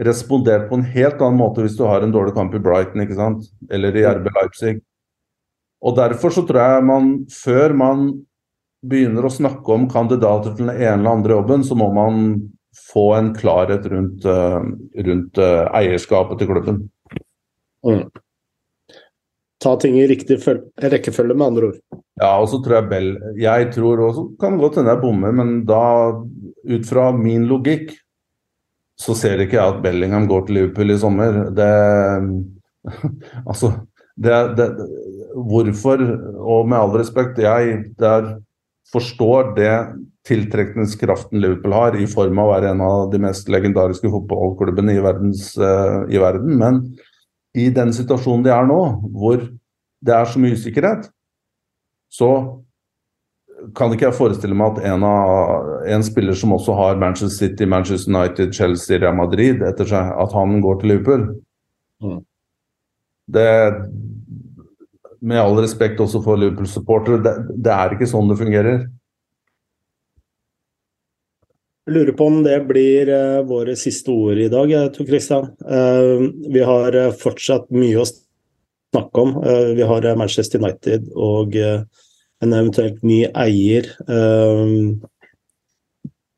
[0.00, 3.18] respondert på en helt annen måte hvis du har en dårlig kamp i Brighton ikke
[3.18, 3.50] sant?
[3.68, 4.78] eller i RB Leipzig.
[5.82, 8.10] Og Derfor så tror jeg man, før man
[8.86, 12.24] begynner å snakke om kandidater til den ene eller andre jobben, så må man
[12.92, 14.62] få en klarhet rundt, uh,
[15.06, 16.82] rundt uh, eierskapet til klubben.
[17.86, 18.04] Mm.
[19.60, 21.80] Ta ting i riktig rekkefølge, med andre ord.
[22.20, 25.52] Ja, og så tror jeg Bell Jeg tror også, kan godt hende jeg bommer, men
[25.68, 25.82] da
[26.70, 27.92] ut fra min logikk
[29.00, 31.38] så ser ikke jeg at Bellingham går til Liverpool i sommer.
[31.56, 31.70] Det
[33.50, 33.72] Altså,
[34.16, 34.68] det, det,
[35.30, 36.02] Hvorfor,
[36.36, 38.34] og med all respekt, jeg der
[38.92, 39.74] forstår det
[40.28, 45.04] tiltrekningskraften Liverpool har, i form av å være en av de mest legendariske fotballklubbene i,
[45.04, 46.58] verdens, uh, i verden.
[46.60, 46.82] Men
[47.56, 48.80] i den situasjonen de er nå,
[49.16, 49.40] hvor
[50.00, 51.08] det er så mye usikkerhet,
[52.10, 52.30] så
[53.76, 57.68] kan ikke jeg forestille meg at en, av, en spiller som også har Manchester City,
[57.68, 61.26] Manchester United, Chelsea, Real Madrid etter seg, at han går til Liverpool.
[62.00, 62.22] Mm.
[63.30, 63.50] Det
[65.20, 67.34] Med all respekt også for Liverpool-supportere, det,
[67.66, 68.86] det, er ikke sånn det fungerer.
[71.88, 75.50] Jeg lurer på om det blir uh, våre siste ord i dag, jeg tror Christian.
[75.66, 79.36] Uh, vi har uh, fortsatt mye å snakke om.
[79.76, 83.86] vi har Manchester United og en eventuelt ny eier.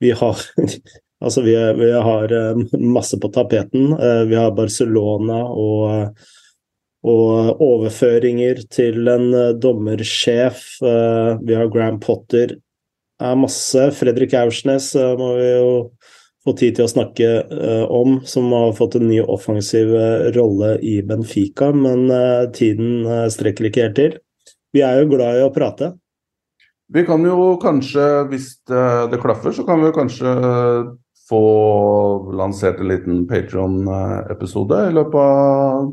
[0.05, 0.43] Vi har
[1.23, 3.93] Altså, vi, vi, har eh, masse på tapeten.
[3.93, 6.19] Eh, vi har Barcelona og,
[7.03, 10.65] og overføringer til en eh, dommersjef.
[10.83, 12.57] Vi har Graham Potter.
[12.57, 13.87] Det er masse.
[13.95, 15.73] Fredrik Aursnes må vi jo
[16.43, 17.27] få tid til å snakke
[17.95, 19.93] om, som har fått en ny offensiv
[20.35, 22.11] rolle i Benfica, men
[22.57, 24.17] tiden strekker ikke helt til.
[24.75, 25.93] Vi er jo glad i å prate.
[26.93, 28.83] Vi kan jo kanskje, hvis det,
[29.15, 30.35] det klaffer, så kan vi jo kanskje
[31.29, 31.45] få
[32.37, 35.87] lansert en liten Patron-episode i løpet av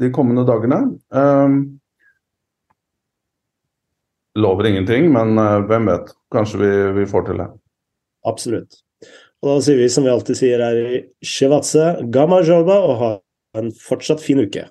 [0.00, 0.78] de kommende dagene.
[1.14, 1.58] Um,
[4.38, 6.12] lover ingenting, men uh, hvem vet.
[6.32, 7.48] Kanskje vi, vi, får til det.
[8.28, 8.80] Absolutt.
[9.42, 13.10] Og da sier vi som vi alltid sier her i Shivatse, gamma joba, og ha
[13.58, 14.68] en fortsatt fin uke.